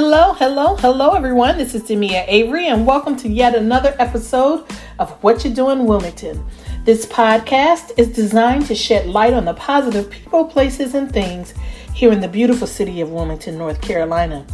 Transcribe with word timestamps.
Hello, 0.00 0.32
hello, 0.34 0.76
hello, 0.76 1.14
everyone. 1.14 1.58
This 1.58 1.74
is 1.74 1.82
Demia 1.82 2.24
Avery, 2.28 2.68
and 2.68 2.86
welcome 2.86 3.16
to 3.16 3.28
yet 3.28 3.56
another 3.56 3.96
episode 3.98 4.64
of 5.00 5.20
Whatchu' 5.22 5.52
Doin' 5.52 5.86
Wilmington. 5.86 6.46
This 6.84 7.04
podcast 7.04 7.98
is 7.98 8.06
designed 8.06 8.66
to 8.66 8.76
shed 8.76 9.08
light 9.08 9.32
on 9.32 9.44
the 9.44 9.54
positive 9.54 10.08
people, 10.08 10.44
places, 10.44 10.94
and 10.94 11.10
things 11.10 11.52
here 11.94 12.12
in 12.12 12.20
the 12.20 12.28
beautiful 12.28 12.68
city 12.68 13.00
of 13.00 13.10
Wilmington, 13.10 13.58
North 13.58 13.80
Carolina. 13.80 14.46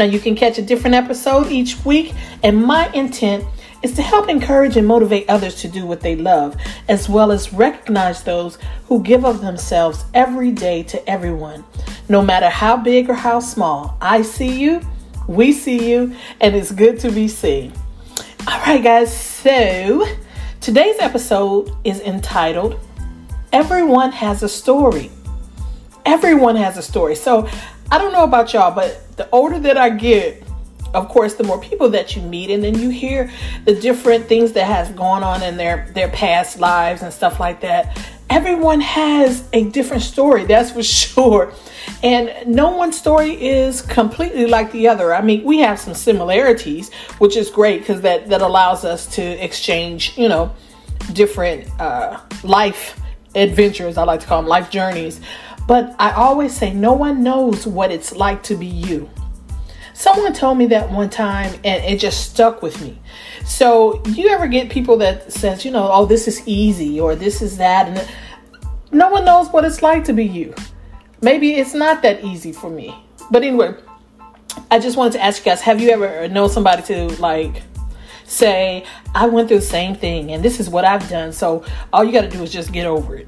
Now, 0.00 0.04
you 0.04 0.18
can 0.18 0.34
catch 0.34 0.58
a 0.58 0.62
different 0.62 0.96
episode 0.96 1.52
each 1.52 1.84
week, 1.84 2.12
and 2.42 2.60
my 2.60 2.90
intent 2.92 3.44
is 3.82 3.92
to 3.92 4.02
help 4.02 4.28
encourage 4.28 4.76
and 4.76 4.86
motivate 4.86 5.28
others 5.28 5.54
to 5.62 5.68
do 5.68 5.86
what 5.86 6.00
they 6.00 6.16
love, 6.16 6.56
as 6.88 7.08
well 7.08 7.30
as 7.30 7.52
recognize 7.52 8.22
those 8.22 8.58
who 8.86 9.02
give 9.02 9.24
of 9.24 9.40
themselves 9.40 10.04
every 10.14 10.50
day 10.50 10.82
to 10.82 11.08
everyone. 11.08 11.64
No 12.08 12.22
matter 12.22 12.48
how 12.48 12.76
big 12.76 13.08
or 13.08 13.14
how 13.14 13.40
small, 13.40 13.96
I 14.00 14.22
see 14.22 14.60
you, 14.60 14.80
we 15.26 15.52
see 15.52 15.90
you, 15.90 16.14
and 16.40 16.56
it's 16.56 16.72
good 16.72 16.98
to 17.00 17.12
be 17.12 17.28
seen. 17.28 17.72
All 18.46 18.58
right, 18.60 18.82
guys, 18.82 19.14
so 19.14 20.06
today's 20.60 20.96
episode 21.00 21.70
is 21.84 22.00
entitled 22.00 22.80
Everyone 23.52 24.10
Has 24.10 24.42
a 24.42 24.48
Story. 24.48 25.10
Everyone 26.06 26.56
has 26.56 26.78
a 26.78 26.82
story. 26.82 27.14
So 27.14 27.46
I 27.90 27.98
don't 27.98 28.12
know 28.12 28.24
about 28.24 28.54
y'all, 28.54 28.74
but 28.74 29.16
the 29.18 29.28
older 29.30 29.58
that 29.60 29.76
I 29.76 29.90
get, 29.90 30.42
of 30.94 31.08
course, 31.08 31.34
the 31.34 31.44
more 31.44 31.60
people 31.60 31.90
that 31.90 32.16
you 32.16 32.22
meet, 32.22 32.50
and 32.50 32.62
then 32.62 32.78
you 32.78 32.88
hear 32.88 33.30
the 33.64 33.74
different 33.74 34.26
things 34.26 34.52
that 34.52 34.64
has 34.64 34.90
gone 34.90 35.22
on 35.22 35.42
in 35.42 35.56
their 35.56 35.90
their 35.94 36.08
past 36.08 36.58
lives 36.58 37.02
and 37.02 37.12
stuff 37.12 37.40
like 37.40 37.60
that. 37.60 37.98
Everyone 38.30 38.80
has 38.80 39.48
a 39.52 39.64
different 39.70 40.02
story, 40.02 40.44
that's 40.44 40.72
for 40.72 40.82
sure. 40.82 41.52
And 42.02 42.54
no 42.54 42.76
one 42.76 42.92
story 42.92 43.32
is 43.32 43.80
completely 43.80 44.46
like 44.46 44.70
the 44.72 44.88
other. 44.88 45.14
I 45.14 45.22
mean, 45.22 45.44
we 45.44 45.58
have 45.60 45.80
some 45.80 45.94
similarities, 45.94 46.92
which 47.18 47.36
is 47.36 47.50
great 47.50 47.80
because 47.80 48.02
that 48.02 48.28
that 48.28 48.42
allows 48.42 48.84
us 48.84 49.06
to 49.16 49.22
exchange, 49.22 50.16
you 50.16 50.28
know, 50.28 50.54
different 51.12 51.68
uh, 51.80 52.20
life 52.42 53.00
adventures. 53.34 53.96
I 53.96 54.04
like 54.04 54.20
to 54.20 54.26
call 54.26 54.42
them 54.42 54.48
life 54.48 54.70
journeys. 54.70 55.20
But 55.66 55.94
I 55.98 56.12
always 56.12 56.56
say, 56.56 56.72
no 56.72 56.94
one 56.94 57.22
knows 57.22 57.66
what 57.66 57.92
it's 57.92 58.14
like 58.14 58.42
to 58.44 58.56
be 58.56 58.66
you. 58.66 59.10
Someone 59.98 60.32
told 60.32 60.56
me 60.56 60.66
that 60.66 60.92
one 60.92 61.10
time 61.10 61.52
and 61.64 61.84
it 61.84 61.98
just 61.98 62.30
stuck 62.30 62.62
with 62.62 62.80
me. 62.80 62.96
So, 63.44 64.00
you 64.06 64.28
ever 64.28 64.46
get 64.46 64.70
people 64.70 64.96
that 64.98 65.32
says, 65.32 65.64
you 65.64 65.72
know, 65.72 65.90
oh, 65.92 66.06
this 66.06 66.28
is 66.28 66.40
easy 66.46 67.00
or 67.00 67.16
this 67.16 67.42
is 67.42 67.56
that 67.56 67.88
and 67.88 68.08
no 68.92 69.08
one 69.08 69.24
knows 69.24 69.48
what 69.48 69.64
it's 69.64 69.82
like 69.82 70.04
to 70.04 70.12
be 70.12 70.24
you. 70.24 70.54
Maybe 71.20 71.54
it's 71.54 71.74
not 71.74 72.02
that 72.02 72.22
easy 72.22 72.52
for 72.52 72.70
me. 72.70 72.94
But 73.32 73.42
anyway, 73.42 73.74
I 74.70 74.78
just 74.78 74.96
wanted 74.96 75.14
to 75.14 75.20
ask 75.24 75.44
you 75.44 75.50
guys, 75.50 75.62
have 75.62 75.80
you 75.80 75.90
ever 75.90 76.28
known 76.28 76.48
somebody 76.48 76.82
to 76.82 77.08
like 77.20 77.64
say, 78.24 78.86
I 79.16 79.26
went 79.26 79.48
through 79.48 79.58
the 79.58 79.66
same 79.66 79.96
thing 79.96 80.30
and 80.30 80.44
this 80.44 80.60
is 80.60 80.70
what 80.70 80.84
I've 80.84 81.08
done. 81.08 81.32
So, 81.32 81.64
all 81.92 82.04
you 82.04 82.12
got 82.12 82.20
to 82.20 82.28
do 82.28 82.40
is 82.44 82.52
just 82.52 82.70
get 82.70 82.86
over 82.86 83.16
it. 83.16 83.26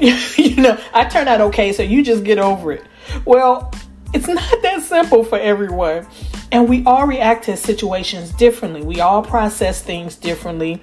you 0.36 0.56
know, 0.56 0.76
I 0.92 1.04
turned 1.04 1.28
out 1.28 1.40
okay, 1.42 1.72
so 1.72 1.84
you 1.84 2.02
just 2.02 2.24
get 2.24 2.38
over 2.38 2.72
it. 2.72 2.84
Well, 3.24 3.72
it's 4.12 4.28
not 4.28 4.62
that 4.62 4.82
simple 4.82 5.24
for 5.24 5.38
everyone. 5.38 6.06
And 6.50 6.68
we 6.68 6.82
all 6.84 7.06
react 7.06 7.44
to 7.44 7.56
situations 7.56 8.32
differently. 8.32 8.82
We 8.82 9.00
all 9.00 9.22
process 9.22 9.82
things 9.82 10.16
differently. 10.16 10.82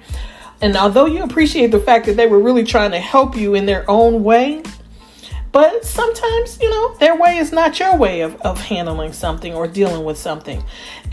And 0.60 0.76
although 0.76 1.06
you 1.06 1.22
appreciate 1.22 1.70
the 1.70 1.80
fact 1.80 2.06
that 2.06 2.16
they 2.16 2.26
were 2.26 2.40
really 2.40 2.64
trying 2.64 2.92
to 2.92 3.00
help 3.00 3.36
you 3.36 3.54
in 3.54 3.66
their 3.66 3.88
own 3.90 4.22
way, 4.22 4.62
but 5.52 5.84
sometimes, 5.84 6.60
you 6.60 6.68
know, 6.68 6.94
their 6.98 7.16
way 7.16 7.38
is 7.38 7.50
not 7.50 7.78
your 7.80 7.96
way 7.96 8.20
of, 8.20 8.38
of 8.42 8.60
handling 8.60 9.12
something 9.12 9.54
or 9.54 9.66
dealing 9.66 10.04
with 10.04 10.18
something. 10.18 10.62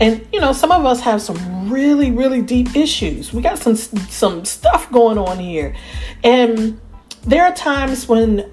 And, 0.00 0.26
you 0.32 0.40
know, 0.40 0.52
some 0.52 0.70
of 0.70 0.84
us 0.84 1.00
have 1.00 1.22
some 1.22 1.70
really, 1.70 2.10
really 2.10 2.42
deep 2.42 2.76
issues. 2.76 3.32
We 3.32 3.40
got 3.40 3.58
some 3.58 3.74
some 3.74 4.44
stuff 4.44 4.90
going 4.92 5.16
on 5.16 5.38
here. 5.38 5.74
And 6.22 6.78
there 7.22 7.44
are 7.44 7.54
times 7.54 8.06
when 8.06 8.50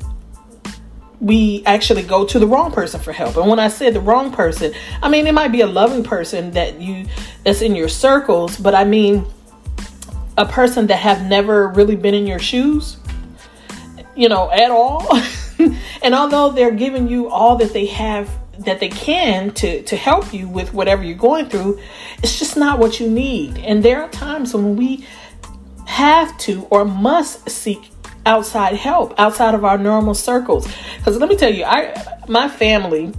we 1.21 1.63
actually 1.67 2.01
go 2.01 2.25
to 2.25 2.39
the 2.39 2.47
wrong 2.47 2.71
person 2.71 2.99
for 2.99 3.13
help. 3.13 3.37
And 3.37 3.47
when 3.47 3.59
I 3.59 3.67
said 3.67 3.93
the 3.93 4.01
wrong 4.01 4.31
person, 4.31 4.73
I 5.03 5.07
mean 5.07 5.27
it 5.27 5.33
might 5.33 5.51
be 5.51 5.61
a 5.61 5.67
loving 5.67 6.03
person 6.03 6.51
that 6.51 6.81
you 6.81 7.05
that's 7.45 7.61
in 7.61 7.75
your 7.75 7.87
circles, 7.87 8.57
but 8.57 8.73
I 8.73 8.83
mean 8.83 9.25
a 10.35 10.45
person 10.45 10.87
that 10.87 10.97
have 10.97 11.23
never 11.23 11.67
really 11.67 11.95
been 11.95 12.15
in 12.15 12.25
your 12.25 12.39
shoes, 12.39 12.97
you 14.15 14.29
know, 14.29 14.51
at 14.51 14.71
all. 14.71 15.07
and 16.03 16.15
although 16.15 16.49
they're 16.49 16.71
giving 16.71 17.07
you 17.07 17.29
all 17.29 17.55
that 17.57 17.71
they 17.71 17.85
have 17.85 18.27
that 18.59 18.79
they 18.79 18.89
can 18.89 19.51
to 19.51 19.83
to 19.83 19.95
help 19.95 20.33
you 20.33 20.47
with 20.47 20.73
whatever 20.73 21.03
you're 21.03 21.15
going 21.15 21.47
through, 21.47 21.79
it's 22.23 22.39
just 22.39 22.57
not 22.57 22.79
what 22.79 22.99
you 22.99 23.07
need. 23.07 23.59
And 23.59 23.83
there 23.83 24.01
are 24.01 24.09
times 24.09 24.55
when 24.55 24.75
we 24.75 25.05
have 25.85 26.35
to 26.39 26.63
or 26.71 26.83
must 26.83 27.47
seek 27.47 27.91
outside 28.25 28.75
help 28.75 29.13
outside 29.19 29.55
of 29.55 29.65
our 29.65 29.77
normal 29.77 30.13
circles. 30.13 30.67
Because 30.97 31.17
let 31.17 31.29
me 31.29 31.35
tell 31.35 31.53
you 31.53 31.63
i 31.63 31.93
my 32.27 32.47
family 32.47 33.13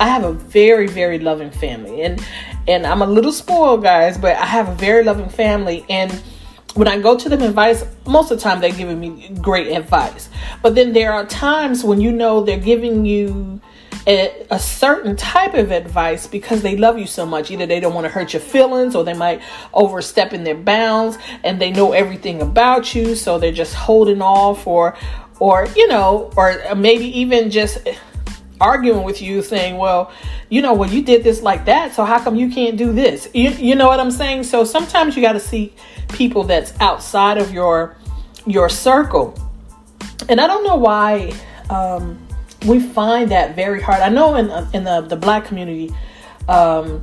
i 0.00 0.08
have 0.08 0.24
a 0.24 0.32
very 0.32 0.86
very 0.86 1.18
loving 1.18 1.50
family. 1.50 2.02
And 2.02 2.24
and 2.68 2.86
i'm 2.86 3.02
a 3.02 3.06
little 3.06 3.32
spoiled 3.32 3.82
guys 3.82 4.18
but 4.18 4.36
i 4.36 4.46
have 4.46 4.68
a 4.68 4.74
very 4.74 5.04
loving 5.04 5.28
family. 5.28 5.84
And 5.88 6.12
when 6.74 6.88
i 6.88 6.98
go 6.98 7.16
to 7.16 7.28
them 7.28 7.42
advice 7.42 7.84
most 8.06 8.30
of 8.30 8.38
the 8.38 8.42
time 8.42 8.60
they're 8.60 8.70
giving 8.72 9.00
me 9.00 9.30
great 9.40 9.68
advice. 9.68 10.28
But 10.62 10.74
then 10.74 10.92
there 10.92 11.12
are 11.12 11.26
times 11.26 11.84
when 11.84 12.00
you 12.00 12.12
know 12.12 12.42
they're 12.42 12.58
giving 12.58 13.04
you 13.04 13.60
a, 14.06 14.46
a, 14.50 14.58
certain 14.58 15.14
type 15.16 15.54
of 15.54 15.70
advice 15.70 16.26
because 16.26 16.62
they 16.62 16.76
love 16.76 16.98
you 16.98 17.06
so 17.06 17.24
much. 17.24 17.50
Either 17.50 17.66
they 17.66 17.80
don't 17.80 17.94
want 17.94 18.04
to 18.04 18.08
hurt 18.08 18.32
your 18.32 18.40
feelings 18.40 18.94
or 18.94 19.04
they 19.04 19.14
might 19.14 19.40
overstep 19.72 20.32
in 20.32 20.44
their 20.44 20.56
bounds 20.56 21.18
and 21.44 21.60
they 21.60 21.70
know 21.70 21.92
everything 21.92 22.42
about 22.42 22.94
you. 22.94 23.14
So 23.14 23.38
they're 23.38 23.52
just 23.52 23.74
holding 23.74 24.20
off 24.20 24.66
or, 24.66 24.96
or, 25.38 25.68
you 25.76 25.86
know, 25.86 26.32
or 26.36 26.74
maybe 26.74 27.06
even 27.18 27.50
just 27.50 27.78
arguing 28.60 29.02
with 29.02 29.22
you 29.22 29.42
saying, 29.42 29.76
well, 29.76 30.12
you 30.48 30.62
know, 30.62 30.72
well, 30.72 30.90
you 30.90 31.02
did 31.02 31.22
this 31.24 31.42
like 31.42 31.64
that. 31.66 31.94
So 31.94 32.04
how 32.04 32.22
come 32.22 32.36
you 32.36 32.50
can't 32.50 32.76
do 32.76 32.92
this? 32.92 33.28
You, 33.34 33.50
you 33.50 33.74
know 33.74 33.86
what 33.86 34.00
I'm 34.00 34.10
saying? 34.10 34.44
So 34.44 34.64
sometimes 34.64 35.16
you 35.16 35.22
got 35.22 35.32
to 35.32 35.40
see 35.40 35.74
people 36.08 36.44
that's 36.44 36.72
outside 36.80 37.38
of 37.38 37.52
your, 37.52 37.96
your 38.46 38.68
circle. 38.68 39.36
And 40.28 40.40
I 40.40 40.46
don't 40.46 40.64
know 40.64 40.76
why, 40.76 41.32
um, 41.70 42.24
we 42.66 42.80
find 42.80 43.30
that 43.30 43.56
very 43.56 43.80
hard. 43.80 44.00
I 44.00 44.08
know 44.08 44.34
in 44.36 44.50
in 44.74 44.84
the 44.84 45.00
the 45.02 45.16
black 45.16 45.44
community, 45.44 45.92
um, 46.48 47.02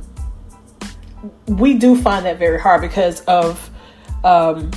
we 1.46 1.74
do 1.74 2.00
find 2.00 2.26
that 2.26 2.38
very 2.38 2.60
hard 2.60 2.80
because 2.80 3.20
of 3.22 3.70
um, 4.24 4.70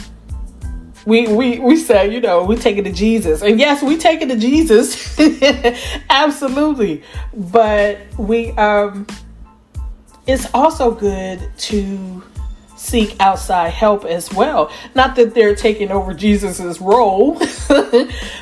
we 1.06 1.28
we 1.28 1.60
we 1.60 1.76
say 1.76 2.12
you 2.14 2.22
know 2.22 2.44
we 2.44 2.56
take 2.56 2.78
it 2.78 2.84
to 2.84 2.92
Jesus, 2.92 3.42
and 3.42 3.60
yes, 3.60 3.82
we 3.84 3.98
take 3.98 4.22
it 4.22 4.28
to 4.28 4.38
Jesus, 4.38 5.20
absolutely. 6.10 7.04
But 7.34 8.00
we 8.18 8.52
um, 8.52 9.08
it's 10.28 10.48
also 10.54 10.92
good 10.92 11.42
to 11.58 12.24
seek 12.84 13.16
outside 13.22 13.70
help 13.70 14.04
as 14.04 14.32
well. 14.34 14.70
Not 14.94 15.16
that 15.16 15.34
they're 15.34 15.56
taking 15.56 15.90
over 15.90 16.14
Jesus's 16.14 16.82
role, 16.82 17.36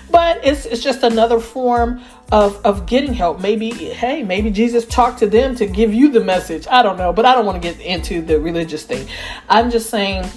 but 0.09 0.43
it's 0.43 0.65
it's 0.65 0.81
just 0.81 1.03
another 1.03 1.39
form 1.39 2.01
of 2.31 2.59
of 2.65 2.87
getting 2.87 3.13
help. 3.13 3.39
Maybe 3.39 3.69
hey, 3.71 4.23
maybe 4.23 4.49
Jesus 4.49 4.85
talked 4.85 5.19
to 5.19 5.27
them 5.27 5.55
to 5.55 5.67
give 5.67 5.93
you 5.93 6.09
the 6.09 6.21
message. 6.21 6.65
I 6.69 6.81
don't 6.81 6.97
know, 6.97 7.13
but 7.13 7.25
I 7.25 7.35
don't 7.35 7.45
want 7.45 7.61
to 7.61 7.71
get 7.71 7.79
into 7.79 8.21
the 8.21 8.39
religious 8.39 8.83
thing. 8.83 9.07
I'm 9.47 9.69
just 9.69 9.89
saying 9.89 10.29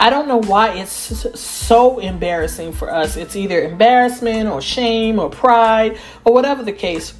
I 0.00 0.10
don't 0.10 0.26
know 0.26 0.40
why 0.40 0.74
it's 0.74 1.38
so 1.38 1.98
embarrassing 2.00 2.72
for 2.72 2.92
us. 2.92 3.16
It's 3.16 3.36
either 3.36 3.62
embarrassment 3.62 4.48
or 4.48 4.60
shame 4.60 5.20
or 5.20 5.30
pride 5.30 5.98
or 6.24 6.32
whatever 6.32 6.64
the 6.64 6.72
case. 6.72 7.14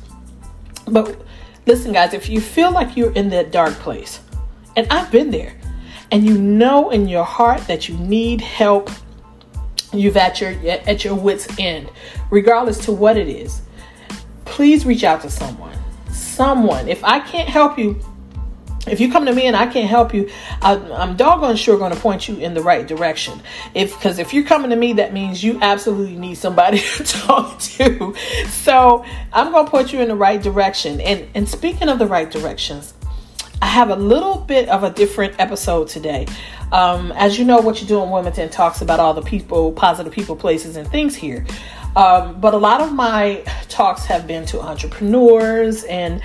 But 0.87 1.21
listen 1.67 1.93
guys, 1.93 2.15
if 2.15 2.29
you 2.29 2.41
feel 2.41 2.73
like 2.73 2.97
you're 2.97 3.13
in 3.13 3.29
that 3.31 3.53
dark 3.53 3.75
place, 3.75 4.21
and 4.77 4.89
I've 4.89 5.11
been 5.13 5.31
there 5.31 5.60
and 6.11 6.25
you 6.25 6.37
know 6.37 6.91
in 6.91 7.09
your 7.09 7.25
heart 7.25 7.67
that 7.67 7.89
you 7.89 7.97
need 7.97 8.41
help, 8.41 8.91
you've 9.93 10.17
at 10.17 10.41
your 10.41 10.51
at 10.69 11.05
your 11.05 11.15
wits 11.15 11.49
end, 11.59 11.91
regardless 12.31 12.85
to 12.87 12.93
what 12.93 13.17
it 13.17 13.29
is. 13.29 13.63
Please 14.45 14.85
reach 14.85 15.05
out 15.05 15.23
to 15.23 15.31
someone. 15.31 15.77
Someone. 16.11 16.89
If 16.89 17.05
I 17.05 17.21
can't 17.21 17.49
help 17.49 17.79
you, 17.79 18.01
if 18.87 18.99
you 18.99 19.13
come 19.13 19.27
to 19.27 19.33
me 19.33 19.47
and 19.47 19.55
I 19.55 19.67
can't 19.67 19.89
help 19.89 20.15
you, 20.15 20.31
I, 20.63 20.73
am 20.75 21.17
doggone 21.17 21.57
sure 21.57 21.79
going 21.79 21.93
to 21.93 22.01
point 22.01 22.29
you 22.29 22.37
in 22.37 22.55
the 22.55 22.63
right 22.63 22.87
direction. 22.87 23.41
If 23.75 23.95
because 23.95 24.19
if 24.19 24.33
you're 24.33 24.45
coming 24.45 24.71
to 24.71 24.77
me, 24.77 24.95
that 24.95 25.13
means 25.13 25.45
you 25.45 25.59
absolutely 25.61 26.17
need 26.17 26.37
somebody 26.37 26.79
to 26.97 27.05
talk 27.05 27.59
to. 27.61 28.15
So 28.49 29.05
I'm 29.33 29.53
going 29.53 29.65
to 29.67 29.71
point 29.71 29.93
you 29.93 30.01
in 30.01 30.09
the 30.09 30.17
right 30.17 30.43
direction. 30.43 31.01
And 31.01 31.29
and 31.35 31.49
speaking 31.49 31.89
of 31.89 31.99
the 31.99 32.07
right 32.07 32.31
directions, 32.31 32.95
I 33.63 33.67
have 33.67 33.91
a 33.91 33.97
little 33.97 34.37
bit 34.37 34.69
of 34.69 34.85
a 34.85 34.91
different 34.91 35.35
episode 35.39 35.89
today. 35.89 36.27
Um, 36.73 37.13
as 37.13 37.39
you 37.39 37.45
know, 37.45 37.61
Whatchu' 37.61 37.87
Doin' 37.87 38.11
Wilmington 38.11 38.49
talks 38.49 38.81
about 38.81 39.01
all 39.01 39.13
the 39.15 39.23
people, 39.23 39.73
positive 39.73 40.13
people, 40.13 40.35
places, 40.37 40.77
and 40.77 40.89
things 40.89 41.15
here. 41.15 41.45
Um, 41.97 42.41
but 42.41 42.55
a 42.55 42.57
lot 42.57 42.81
of 42.81 42.93
my 42.93 43.45
talks 43.69 44.05
have 44.07 44.27
been 44.27 44.47
to 44.47 44.61
entrepreneurs 44.61 45.85
and 45.85 46.23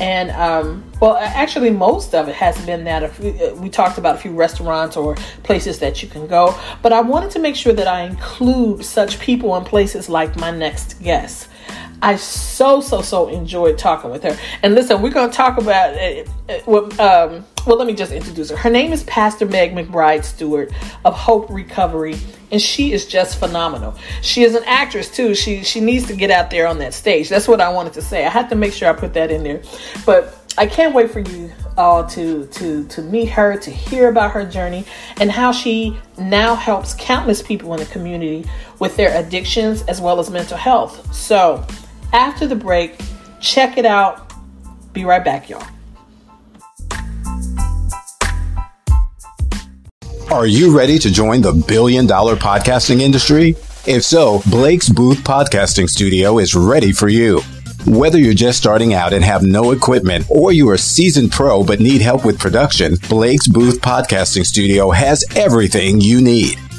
And 0.00 0.30
um, 0.32 0.82
well, 1.00 1.16
actually, 1.16 1.70
most 1.70 2.14
of 2.14 2.28
it 2.28 2.34
has 2.34 2.58
been 2.66 2.82
that 2.84 3.04
uh, 3.04 3.54
we 3.54 3.70
talked 3.70 3.96
about 3.96 4.16
a 4.16 4.18
few 4.18 4.32
restaurants 4.32 4.96
or 4.96 5.14
places 5.44 5.78
that 5.78 6.02
you 6.02 6.08
can 6.08 6.26
go. 6.26 6.58
But 6.82 6.92
I 6.92 7.00
wanted 7.00 7.30
to 7.32 7.38
make 7.38 7.54
sure 7.54 7.72
that 7.72 7.86
I 7.86 8.02
include 8.02 8.84
such 8.84 9.20
people 9.20 9.54
and 9.54 9.64
places 9.64 10.08
like 10.08 10.34
my 10.36 10.50
next 10.50 11.00
guest. 11.00 11.48
I 12.04 12.16
so 12.16 12.82
so 12.82 13.00
so 13.00 13.28
enjoyed 13.28 13.78
talking 13.78 14.10
with 14.10 14.24
her. 14.24 14.36
And 14.62 14.74
listen, 14.74 15.00
we're 15.00 15.10
going 15.10 15.30
to 15.30 15.36
talk 15.36 15.56
about 15.56 15.94
uh, 15.94 16.24
uh, 16.50 16.80
um, 17.00 17.46
well, 17.66 17.78
let 17.78 17.86
me 17.86 17.94
just 17.94 18.12
introduce 18.12 18.50
her. 18.50 18.56
Her 18.56 18.68
name 18.68 18.92
is 18.92 19.04
Pastor 19.04 19.46
Meg 19.46 19.74
McBride 19.74 20.22
Stuart 20.22 20.70
of 21.06 21.14
Hope 21.14 21.48
Recovery, 21.48 22.16
and 22.52 22.60
she 22.60 22.92
is 22.92 23.06
just 23.06 23.38
phenomenal. 23.38 23.94
She 24.20 24.42
is 24.42 24.54
an 24.54 24.64
actress 24.66 25.10
too. 25.10 25.34
She 25.34 25.64
she 25.64 25.80
needs 25.80 26.06
to 26.08 26.14
get 26.14 26.30
out 26.30 26.50
there 26.50 26.66
on 26.66 26.76
that 26.80 26.92
stage. 26.92 27.30
That's 27.30 27.48
what 27.48 27.62
I 27.62 27.70
wanted 27.70 27.94
to 27.94 28.02
say. 28.02 28.26
I 28.26 28.28
had 28.28 28.50
to 28.50 28.54
make 28.54 28.74
sure 28.74 28.90
I 28.90 28.92
put 28.92 29.14
that 29.14 29.30
in 29.30 29.42
there. 29.42 29.62
But 30.04 30.52
I 30.58 30.66
can't 30.66 30.94
wait 30.94 31.10
for 31.10 31.20
you 31.20 31.50
all 31.78 32.06
to 32.08 32.44
to 32.46 32.84
to 32.84 33.00
meet 33.00 33.30
her, 33.30 33.56
to 33.56 33.70
hear 33.70 34.10
about 34.10 34.32
her 34.32 34.44
journey 34.44 34.84
and 35.20 35.30
how 35.30 35.52
she 35.52 35.98
now 36.18 36.54
helps 36.54 36.94
countless 36.98 37.40
people 37.40 37.72
in 37.72 37.80
the 37.80 37.86
community 37.86 38.44
with 38.78 38.94
their 38.96 39.18
addictions 39.18 39.80
as 39.84 40.02
well 40.02 40.20
as 40.20 40.28
mental 40.28 40.58
health. 40.58 41.14
So, 41.14 41.66
after 42.14 42.46
the 42.46 42.54
break, 42.54 42.96
check 43.40 43.76
it 43.76 43.84
out. 43.84 44.32
Be 44.92 45.04
right 45.04 45.24
back, 45.24 45.50
y'all. 45.50 45.66
Are 50.30 50.46
you 50.46 50.76
ready 50.76 50.98
to 51.00 51.10
join 51.10 51.42
the 51.42 51.52
billion 51.52 52.06
dollar 52.06 52.36
podcasting 52.36 53.00
industry? 53.00 53.56
If 53.86 54.04
so, 54.04 54.40
Blake's 54.46 54.88
Booth 54.88 55.18
Podcasting 55.18 55.88
Studio 55.88 56.38
is 56.38 56.54
ready 56.54 56.92
for 56.92 57.08
you. 57.08 57.40
Whether 57.86 58.18
you're 58.18 58.32
just 58.32 58.58
starting 58.58 58.94
out 58.94 59.12
and 59.12 59.22
have 59.22 59.42
no 59.42 59.72
equipment, 59.72 60.24
or 60.30 60.52
you 60.52 60.70
are 60.70 60.74
a 60.74 60.78
seasoned 60.78 61.32
pro 61.32 61.62
but 61.62 61.80
need 61.80 62.00
help 62.00 62.24
with 62.24 62.38
production, 62.38 62.94
Blake's 63.10 63.46
Booth 63.46 63.80
Podcasting 63.80 64.46
Studio 64.46 64.90
has 64.90 65.24
everything 65.36 66.00
you 66.00 66.22
need. 66.22 66.58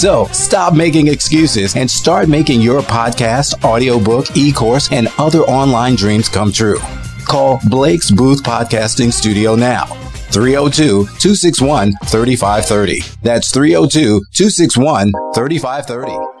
So 0.00 0.24
stop 0.32 0.72
making 0.74 1.08
excuses 1.08 1.76
and 1.76 1.90
start 1.90 2.26
making 2.26 2.62
your 2.62 2.80
podcast, 2.80 3.62
audiobook, 3.62 4.34
e 4.34 4.50
course, 4.50 4.90
and 4.90 5.08
other 5.18 5.40
online 5.40 5.94
dreams 5.94 6.26
come 6.26 6.52
true. 6.52 6.78
Call 7.26 7.60
Blake's 7.68 8.10
Booth 8.10 8.42
Podcasting 8.42 9.12
Studio 9.12 9.54
now. 9.54 9.84
302 10.32 11.04
261 11.04 11.92
3530. 12.06 13.00
That's 13.22 13.52
302 13.52 14.22
261 14.32 15.12
3530. 15.34 16.39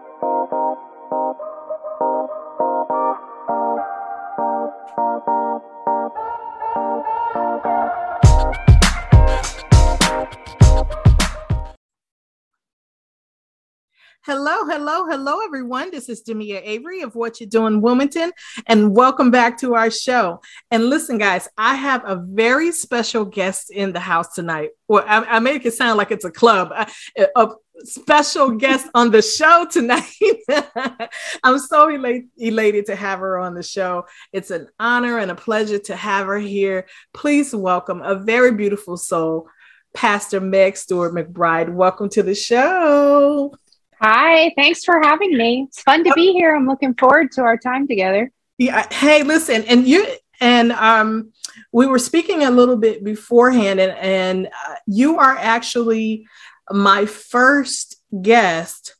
Hello, 14.26 14.66
hello, 14.66 15.06
hello, 15.06 15.40
everyone. 15.42 15.90
This 15.90 16.10
is 16.10 16.22
Demia 16.22 16.60
Avery 16.62 17.00
of 17.00 17.14
Whatchu' 17.14 17.48
Doin' 17.48 17.80
Wilmington, 17.80 18.32
and 18.66 18.94
welcome 18.94 19.30
back 19.30 19.56
to 19.60 19.74
our 19.74 19.90
show. 19.90 20.42
And 20.70 20.90
listen, 20.90 21.16
guys, 21.16 21.48
I 21.56 21.74
have 21.74 22.02
a 22.04 22.16
very 22.16 22.70
special 22.70 23.24
guest 23.24 23.70
in 23.70 23.94
the 23.94 23.98
house 24.00 24.34
tonight. 24.34 24.72
Well, 24.88 25.06
I, 25.08 25.24
I 25.24 25.38
make 25.38 25.64
it 25.64 25.72
sound 25.72 25.96
like 25.96 26.10
it's 26.10 26.26
a 26.26 26.30
club. 26.30 26.70
A, 27.16 27.28
a 27.34 27.48
special 27.84 28.50
guest 28.50 28.88
on 28.92 29.10
the 29.10 29.22
show 29.22 29.66
tonight. 29.70 30.04
I'm 31.42 31.58
so 31.58 31.88
elated, 31.88 32.28
elated 32.36 32.86
to 32.86 32.96
have 32.96 33.20
her 33.20 33.38
on 33.38 33.54
the 33.54 33.62
show. 33.62 34.04
It's 34.34 34.50
an 34.50 34.68
honor 34.78 35.16
and 35.16 35.30
a 35.30 35.34
pleasure 35.34 35.78
to 35.78 35.96
have 35.96 36.26
her 36.26 36.38
here. 36.38 36.86
Please 37.14 37.54
welcome 37.54 38.02
a 38.02 38.16
very 38.16 38.52
beautiful 38.52 38.98
soul, 38.98 39.48
Pastor 39.94 40.42
Meg 40.42 40.76
Stuart 40.76 41.14
McBride. 41.14 41.72
Welcome 41.72 42.10
to 42.10 42.22
the 42.22 42.34
show. 42.34 43.54
Hi, 44.02 44.50
thanks 44.56 44.82
for 44.82 44.98
having 45.02 45.36
me. 45.36 45.66
It's 45.68 45.82
fun 45.82 46.04
to 46.04 46.12
be 46.14 46.32
here. 46.32 46.56
I'm 46.56 46.66
looking 46.66 46.94
forward 46.94 47.32
to 47.32 47.42
our 47.42 47.58
time 47.58 47.86
together. 47.86 48.32
Yeah. 48.56 48.86
Hey, 48.90 49.22
listen, 49.22 49.62
and 49.64 49.86
you 49.86 50.06
and 50.40 50.72
um, 50.72 51.32
we 51.70 51.86
were 51.86 51.98
speaking 51.98 52.44
a 52.44 52.50
little 52.50 52.76
bit 52.76 53.04
beforehand, 53.04 53.78
and 53.78 53.92
and 53.92 54.46
uh, 54.46 54.74
you 54.86 55.18
are 55.18 55.36
actually 55.36 56.26
my 56.70 57.04
first 57.04 57.96
guest 58.22 58.96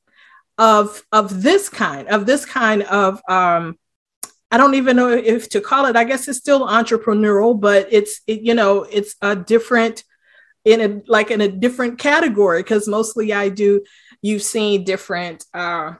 of 0.58 1.02
of 1.12 1.42
this 1.42 1.70
kind 1.70 2.08
of 2.08 2.26
this 2.26 2.44
kind 2.44 2.82
of 2.82 3.22
um, 3.26 3.78
I 4.50 4.58
don't 4.58 4.74
even 4.74 4.96
know 4.96 5.08
if 5.08 5.48
to 5.50 5.62
call 5.62 5.86
it. 5.86 5.96
I 5.96 6.04
guess 6.04 6.28
it's 6.28 6.38
still 6.38 6.68
entrepreneurial, 6.68 7.58
but 7.58 7.88
it's 7.90 8.20
it, 8.26 8.42
you 8.42 8.52
know 8.54 8.82
it's 8.82 9.16
a 9.22 9.34
different 9.34 10.04
in 10.64 10.80
a 10.80 11.02
like 11.06 11.30
in 11.30 11.40
a 11.40 11.48
different 11.48 11.98
category 11.98 12.62
because 12.62 12.86
mostly 12.86 13.32
I 13.32 13.48
do 13.48 13.82
You've 14.22 14.42
seen 14.42 14.84
different 14.84 15.46
uh, 15.54 15.94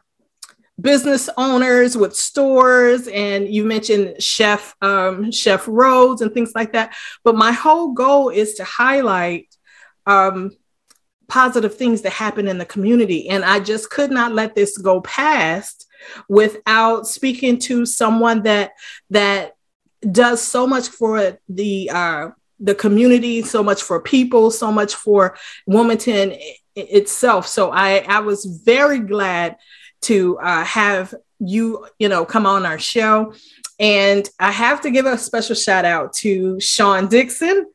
business 0.78 1.30
owners 1.38 1.96
with 1.96 2.14
stores, 2.14 3.08
and 3.08 3.48
you 3.48 3.64
mentioned 3.64 4.22
Chef 4.22 4.76
um, 4.82 5.32
Chef 5.32 5.66
Rhodes 5.66 6.20
and 6.20 6.32
things 6.32 6.52
like 6.54 6.74
that. 6.74 6.94
But 7.24 7.36
my 7.36 7.52
whole 7.52 7.92
goal 7.92 8.28
is 8.28 8.54
to 8.54 8.64
highlight 8.64 9.46
um, 10.06 10.50
positive 11.28 11.76
things 11.76 12.02
that 12.02 12.12
happen 12.12 12.46
in 12.46 12.58
the 12.58 12.66
community, 12.66 13.30
and 13.30 13.42
I 13.42 13.60
just 13.60 13.88
could 13.88 14.10
not 14.10 14.32
let 14.32 14.54
this 14.54 14.76
go 14.76 15.00
past 15.00 15.86
without 16.28 17.06
speaking 17.06 17.58
to 17.60 17.86
someone 17.86 18.42
that 18.42 18.72
that 19.08 19.54
does 20.12 20.42
so 20.42 20.66
much 20.66 20.88
for 20.88 21.38
the 21.48 21.88
uh, 21.90 22.28
the 22.60 22.74
community, 22.74 23.42
so 23.42 23.62
much 23.62 23.82
for 23.82 24.00
people, 24.00 24.50
so 24.50 24.70
much 24.70 24.94
for 24.94 25.36
Wilmington 25.66 26.34
itself. 26.76 27.46
So 27.46 27.70
I, 27.70 28.04
I 28.06 28.20
was 28.20 28.44
very 28.44 29.00
glad 29.00 29.56
to 30.02 30.38
uh, 30.38 30.64
have 30.64 31.14
you, 31.38 31.86
you 31.98 32.08
know, 32.08 32.24
come 32.24 32.46
on 32.46 32.66
our 32.66 32.78
show. 32.78 33.32
And 33.78 34.28
I 34.38 34.52
have 34.52 34.82
to 34.82 34.90
give 34.90 35.06
a 35.06 35.16
special 35.16 35.54
shout 35.54 35.86
out 35.86 36.12
to 36.14 36.60
Sean 36.60 37.08
Dixon, 37.08 37.66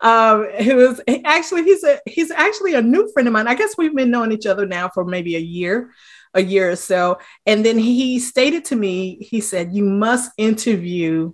um, 0.00 0.44
who 0.62 0.90
is 0.90 1.00
actually 1.24 1.64
he's 1.64 1.82
a 1.84 2.00
he's 2.04 2.30
actually 2.30 2.74
a 2.74 2.82
new 2.82 3.10
friend 3.12 3.26
of 3.26 3.32
mine. 3.32 3.48
I 3.48 3.54
guess 3.54 3.78
we've 3.78 3.94
been 3.94 4.10
knowing 4.10 4.32
each 4.32 4.44
other 4.44 4.66
now 4.66 4.90
for 4.90 5.06
maybe 5.06 5.36
a 5.36 5.40
year, 5.40 5.94
a 6.34 6.42
year 6.42 6.70
or 6.70 6.76
so. 6.76 7.18
And 7.46 7.64
then 7.64 7.78
he 7.78 8.18
stated 8.18 8.66
to 8.66 8.76
me, 8.76 9.16
he 9.22 9.40
said, 9.40 9.72
"You 9.72 9.84
must 9.84 10.32
interview 10.36 11.32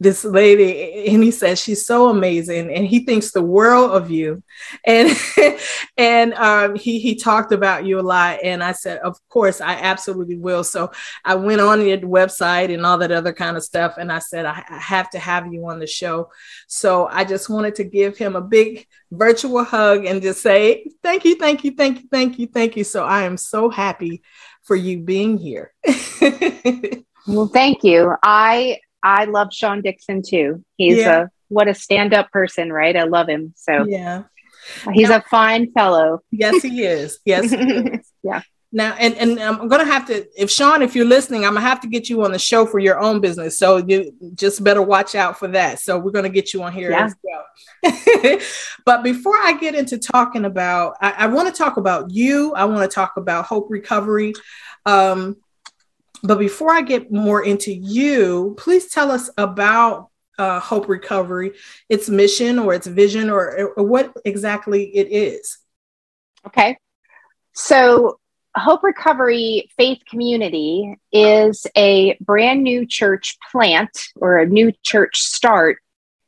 this 0.00 0.24
lady 0.24 1.06
and 1.06 1.22
he 1.22 1.30
says 1.30 1.60
she's 1.60 1.84
so 1.84 2.08
amazing 2.08 2.72
and 2.72 2.86
he 2.86 3.00
thinks 3.04 3.30
the 3.30 3.42
world 3.42 3.90
of 3.90 4.10
you. 4.10 4.42
And 4.86 5.10
and 5.96 6.34
um, 6.34 6.74
he 6.74 6.98
he 6.98 7.14
talked 7.14 7.52
about 7.52 7.84
you 7.84 8.00
a 8.00 8.02
lot 8.02 8.40
and 8.42 8.62
i 8.62 8.72
said 8.72 8.98
of 8.98 9.16
course 9.28 9.60
i 9.60 9.74
absolutely 9.74 10.36
will. 10.36 10.64
So 10.64 10.90
i 11.24 11.34
went 11.34 11.60
on 11.60 11.86
your 11.86 11.98
website 11.98 12.72
and 12.72 12.84
all 12.84 12.98
that 12.98 13.12
other 13.12 13.32
kind 13.32 13.56
of 13.56 13.62
stuff 13.62 13.96
and 13.98 14.10
i 14.10 14.18
said 14.18 14.46
I, 14.46 14.64
I 14.68 14.78
have 14.78 15.10
to 15.10 15.18
have 15.18 15.52
you 15.52 15.66
on 15.68 15.78
the 15.78 15.86
show. 15.86 16.30
So 16.66 17.06
i 17.06 17.24
just 17.24 17.48
wanted 17.48 17.74
to 17.76 17.84
give 17.84 18.16
him 18.16 18.36
a 18.36 18.40
big 18.40 18.86
virtual 19.10 19.64
hug 19.64 20.06
and 20.06 20.22
just 20.22 20.42
say 20.42 20.86
thank 21.02 21.24
you 21.24 21.36
thank 21.36 21.64
you 21.64 21.72
thank 21.72 22.02
you 22.02 22.08
thank 22.10 22.38
you 22.38 22.46
thank 22.46 22.76
you. 22.76 22.84
So 22.84 23.04
i 23.04 23.22
am 23.22 23.36
so 23.36 23.70
happy 23.70 24.22
for 24.62 24.76
you 24.76 25.00
being 25.00 25.36
here. 25.36 25.74
Well 27.26 27.48
thank 27.48 27.82
you. 27.84 28.14
I 28.22 28.80
I 29.04 29.26
love 29.26 29.52
Sean 29.52 29.82
Dixon 29.82 30.22
too. 30.22 30.64
He's 30.76 30.98
yeah. 30.98 31.24
a 31.24 31.26
what 31.48 31.68
a 31.68 31.74
stand-up 31.74 32.30
person, 32.30 32.72
right? 32.72 32.96
I 32.96 33.04
love 33.04 33.28
him. 33.28 33.52
So 33.54 33.84
yeah, 33.86 34.24
he's 34.92 35.10
now, 35.10 35.18
a 35.18 35.22
fine 35.22 35.70
fellow. 35.72 36.22
Yes, 36.32 36.62
he 36.62 36.82
is. 36.82 37.18
Yes, 37.24 37.50
he 37.50 37.56
is. 37.56 38.12
yeah. 38.22 38.42
Now, 38.72 38.96
and, 38.98 39.14
and 39.14 39.38
I'm 39.38 39.68
gonna 39.68 39.84
have 39.84 40.06
to, 40.08 40.26
if 40.36 40.50
Sean, 40.50 40.82
if 40.82 40.96
you're 40.96 41.04
listening, 41.04 41.44
I'm 41.44 41.54
gonna 41.54 41.64
have 41.64 41.80
to 41.82 41.86
get 41.86 42.08
you 42.08 42.24
on 42.24 42.32
the 42.32 42.40
show 42.40 42.66
for 42.66 42.80
your 42.80 42.98
own 42.98 43.20
business. 43.20 43.56
So 43.56 43.76
you 43.76 44.12
just 44.34 44.64
better 44.64 44.82
watch 44.82 45.14
out 45.14 45.38
for 45.38 45.46
that. 45.48 45.78
So 45.78 45.96
we're 45.96 46.10
gonna 46.10 46.28
get 46.28 46.52
you 46.52 46.64
on 46.64 46.72
here 46.72 46.90
yeah. 46.90 47.04
as 47.04 47.14
well. 47.22 48.40
but 48.84 49.04
before 49.04 49.36
I 49.36 49.52
get 49.52 49.76
into 49.76 49.96
talking 49.96 50.44
about, 50.44 50.96
I, 51.00 51.12
I 51.18 51.26
want 51.28 51.46
to 51.46 51.56
talk 51.56 51.76
about 51.76 52.10
you. 52.10 52.52
I 52.54 52.64
want 52.64 52.90
to 52.90 52.92
talk 52.92 53.16
about 53.16 53.44
Hope 53.44 53.68
Recovery. 53.70 54.32
Um, 54.86 55.36
but 56.24 56.38
before 56.38 56.72
I 56.72 56.80
get 56.80 57.12
more 57.12 57.44
into 57.44 57.72
you, 57.72 58.54
please 58.58 58.90
tell 58.90 59.10
us 59.10 59.28
about 59.36 60.08
uh, 60.38 60.58
Hope 60.58 60.88
Recovery, 60.88 61.52
its 61.90 62.08
mission 62.08 62.58
or 62.58 62.72
its 62.72 62.86
vision, 62.86 63.28
or, 63.28 63.74
or 63.76 63.84
what 63.84 64.16
exactly 64.24 64.84
it 64.96 65.08
is. 65.12 65.58
Okay. 66.46 66.78
So, 67.52 68.18
Hope 68.56 68.82
Recovery 68.82 69.68
Faith 69.76 70.00
Community 70.08 70.96
is 71.12 71.66
a 71.76 72.16
brand 72.20 72.62
new 72.62 72.86
church 72.86 73.36
plant 73.52 73.90
or 74.16 74.38
a 74.38 74.46
new 74.46 74.72
church 74.82 75.20
start 75.20 75.78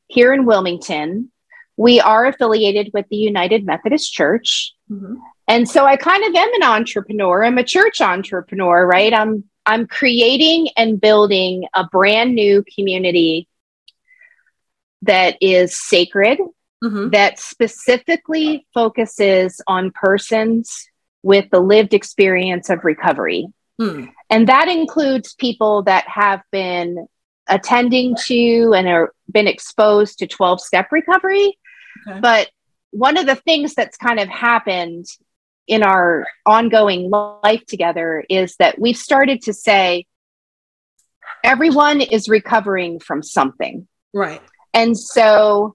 here 0.08 0.34
in 0.34 0.44
Wilmington. 0.44 1.32
We 1.76 2.00
are 2.00 2.26
affiliated 2.26 2.90
with 2.92 3.06
the 3.10 3.16
United 3.16 3.64
Methodist 3.64 4.12
Church. 4.12 4.74
Mm-hmm. 4.90 5.14
And 5.48 5.68
so 5.68 5.86
I 5.86 5.96
kind 5.96 6.24
of 6.24 6.34
am 6.34 6.54
an 6.54 6.62
entrepreneur. 6.64 7.44
I'm 7.44 7.58
a 7.58 7.64
church 7.64 8.00
entrepreneur, 8.00 8.84
right? 8.86 9.14
I'm 9.14 9.44
I'm 9.66 9.86
creating 9.86 10.68
and 10.76 11.00
building 11.00 11.66
a 11.74 11.84
brand 11.84 12.34
new 12.34 12.64
community 12.74 13.48
that 15.02 15.36
is 15.40 15.78
sacred, 15.78 16.38
mm-hmm. 16.82 17.10
that 17.10 17.38
specifically 17.38 18.66
focuses 18.72 19.60
on 19.66 19.90
persons 19.90 20.88
with 21.22 21.50
the 21.50 21.60
lived 21.60 21.92
experience 21.92 22.70
of 22.70 22.84
recovery. 22.84 23.48
Mm. 23.80 24.10
And 24.30 24.48
that 24.48 24.68
includes 24.68 25.34
people 25.34 25.82
that 25.82 26.08
have 26.08 26.42
been 26.50 27.06
attending 27.48 28.16
to 28.26 28.72
and 28.74 28.88
are 28.88 29.12
been 29.30 29.48
exposed 29.48 30.18
to 30.20 30.26
12 30.26 30.60
step 30.60 30.90
recovery. 30.92 31.58
Okay. 32.08 32.20
But 32.20 32.50
one 32.90 33.16
of 33.16 33.26
the 33.26 33.34
things 33.34 33.74
that's 33.74 33.96
kind 33.96 34.20
of 34.20 34.28
happened 34.28 35.06
in 35.66 35.82
our 35.82 36.26
ongoing 36.44 37.10
life 37.10 37.64
together 37.66 38.24
is 38.28 38.56
that 38.56 38.78
we've 38.78 38.96
started 38.96 39.42
to 39.42 39.52
say 39.52 40.06
everyone 41.42 42.00
is 42.00 42.28
recovering 42.28 43.00
from 43.00 43.22
something. 43.22 43.86
Right. 44.12 44.40
And 44.72 44.96
so 44.96 45.74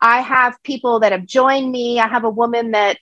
I 0.00 0.20
have 0.20 0.62
people 0.62 1.00
that 1.00 1.12
have 1.12 1.26
joined 1.26 1.70
me. 1.70 2.00
I 2.00 2.08
have 2.08 2.24
a 2.24 2.30
woman 2.30 2.72
that 2.72 2.98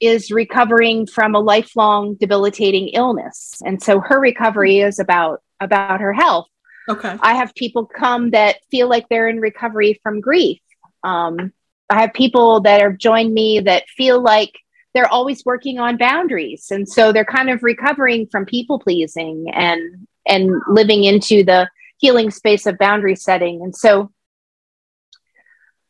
is 0.00 0.32
recovering 0.32 1.06
from 1.06 1.34
a 1.34 1.40
lifelong 1.40 2.16
debilitating 2.16 2.88
illness. 2.88 3.62
And 3.64 3.80
so 3.80 4.00
her 4.00 4.18
recovery 4.18 4.80
is 4.80 4.98
about 4.98 5.42
about 5.60 6.00
her 6.00 6.12
health. 6.12 6.48
Okay. 6.88 7.16
I 7.22 7.34
have 7.34 7.54
people 7.54 7.86
come 7.86 8.30
that 8.30 8.56
feel 8.70 8.88
like 8.88 9.08
they're 9.08 9.28
in 9.28 9.38
recovery 9.38 10.00
from 10.02 10.20
grief. 10.20 10.58
Um, 11.04 11.52
I 11.88 12.00
have 12.00 12.12
people 12.12 12.60
that 12.62 12.80
have 12.80 12.98
joined 12.98 13.32
me 13.32 13.60
that 13.60 13.88
feel 13.96 14.20
like 14.20 14.58
they're 14.94 15.08
always 15.08 15.44
working 15.44 15.78
on 15.78 15.96
boundaries. 15.96 16.70
And 16.70 16.88
so 16.88 17.12
they're 17.12 17.24
kind 17.24 17.50
of 17.50 17.62
recovering 17.62 18.26
from 18.26 18.44
people 18.44 18.78
pleasing 18.78 19.46
and 19.52 20.06
and 20.26 20.52
living 20.68 21.04
into 21.04 21.42
the 21.42 21.68
healing 21.98 22.30
space 22.30 22.66
of 22.66 22.78
boundary 22.78 23.16
setting. 23.16 23.62
And 23.62 23.74
so 23.74 24.10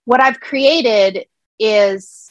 what 0.05 0.21
i've 0.21 0.41
created 0.41 1.27
is 1.59 2.31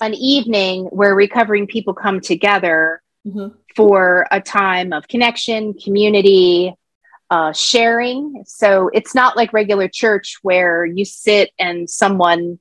an 0.00 0.14
evening 0.14 0.86
where 0.86 1.14
recovering 1.14 1.66
people 1.66 1.94
come 1.94 2.20
together 2.20 3.02
mm-hmm. 3.26 3.54
for 3.76 4.26
a 4.30 4.40
time 4.40 4.92
of 4.92 5.08
connection 5.08 5.74
community 5.74 6.74
uh, 7.30 7.52
sharing. 7.52 8.42
So 8.46 8.90
it's 8.94 9.14
not 9.14 9.36
like 9.36 9.52
regular 9.52 9.88
church 9.88 10.38
where 10.42 10.86
you 10.86 11.04
sit 11.04 11.50
and 11.58 11.88
someone 11.88 12.58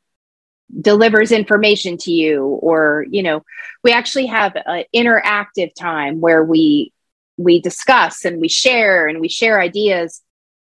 delivers 0.81 1.31
information 1.31 1.97
to 1.97 2.11
you 2.11 2.43
or 2.43 3.05
you 3.09 3.23
know 3.23 3.41
we 3.83 3.91
actually 3.91 4.25
have 4.25 4.55
an 4.65 4.83
interactive 4.93 5.73
time 5.73 6.19
where 6.19 6.43
we 6.43 6.91
we 7.37 7.61
discuss 7.61 8.25
and 8.25 8.41
we 8.41 8.47
share 8.47 9.07
and 9.07 9.21
we 9.21 9.29
share 9.29 9.61
ideas. 9.61 10.21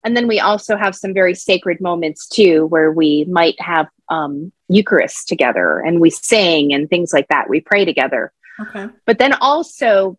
And 0.04 0.16
then 0.16 0.28
we 0.28 0.38
also 0.38 0.76
have 0.76 0.94
some 0.94 1.14
very 1.14 1.34
sacred 1.34 1.80
moments 1.80 2.28
too 2.28 2.66
where 2.66 2.92
we 2.92 3.24
might 3.24 3.60
have 3.60 3.88
um, 4.08 4.52
eucharist 4.68 5.28
together 5.28 5.80
and 5.80 6.00
we 6.00 6.10
sing 6.10 6.72
and 6.72 6.88
things 6.88 7.12
like 7.12 7.28
that. 7.28 7.48
We 7.48 7.60
pray 7.60 7.84
together. 7.84 8.32
Okay. 8.60 8.88
But 9.04 9.18
then 9.18 9.32
also 9.34 10.18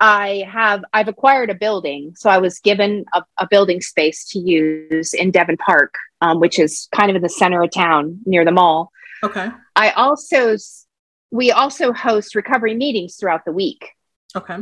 I 0.00 0.46
have 0.48 0.84
I've 0.92 1.08
acquired 1.08 1.50
a 1.50 1.54
building, 1.54 2.14
so 2.16 2.30
I 2.30 2.38
was 2.38 2.60
given 2.60 3.04
a, 3.14 3.24
a 3.38 3.48
building 3.48 3.80
space 3.80 4.24
to 4.30 4.38
use 4.38 5.12
in 5.12 5.30
Devon 5.30 5.56
Park, 5.56 5.94
um, 6.20 6.40
which 6.40 6.58
is 6.58 6.88
kind 6.94 7.10
of 7.10 7.16
in 7.16 7.22
the 7.22 7.28
center 7.28 7.62
of 7.62 7.70
town 7.70 8.20
near 8.24 8.44
the 8.44 8.52
mall. 8.52 8.92
Okay. 9.24 9.48
I 9.74 9.90
also 9.90 10.56
we 11.30 11.50
also 11.50 11.92
host 11.92 12.34
recovery 12.34 12.74
meetings 12.74 13.16
throughout 13.16 13.44
the 13.44 13.52
week. 13.52 13.90
Okay. 14.36 14.58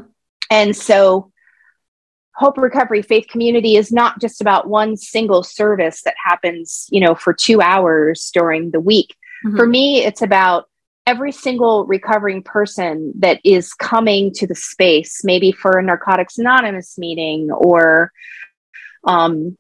And 0.51 0.75
so 0.75 1.33
Hope 2.35 2.59
Recovery 2.59 3.03
Faith 3.03 3.29
Community 3.29 3.77
is 3.77 3.91
not 3.91 4.21
just 4.21 4.41
about 4.41 4.69
one 4.69 4.97
single 4.97 5.43
service 5.43 6.03
that 6.03 6.15
happens, 6.23 6.87
you 6.91 7.01
know, 7.01 7.15
for 7.15 7.33
2 7.33 7.63
hours 7.63 8.31
during 8.33 8.71
the 8.71 8.81
week. 8.81 9.15
Mm-hmm. 9.45 9.57
For 9.57 9.67
me, 9.67 10.05
it's 10.05 10.23
about 10.23 10.69
every 11.07 11.31
single 11.31 11.87
recovering 11.87 12.43
person 12.43 13.13
that 13.19 13.41
is 13.45 13.73
coming 13.73 14.33
to 14.35 14.47
the 14.47 14.55
space, 14.55 15.23
maybe 15.23 15.53
for 15.53 15.79
a 15.79 15.83
Narcotics 15.83 16.39
Anonymous 16.39 16.99
meeting 16.99 17.51
or, 17.53 18.13
um, 19.05 19.57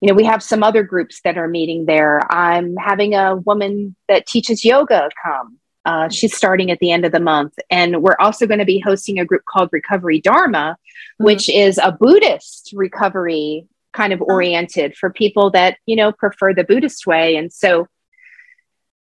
you 0.00 0.08
know, 0.08 0.14
we 0.14 0.24
have 0.24 0.42
some 0.42 0.62
other 0.62 0.82
groups 0.82 1.20
that 1.24 1.36
are 1.36 1.48
meeting 1.48 1.84
there. 1.84 2.20
I'm 2.32 2.76
having 2.76 3.14
a 3.14 3.36
woman 3.36 3.96
that 4.08 4.26
teaches 4.26 4.64
yoga 4.64 5.10
come. 5.22 5.58
Uh, 5.84 6.08
she's 6.08 6.36
starting 6.36 6.70
at 6.70 6.78
the 6.78 6.90
end 6.90 7.04
of 7.04 7.12
the 7.12 7.20
month. 7.20 7.54
And 7.70 8.02
we're 8.02 8.16
also 8.18 8.46
going 8.46 8.60
to 8.60 8.64
be 8.64 8.78
hosting 8.78 9.18
a 9.18 9.24
group 9.24 9.42
called 9.44 9.70
Recovery 9.72 10.20
Dharma, 10.20 10.76
mm-hmm. 10.78 11.24
which 11.24 11.48
is 11.48 11.78
a 11.78 11.92
Buddhist 11.92 12.70
recovery 12.74 13.66
kind 13.92 14.12
of 14.12 14.22
oriented 14.22 14.96
for 14.96 15.10
people 15.10 15.50
that, 15.50 15.78
you 15.86 15.96
know, 15.96 16.12
prefer 16.12 16.54
the 16.54 16.64
Buddhist 16.64 17.06
way. 17.06 17.36
And 17.36 17.52
so 17.52 17.88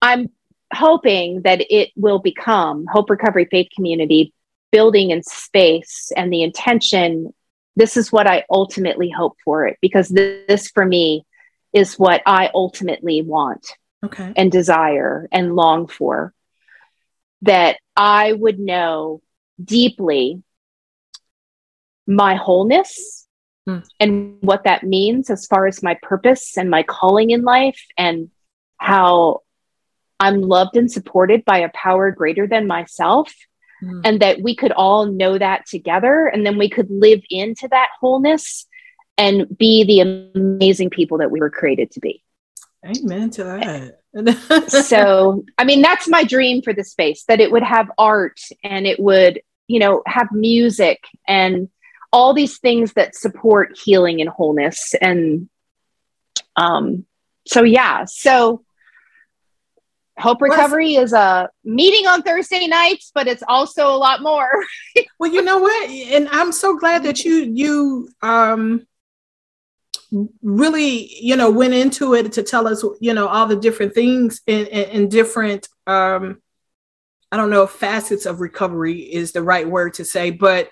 I'm 0.00 0.30
hoping 0.72 1.42
that 1.42 1.60
it 1.70 1.90
will 1.96 2.18
become 2.18 2.86
Hope 2.86 3.10
Recovery 3.10 3.46
Faith 3.50 3.68
Community 3.74 4.32
building 4.72 5.10
in 5.10 5.22
space 5.22 6.12
and 6.16 6.32
the 6.32 6.42
intention. 6.42 7.32
This 7.76 7.96
is 7.96 8.10
what 8.10 8.26
I 8.26 8.44
ultimately 8.50 9.10
hope 9.10 9.36
for 9.44 9.66
it 9.66 9.78
because 9.80 10.08
this 10.08 10.68
for 10.68 10.84
me 10.84 11.24
is 11.72 11.98
what 11.98 12.22
I 12.26 12.50
ultimately 12.54 13.22
want 13.22 13.66
okay. 14.04 14.32
and 14.36 14.50
desire 14.50 15.28
and 15.30 15.54
long 15.54 15.86
for. 15.86 16.32
That 17.42 17.76
I 17.94 18.32
would 18.32 18.58
know 18.58 19.20
deeply 19.62 20.42
my 22.06 22.34
wholeness 22.34 23.26
mm. 23.68 23.84
and 24.00 24.38
what 24.40 24.64
that 24.64 24.84
means 24.84 25.28
as 25.30 25.46
far 25.46 25.66
as 25.66 25.82
my 25.82 25.98
purpose 26.02 26.56
and 26.56 26.70
my 26.70 26.82
calling 26.82 27.30
in 27.30 27.42
life 27.42 27.82
and 27.96 28.30
how 28.78 29.42
I'm 30.18 30.40
loved 30.40 30.76
and 30.76 30.90
supported 30.90 31.44
by 31.44 31.58
a 31.58 31.70
power 31.70 32.10
greater 32.10 32.46
than 32.46 32.66
myself. 32.66 33.32
Mm. 33.82 34.00
And 34.04 34.20
that 34.20 34.40
we 34.40 34.56
could 34.56 34.72
all 34.72 35.04
know 35.04 35.36
that 35.36 35.66
together. 35.66 36.26
And 36.26 36.46
then 36.46 36.56
we 36.56 36.70
could 36.70 36.90
live 36.90 37.20
into 37.28 37.68
that 37.68 37.90
wholeness 38.00 38.66
and 39.18 39.46
be 39.56 39.84
the 39.84 40.00
amazing 40.34 40.88
people 40.88 41.18
that 41.18 41.30
we 41.30 41.40
were 41.40 41.50
created 41.50 41.90
to 41.92 42.00
be. 42.00 42.22
Amen 42.84 43.30
to 43.30 43.44
that. 43.44 44.68
so, 44.68 45.44
I 45.58 45.64
mean, 45.64 45.82
that's 45.82 46.08
my 46.08 46.24
dream 46.24 46.62
for 46.62 46.72
the 46.72 46.84
space 46.84 47.24
that 47.24 47.40
it 47.40 47.50
would 47.50 47.62
have 47.62 47.90
art 47.98 48.40
and 48.62 48.86
it 48.86 49.00
would, 49.00 49.40
you 49.66 49.78
know, 49.78 50.02
have 50.06 50.30
music 50.32 51.04
and 51.26 51.68
all 52.12 52.32
these 52.32 52.58
things 52.58 52.92
that 52.92 53.14
support 53.14 53.76
healing 53.76 54.20
and 54.20 54.30
wholeness. 54.30 54.94
And 55.00 55.48
um, 56.54 57.04
so, 57.46 57.62
yeah. 57.62 58.04
So, 58.06 58.64
Hope 60.18 60.40
Recovery 60.40 60.94
is 60.94 61.12
a 61.12 61.50
meeting 61.62 62.06
on 62.06 62.22
Thursday 62.22 62.66
nights, 62.66 63.10
but 63.14 63.26
it's 63.26 63.42
also 63.46 63.88
a 63.88 63.98
lot 63.98 64.22
more. 64.22 64.48
well, 65.18 65.30
you 65.30 65.42
know 65.42 65.58
what? 65.58 65.90
And 65.90 66.28
I'm 66.30 66.52
so 66.52 66.78
glad 66.78 67.02
that 67.04 67.24
you 67.24 67.34
you 67.34 68.08
um 68.22 68.86
really 70.40 71.12
you 71.20 71.36
know 71.36 71.50
went 71.50 71.74
into 71.74 72.14
it 72.14 72.32
to 72.32 72.42
tell 72.42 72.66
us 72.66 72.82
you 73.00 73.12
know 73.12 73.26
all 73.26 73.46
the 73.46 73.56
different 73.56 73.92
things 73.92 74.40
and, 74.46 74.68
and 74.68 75.10
different 75.10 75.68
um 75.88 76.40
I 77.30 77.36
don't 77.36 77.50
know 77.50 77.64
if 77.64 77.70
facets 77.70 78.24
of 78.24 78.40
recovery 78.40 79.00
is 79.00 79.32
the 79.32 79.42
right 79.42 79.68
word 79.68 79.94
to 79.94 80.04
say, 80.04 80.30
but 80.30 80.70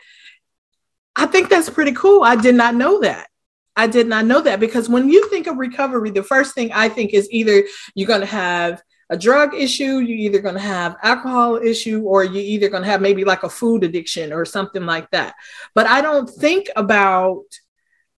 I 1.16 1.26
think 1.26 1.48
that's 1.48 1.68
pretty 1.68 1.92
cool. 1.92 2.22
I 2.22 2.36
did 2.36 2.54
not 2.54 2.74
know 2.74 3.00
that. 3.00 3.28
I 3.76 3.88
did 3.88 4.06
not 4.06 4.24
know 4.24 4.40
that 4.40 4.60
because 4.60 4.88
when 4.88 5.08
you 5.08 5.28
think 5.28 5.48
of 5.48 5.56
recovery, 5.56 6.10
the 6.10 6.22
first 6.22 6.54
thing 6.54 6.70
I 6.72 6.88
think 6.88 7.12
is 7.12 7.28
either 7.32 7.64
you're 7.94 8.06
going 8.06 8.20
to 8.20 8.26
have 8.26 8.80
a 9.14 9.16
drug 9.16 9.54
issue, 9.54 9.98
you're 10.00 10.18
either 10.26 10.40
going 10.40 10.56
to 10.56 10.60
have 10.60 10.96
alcohol 11.02 11.56
issue, 11.56 12.02
or 12.02 12.24
you're 12.24 12.42
either 12.42 12.68
going 12.68 12.82
to 12.82 12.88
have 12.88 13.00
maybe 13.00 13.24
like 13.24 13.44
a 13.44 13.48
food 13.48 13.84
addiction 13.84 14.32
or 14.32 14.44
something 14.44 14.84
like 14.84 15.08
that. 15.12 15.34
But 15.74 15.86
I 15.86 16.00
don't 16.00 16.28
think 16.28 16.68
about 16.74 17.44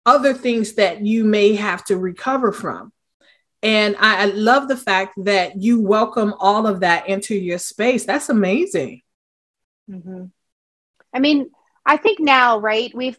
other 0.07 0.33
things 0.33 0.75
that 0.75 1.05
you 1.05 1.25
may 1.25 1.55
have 1.55 1.85
to 1.85 1.99
recover 1.99 2.50
from. 2.50 2.93
And 3.62 3.97
I, 3.99 4.23
I 4.23 4.25
love 4.26 4.69
the 4.69 4.76
fact 4.76 5.15
that 5.25 5.61
you 5.61 5.81
welcome 5.81 6.33
all 6.38 6.67
of 6.67 6.81
that 6.81 7.09
into 7.09 7.35
your 7.35 7.59
space. 7.59 8.05
That's 8.07 8.29
amazing. 8.31 9.03
Mm-hmm. 9.91 10.25
I 11.12 11.19
mean, 11.19 11.50
I 11.85 11.97
think 11.99 12.21
now, 12.21 12.59
right? 12.59 12.95
We've 12.95 13.19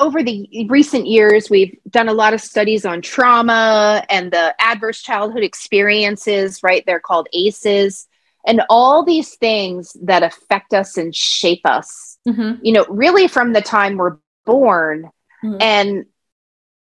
over 0.00 0.22
the 0.22 0.66
recent 0.68 1.06
years, 1.06 1.50
we've 1.50 1.78
done 1.88 2.08
a 2.08 2.14
lot 2.14 2.34
of 2.34 2.40
studies 2.40 2.84
on 2.84 3.02
trauma 3.02 4.04
and 4.08 4.32
the 4.32 4.54
adverse 4.58 5.02
childhood 5.02 5.44
experiences, 5.44 6.62
right? 6.62 6.82
They're 6.86 6.98
called 7.00 7.28
ACEs, 7.32 8.08
and 8.46 8.62
all 8.70 9.04
these 9.04 9.36
things 9.36 9.96
that 10.02 10.22
affect 10.22 10.72
us 10.72 10.96
and 10.96 11.14
shape 11.14 11.66
us, 11.66 12.18
mm-hmm. 12.26 12.64
you 12.64 12.72
know, 12.72 12.86
really 12.88 13.28
from 13.28 13.52
the 13.52 13.60
time 13.60 13.96
we're 13.96 14.16
born. 14.46 15.10
Mm-hmm. 15.44 15.58
And 15.60 16.06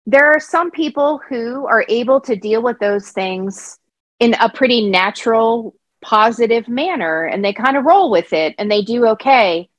there 0.05 0.31
are 0.31 0.39
some 0.39 0.69
people 0.69 1.19
who 1.29 1.65
are 1.65 1.85
able 1.87 2.19
to 2.21 2.35
deal 2.35 2.61
with 2.61 2.79
those 2.79 3.09
things 3.09 3.79
in 4.19 4.35
a 4.35 4.49
pretty 4.49 4.89
natural, 4.89 5.75
positive 6.01 6.67
manner, 6.67 7.23
and 7.23 7.43
they 7.43 7.53
kind 7.53 7.77
of 7.77 7.85
roll 7.85 8.11
with 8.11 8.33
it 8.33 8.55
and 8.57 8.69
they 8.69 8.81
do 8.81 9.07
okay. 9.07 9.69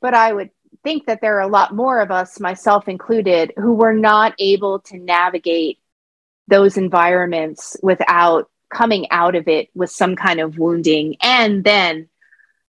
But 0.00 0.14
I 0.14 0.32
would 0.32 0.50
think 0.82 1.06
that 1.06 1.20
there 1.20 1.36
are 1.36 1.42
a 1.42 1.48
lot 1.48 1.74
more 1.74 2.00
of 2.00 2.10
us, 2.10 2.40
myself 2.40 2.88
included, 2.88 3.52
who 3.56 3.74
were 3.74 3.94
not 3.94 4.34
able 4.38 4.80
to 4.80 4.98
navigate 4.98 5.78
those 6.48 6.76
environments 6.76 7.76
without 7.82 8.50
coming 8.72 9.10
out 9.10 9.34
of 9.34 9.48
it 9.48 9.68
with 9.74 9.90
some 9.90 10.16
kind 10.16 10.40
of 10.40 10.58
wounding 10.58 11.16
and 11.22 11.62
then 11.62 12.08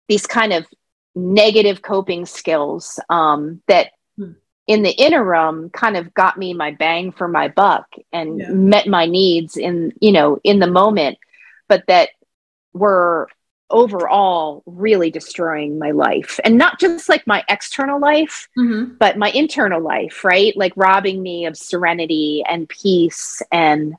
these 0.08 0.26
kind 0.26 0.52
of 0.52 0.66
negative 1.14 1.82
coping 1.82 2.26
skills 2.26 3.00
um, 3.08 3.62
that 3.66 3.92
hmm. 4.16 4.32
in 4.66 4.82
the 4.82 4.90
interim 4.90 5.70
kind 5.70 5.96
of 5.96 6.12
got 6.12 6.38
me 6.38 6.52
my 6.52 6.70
bang 6.70 7.12
for 7.12 7.26
my 7.26 7.48
buck 7.48 7.86
and 8.12 8.38
yeah. 8.38 8.50
met 8.50 8.86
my 8.86 9.06
needs 9.06 9.56
in 9.56 9.92
you 10.00 10.12
know 10.12 10.38
in 10.44 10.58
the 10.58 10.66
moment 10.66 11.18
but 11.68 11.82
that 11.88 12.10
were 12.74 13.28
overall 13.70 14.62
really 14.66 15.10
destroying 15.10 15.78
my 15.78 15.90
life. 15.90 16.38
And 16.44 16.56
not 16.56 16.78
just 16.78 17.08
like 17.08 17.26
my 17.26 17.44
external 17.48 18.00
life 18.00 18.48
mm-hmm. 18.56 18.94
but 18.98 19.18
my 19.18 19.30
internal 19.30 19.80
life 19.80 20.24
right? 20.24 20.56
Like 20.56 20.72
robbing 20.76 21.22
me 21.22 21.46
of 21.46 21.56
serenity 21.56 22.44
and 22.48 22.68
peace 22.68 23.42
and 23.50 23.94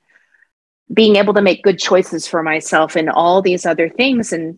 being 0.94 1.18
able 1.18 1.34
to 1.34 1.42
make 1.42 1.64
good 1.64 1.80
choices 1.80 2.28
for 2.28 2.42
myself 2.44 2.96
and 2.96 3.10
all 3.10 3.42
these 3.42 3.66
other 3.66 3.90
things. 3.90 4.32
And 4.32 4.58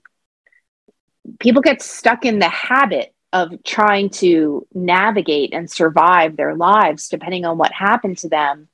people 1.40 1.64
get 1.64 1.82
stuck 1.82 2.24
in 2.24 2.38
the 2.38 2.50
habit 2.50 3.14
of 3.34 3.64
trying 3.64 4.10
to 4.10 4.68
navigate 4.74 5.54
and 5.54 5.70
survive 5.70 6.36
their 6.36 6.56
lives 6.56 7.10
depending 7.10 7.46
on 7.46 7.58
what 7.58 7.72
happened 7.72 8.20
to 8.20 8.30
them. 8.30 8.68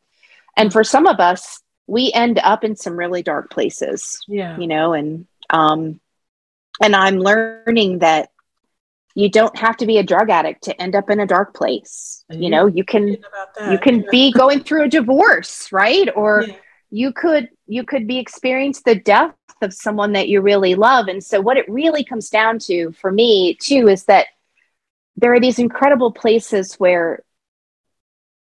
And 0.58 0.72
for 0.72 0.84
some 0.84 1.08
of 1.08 1.20
us 1.20 1.62
we 1.88 2.12
end 2.14 2.40
up 2.40 2.64
in 2.64 2.76
some 2.76 2.98
really 2.98 3.22
dark 3.22 3.50
places 3.50 4.24
yeah. 4.28 4.58
you 4.58 4.68
know 4.68 4.94
and 4.94 5.28
um 5.50 6.00
and 6.82 6.96
I'm 6.96 7.18
learning 7.18 8.00
that 8.00 8.30
you 9.16 9.30
don't 9.30 9.58
have 9.58 9.78
to 9.78 9.86
be 9.86 9.98
a 9.98 10.04
drug 10.04 10.30
addict 10.30 10.66
to 10.66 10.80
end 10.82 10.94
up 10.94 11.10
in 11.10 11.22
a 11.22 11.26
dark 11.26 11.56
place. 11.56 12.26
You 12.30 12.50
know, 12.50 12.68
you 12.68 12.84
can 12.84 13.18
you 13.70 13.80
can 13.80 14.02
yeah. 14.02 14.10
be 14.12 14.32
going 14.34 14.62
through 14.62 14.84
a 14.84 14.90
divorce, 14.90 15.72
right? 15.72 16.10
Or 16.14 16.44
yeah. 16.46 16.56
you 16.92 17.14
could 17.14 17.50
you 17.66 17.86
could 17.86 18.08
be 18.08 18.20
experience 18.20 18.82
the 18.82 18.96
death 18.96 19.34
of 19.62 19.74
someone 19.74 20.12
that 20.14 20.28
you 20.28 20.42
really 20.42 20.76
love. 20.76 21.08
And 21.08 21.24
so 21.24 21.40
what 21.40 21.56
it 21.56 21.70
really 21.70 22.04
comes 22.04 22.30
down 22.30 22.60
to 22.60 22.92
for 22.92 23.10
me 23.10 23.56
too 23.56 23.88
is 23.88 24.04
that 24.06 24.28
there 25.16 25.34
are 25.34 25.40
these 25.40 25.60
incredible 25.60 26.12
places 26.12 26.76
where 26.76 27.24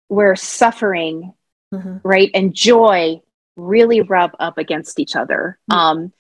where 0.09 0.37
suffering 0.37 1.33
mm-hmm. 1.73 1.97
right 2.03 2.31
and 2.35 2.55
joy 2.55 3.23
really 3.57 4.03
rub 4.03 4.33
up 4.39 4.59
against 4.59 5.01
each 5.01 5.17
other. 5.17 5.59
Mm-hmm. 5.71 5.79
Um 5.79 6.13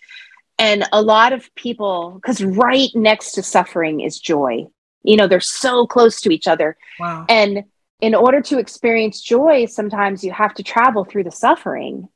and 0.59 0.85
a 0.93 1.01
lot 1.01 1.33
of 1.33 1.55
people, 1.55 2.13
because 2.15 2.43
right 2.43 2.91
next 2.95 3.33
to 3.33 3.43
suffering 3.43 4.01
is 4.01 4.19
joy. 4.19 4.67
You 5.03 5.17
know, 5.17 5.29
they're 5.29 5.41
so 5.41 5.87
close 5.87 6.21
to 6.23 6.31
each 6.31 6.49
other. 6.49 6.77
Wow. 6.99 7.25
And 7.29 7.65
in 8.01 8.15
order 8.15 8.41
to 8.43 8.59
experience 8.59 9.21
joy, 9.21 9.67
sometimes 9.67 10.25
you 10.25 10.33
have 10.33 10.55
to 10.55 10.63
travel 10.63 11.05
through 11.05 11.25
the 11.25 11.31
suffering. 11.31 12.09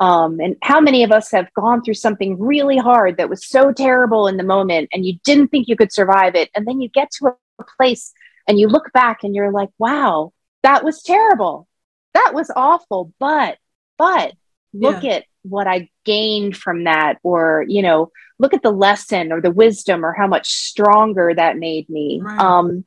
Um, 0.00 0.38
and 0.38 0.56
how 0.62 0.80
many 0.80 1.02
of 1.02 1.10
us 1.10 1.30
have 1.32 1.52
gone 1.54 1.82
through 1.82 1.94
something 1.94 2.38
really 2.38 2.76
hard 2.76 3.16
that 3.16 3.28
was 3.28 3.46
so 3.46 3.72
terrible 3.72 4.28
in 4.28 4.36
the 4.36 4.44
moment 4.44 4.90
and 4.92 5.04
you 5.04 5.18
didn't 5.24 5.48
think 5.48 5.66
you 5.66 5.76
could 5.76 5.92
survive 5.92 6.34
it? 6.34 6.50
And 6.54 6.66
then 6.66 6.80
you 6.80 6.88
get 6.88 7.10
to 7.12 7.34
a 7.58 7.64
place 7.76 8.12
and 8.46 8.58
you 8.58 8.68
look 8.68 8.92
back 8.92 9.24
and 9.24 9.34
you're 9.34 9.50
like, 9.50 9.70
wow, 9.78 10.32
that 10.62 10.84
was 10.84 11.02
terrible. 11.02 11.66
That 12.14 12.32
was 12.32 12.50
awful. 12.54 13.12
But, 13.18 13.58
but 13.98 14.34
look 14.72 15.02
yeah. 15.02 15.14
at 15.14 15.24
what 15.48 15.66
I 15.66 15.90
gained 16.04 16.56
from 16.56 16.84
that, 16.84 17.18
or, 17.22 17.64
you 17.68 17.82
know, 17.82 18.10
look 18.38 18.54
at 18.54 18.62
the 18.62 18.70
lesson 18.70 19.32
or 19.32 19.40
the 19.40 19.50
wisdom 19.50 20.04
or 20.04 20.12
how 20.12 20.26
much 20.26 20.48
stronger 20.48 21.32
that 21.34 21.56
made 21.56 21.88
me. 21.88 22.20
Right. 22.22 22.38
Um, 22.38 22.84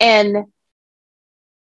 and 0.00 0.46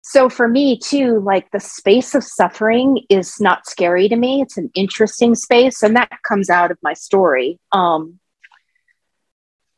so 0.03 0.29
for 0.29 0.49
me 0.49 0.79
too, 0.79 1.21
like 1.21 1.51
the 1.51 1.61
space 1.61 2.15
of 2.15 2.25
suffering 2.25 3.05
is 3.09 3.41
not 3.41 3.67
scary 3.67 4.09
to 4.09 4.17
me. 4.17 4.43
It's 4.43 4.57
an 4.57 4.71
interesting 4.75 5.35
space, 5.35 5.83
and 5.83 5.97
that 5.97 6.11
comes 6.27 6.51
out 6.51 6.71
of 6.71 6.79
my 6.83 6.95
story. 6.95 7.61
Um, 7.73 8.19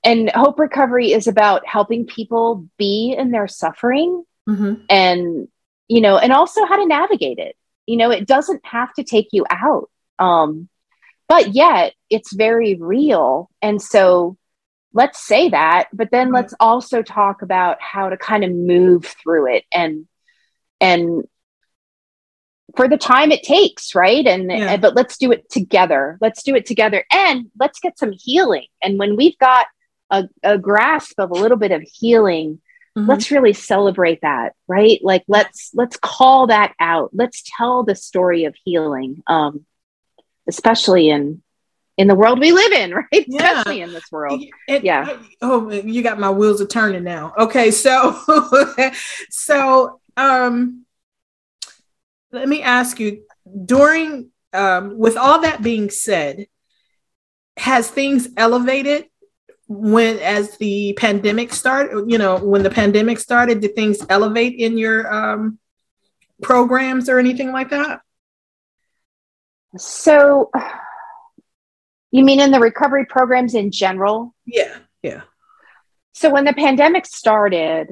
and 0.05 0.31
hope 0.31 0.59
recovery 0.59 1.13
is 1.13 1.27
about 1.27 1.67
helping 1.67 2.07
people 2.07 2.67
be 2.77 3.15
in 3.17 3.31
their 3.31 3.49
suffering 3.49 4.25
mm-hmm. 4.49 4.75
and 4.89 5.49
you 5.89 6.01
know 6.01 6.19
and 6.19 6.33
also 6.33 6.65
how 6.65 6.77
to 6.77 6.87
navigate 6.87 7.39
it 7.39 7.57
you 7.87 7.97
know 7.97 8.11
it 8.11 8.27
doesn't 8.27 8.65
have 8.65 8.93
to 8.95 9.05
take 9.05 9.29
you 9.33 9.45
out 9.51 9.89
um, 10.23 10.69
but 11.29 11.55
yet 11.55 11.95
it's 12.09 12.33
very 12.33 12.77
real. 12.77 13.51
And 13.61 13.83
so 13.83 14.37
let's 14.93 15.25
say 15.27 15.49
that, 15.49 15.89
but 15.93 16.11
then 16.13 16.29
mm-hmm. 16.29 16.37
let's 16.37 16.55
also 16.61 17.03
talk 17.03 17.43
about 17.43 17.79
how 17.81 18.09
to 18.09 18.17
kind 18.17 18.45
of 18.45 18.53
move 18.53 19.05
through 19.05 19.57
it 19.57 19.65
and, 19.75 20.07
and 20.81 21.25
for 22.77 22.89
the 22.89 22.97
time 22.97 23.33
it 23.33 23.43
takes, 23.43 23.95
right? 23.95 24.25
And, 24.27 24.51
yeah. 24.51 24.73
and, 24.73 24.83
but 24.83 24.95
let's 24.95 25.19
do 25.19 25.33
it 25.33 25.51
together. 25.51 26.19
Let's 26.21 26.43
do 26.43 26.55
it 26.55 26.67
together 26.67 27.05
and 27.13 27.47
let's 27.59 27.81
get 27.81 27.99
some 27.99 28.13
healing. 28.13 28.67
And 28.81 28.99
when 28.99 29.17
we've 29.17 29.39
got 29.39 29.67
a, 30.11 30.29
a 30.43 30.57
grasp 30.57 31.19
of 31.19 31.31
a 31.31 31.35
little 31.35 31.59
bit 31.59 31.73
of 31.73 31.83
healing, 31.83 32.61
Mm-hmm. 32.95 33.09
let's 33.09 33.31
really 33.31 33.55
celebrate 33.55 34.21
that 34.21 34.53
right 34.69 35.01
like 35.03 35.25
let's 35.27 35.71
let's 35.73 35.97
call 35.97 36.49
that 36.49 36.75
out 36.79 37.09
let's 37.15 37.43
tell 37.57 37.85
the 37.85 37.95
story 37.95 38.45
of 38.45 38.55
healing 38.67 39.23
um 39.27 39.65
especially 40.49 41.11
in 41.11 41.43
in 41.99 42.09
the 42.09 42.15
world 42.15 42.41
we 42.41 42.53
live 42.53 42.73
in, 42.73 42.93
right? 43.13 43.25
Yeah. 43.27 43.59
Especially 43.59 43.83
in 43.83 43.93
this 43.93 44.11
world. 44.11 44.43
It, 44.69 44.85
yeah. 44.85 45.19
Oh, 45.41 45.71
you 45.71 46.03
got 46.03 46.19
my 46.19 46.31
wheels 46.31 46.61
are 46.61 46.67
turning 46.67 47.05
now. 47.05 47.33
Okay, 47.39 47.71
so 47.71 48.19
so 49.31 50.01
um 50.17 50.85
let 52.31 52.49
me 52.49 52.63
ask 52.63 52.99
you 52.99 53.25
during 53.65 54.31
um 54.53 54.99
with 54.99 55.17
all 55.17 55.41
that 55.43 55.63
being 55.63 55.91
said, 55.91 56.47
has 57.57 57.91
things 57.91 58.29
elevated 58.37 59.07
when 59.69 60.19
as 60.19 60.57
the 60.59 60.93
pandemic 60.95 61.53
started, 61.53 62.11
you 62.11 62.19
know, 62.19 62.37
when 62.37 62.63
the 62.63 62.71
pandemic 62.71 63.19
started, 63.19 63.61
did 63.61 63.75
things 63.75 64.05
elevate 64.09 64.59
in 64.59 64.77
your 64.77 65.13
um 65.13 65.59
programs 66.43 67.09
or 67.09 67.19
anything 67.19 67.53
like 67.53 67.71
that? 67.71 68.01
So, 69.77 70.51
you 72.11 72.25
mean 72.25 72.41
in 72.41 72.51
the 72.51 72.61
recovery 72.61 73.07
programs 73.07 73.55
in 73.55 73.71
general? 73.71 74.35
Yeah, 74.45 74.77
yeah. 75.03 75.23
So, 76.13 76.31
when 76.31 76.45
the 76.45 76.53
pandemic 76.53 77.07
started, 77.07 77.89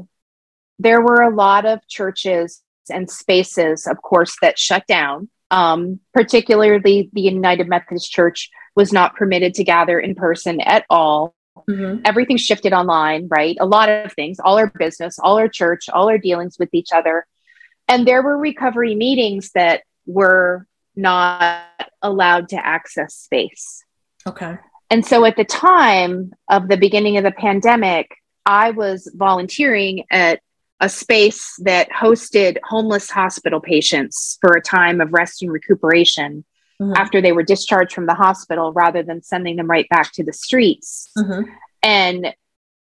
there 0.79 1.01
were 1.01 1.23
a 1.23 1.35
lot 1.35 1.67
of 1.67 1.87
churches 1.89 2.63
and 2.91 3.11
spaces, 3.11 3.87
of 3.87 4.03
course, 4.03 4.37
that 4.43 4.59
shut 4.59 4.87
down. 4.87 5.29
Um, 5.51 6.01
particularly, 6.15 7.11
the 7.13 7.21
United 7.21 7.69
Methodist 7.69 8.11
Church 8.11 8.51
was 8.77 8.93
not 8.93 9.17
permitted 9.17 9.55
to 9.55 9.65
gather 9.65 9.99
in 9.99 10.15
person 10.15 10.61
at 10.61 10.85
all. 10.89 11.35
Mm-hmm. 11.69 12.03
Everything 12.05 12.37
shifted 12.37 12.73
online, 12.73 13.29
right? 13.29 13.57
A 13.61 13.67
lot 13.67 13.89
of 13.89 14.13
things, 14.13 14.39
all 14.39 14.59
our 14.59 14.73
business, 14.79 15.19
all 15.19 15.39
our 15.39 15.49
church, 15.49 15.89
all 15.93 16.09
our 16.09 16.19
dealings 16.19 16.57
with 16.59 16.71
each 16.73 16.91
other. 16.93 17.27
And 17.89 18.07
there 18.07 18.23
were 18.23 18.39
recovery 18.39 18.95
meetings 18.95 19.51
that 19.55 19.83
were 20.07 20.67
not 20.95 21.63
allowed 22.03 22.49
to 22.51 22.67
access 22.67 23.15
space. 23.15 23.85
Okay. 24.27 24.57
And 24.91 25.07
so 25.07 25.25
at 25.25 25.37
the 25.37 25.45
time 25.45 26.33
of 26.49 26.69
the 26.69 26.77
beginning 26.77 27.17
of 27.17 27.25
the 27.25 27.31
pandemic, 27.31 28.11
I 28.45 28.73
was 28.73 29.11
volunteering 29.15 30.05
at 30.11 30.41
a 30.81 30.89
space 30.89 31.55
that 31.63 31.91
hosted 31.91 32.57
homeless 32.65 33.11
hospital 33.11 33.61
patients 33.61 34.39
for 34.41 34.57
a 34.57 34.63
time 34.63 35.01
of 35.01 35.13
rest 35.13 35.43
and 35.43 35.53
recuperation 35.53 36.45
mm-hmm. 36.81 36.95
after 36.97 37.21
they 37.21 37.33
were 37.33 37.43
discharged 37.43 37.93
from 37.93 38.07
the 38.07 38.15
hospital 38.15 38.73
rather 38.73 39.03
than 39.03 39.23
sending 39.23 39.57
them 39.57 39.71
right 39.71 39.89
back 39.91 40.13
to 40.13 40.25
the 40.25 40.33
streets. 40.33 41.11
Mm-hmm. 41.17 41.51
And 41.83 42.35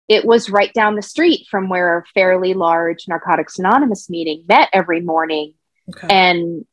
it 0.09 0.25
was 0.25 0.51
right 0.51 0.73
down 0.73 0.97
the 0.97 1.03
street 1.03 1.47
from 1.51 1.69
where 1.69 1.99
a 1.99 2.05
fairly 2.15 2.55
large 2.55 3.07
Narcotics 3.07 3.59
Anonymous 3.59 4.11
meeting 4.11 4.45
met 4.49 4.69
every 4.73 5.01
morning. 5.01 5.55
Okay. 5.89 6.09
And 6.11 6.65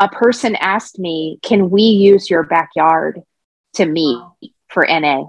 a 0.00 0.08
person 0.08 0.56
asked 0.56 0.98
me, 0.98 1.38
Can 1.42 1.70
we 1.70 1.82
use 1.82 2.28
your 2.30 2.42
backyard 2.42 3.20
to 3.74 3.86
meet 3.86 4.18
for 4.68 4.86
NA? 4.88 5.24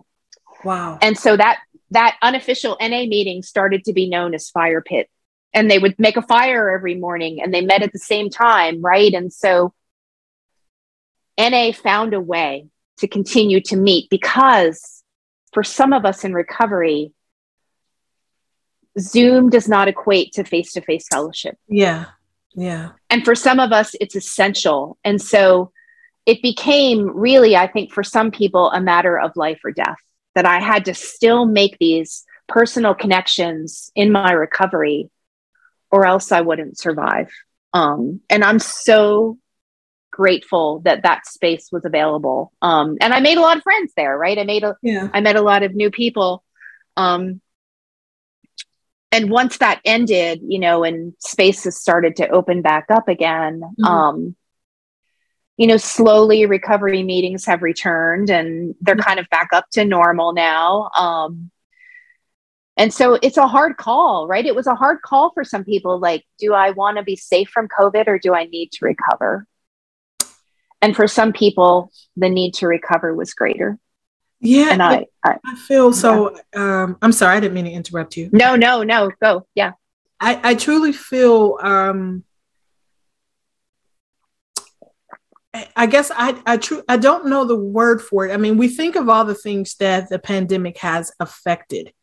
Wow. 0.64 0.98
And 1.02 1.18
so 1.18 1.38
that 1.38 1.60
that 1.92 2.18
unofficial 2.22 2.78
NA 2.82 3.06
meeting 3.06 3.44
started 3.44 3.84
to 3.86 3.94
be 3.94 4.10
known 4.10 4.34
as 4.34 4.50
Fire 4.50 4.82
Pit 4.82 5.10
and 5.54 5.72
they 5.72 5.80
would 5.80 5.98
make 5.98 6.18
a 6.18 6.22
fire 6.22 6.70
every 6.70 6.96
morning 6.96 7.42
and 7.42 7.54
they 7.54 7.62
met 7.62 7.82
at 7.82 7.94
the 7.94 8.00
same 8.00 8.30
time, 8.30 8.82
right? 8.82 9.14
And 9.14 9.32
so 9.32 9.74
NA 11.40 11.72
found 11.72 12.14
a 12.14 12.20
way 12.20 12.68
to 12.98 13.08
continue 13.08 13.62
to 13.62 13.76
meet 13.78 14.10
because 14.10 15.04
for 15.54 15.64
some 15.64 15.94
of 15.94 16.06
us 16.06 16.26
in 16.26 16.34
recovery, 16.34 17.14
Zoom 19.00 19.50
does 19.50 19.68
not 19.68 19.88
equate 19.88 20.34
to 20.34 20.44
face 20.44 20.74
to 20.74 20.82
face 20.82 21.08
fellowship. 21.08 21.58
Yeah. 21.68 22.06
Yeah. 22.56 22.92
And 23.10 23.24
for 23.24 23.36
some 23.36 23.60
of 23.60 23.72
us, 23.72 23.96
it's 24.00 24.16
essential. 24.16 24.98
And 25.04 25.22
so 25.22 25.72
it 26.26 26.42
became 26.42 27.10
really, 27.16 27.56
I 27.56 27.68
think, 27.68 27.92
for 27.92 28.04
some 28.04 28.32
people, 28.32 28.72
a 28.72 28.82
matter 28.82 29.20
of 29.20 29.36
life 29.36 29.60
or 29.64 29.72
death 29.72 29.98
that 30.34 30.46
I 30.46 30.60
had 30.60 30.86
to 30.86 30.94
still 30.94 31.46
make 31.46 31.78
these 31.80 32.26
personal 32.48 32.94
connections 32.94 33.92
in 33.96 34.12
my 34.12 34.32
recovery 34.32 35.10
or 35.92 36.06
else 36.06 36.32
I 36.32 36.42
wouldn't 36.42 36.78
survive. 36.78 37.30
Um, 37.74 38.22
and 38.30 38.44
I'm 38.44 38.60
so 38.60 39.38
grateful 40.12 40.80
that 40.86 41.04
that 41.04 41.28
space 41.28 41.70
was 41.72 41.86
available. 41.86 42.52
Um, 42.62 42.98
and 43.02 43.14
I 43.14 43.20
made 43.20 43.38
a 43.38 43.42
lot 43.42 43.58
of 43.58 43.64
friends 43.64 43.92
there, 43.96 44.18
right? 44.18 44.38
I 44.38 44.44
made 44.44 44.64
a, 44.64 44.78
yeah. 44.82 45.10
I 45.14 45.22
met 45.22 45.36
a 45.36 45.42
lot 45.42 45.64
of 45.64 45.76
new 45.76 45.92
people. 45.92 46.44
Um, 46.98 47.42
and 49.12 49.30
once 49.30 49.60
that 49.60 49.82
ended, 49.86 50.42
you 50.46 50.60
know, 50.60 50.84
and 50.84 51.14
spaces 51.20 51.80
started 51.80 52.18
to 52.18 52.30
open 52.30 52.62
back 52.62 52.86
up 52.90 53.08
again, 53.08 53.62
mm-hmm. 53.62 53.84
um, 53.86 54.36
you 55.58 55.68
know, 55.68 55.78
slowly 55.78 56.46
recovery 56.46 57.04
meetings 57.04 57.46
have 57.46 57.62
returned 57.62 58.30
and 58.30 58.76
they're 58.82 58.96
mm-hmm. 58.96 59.04
kind 59.04 59.20
of 59.20 59.30
back 59.30 59.50
up 59.54 59.70
to 59.72 59.86
normal 59.86 60.34
now. 60.34 60.90
Um, 60.98 61.50
and 62.78 62.94
so 62.94 63.18
it's 63.22 63.38
a 63.38 63.48
hard 63.48 63.78
call, 63.78 64.28
right? 64.28 64.46
It 64.46 64.56
was 64.56 64.68
a 64.68 64.76
hard 64.76 65.02
call 65.02 65.32
for 65.32 65.46
some 65.46 65.64
people. 65.64 65.98
Like, 65.98 66.26
do 66.38 66.54
I 66.54 66.72
want 66.72 66.98
to 66.98 67.04
be 67.04 67.16
safe 67.16 67.50
from 67.50 67.70
COVID 67.70 68.08
or 68.08 68.20
do 68.20 68.34
I 68.34 68.46
need 68.46 68.72
to 68.74 68.86
recover? 68.86 69.48
And 70.82 70.94
for 70.96 71.08
some 71.08 71.32
people, 71.32 71.92
the 72.18 72.30
need 72.30 72.56
to 72.56 72.68
recover 72.68 73.16
was 73.16 73.34
greater. 73.34 73.80
Yeah, 74.46 74.72
and 74.72 74.84
I, 74.84 75.06
I, 75.24 75.38
I 75.46 75.56
feel 75.56 75.94
so. 75.94 76.36
Yeah. 76.54 76.84
Um, 76.84 76.98
I'm 77.02 77.12
sorry, 77.12 77.38
I 77.38 77.40
didn't 77.40 77.54
mean 77.54 77.66
to 77.66 77.72
interrupt 77.72 78.18
you. 78.18 78.30
No, 78.32 78.56
no, 78.56 78.84
no. 78.84 79.12
Go. 79.22 79.48
Yeah, 79.56 79.74
I, 80.20 80.52
I 80.52 80.56
truly 80.56 80.92
feel. 80.92 81.58
Um, 81.62 82.24
I 85.76 85.86
guess 85.86 86.12
I 86.14 86.42
I 86.46 86.58
true 86.58 86.84
I 86.88 86.98
don't 86.98 87.28
know 87.28 87.46
the 87.46 87.56
word 87.56 88.02
for 88.02 88.28
it. 88.28 88.34
I 88.34 88.38
mean, 88.38 88.58
we 88.58 88.68
think 88.68 88.96
of 88.96 89.10
all 89.10 89.26
the 89.26 89.36
things 89.36 89.76
that 89.76 90.10
the 90.10 90.20
pandemic 90.20 90.78
has 90.80 91.12
affected, 91.20 91.94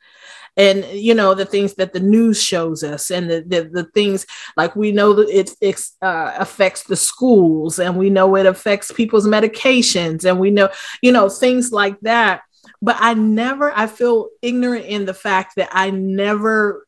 and 0.56 0.84
you 0.92 1.14
know 1.14 1.34
the 1.34 1.44
things 1.44 1.74
that 1.74 1.92
the 1.92 2.00
news 2.00 2.42
shows 2.42 2.84
us 2.84 3.10
and 3.10 3.30
the, 3.30 3.44
the, 3.46 3.64
the 3.72 3.84
things 3.84 4.26
like 4.56 4.76
we 4.76 4.92
know 4.92 5.14
that 5.14 5.28
it, 5.28 5.50
it 5.60 5.80
uh, 6.02 6.34
affects 6.38 6.84
the 6.84 6.96
schools 6.96 7.78
and 7.78 7.96
we 7.96 8.10
know 8.10 8.36
it 8.36 8.46
affects 8.46 8.92
people's 8.92 9.26
medications 9.26 10.28
and 10.28 10.38
we 10.38 10.50
know 10.50 10.68
you 11.00 11.12
know 11.12 11.28
things 11.28 11.72
like 11.72 11.98
that. 12.00 12.42
But 12.80 12.96
i 13.00 13.14
never 13.14 13.72
i 13.72 13.86
feel 13.86 14.28
ignorant 14.40 14.86
in 14.86 15.04
the 15.04 15.14
fact 15.14 15.56
that 15.56 15.68
i 15.72 15.90
never 15.90 16.86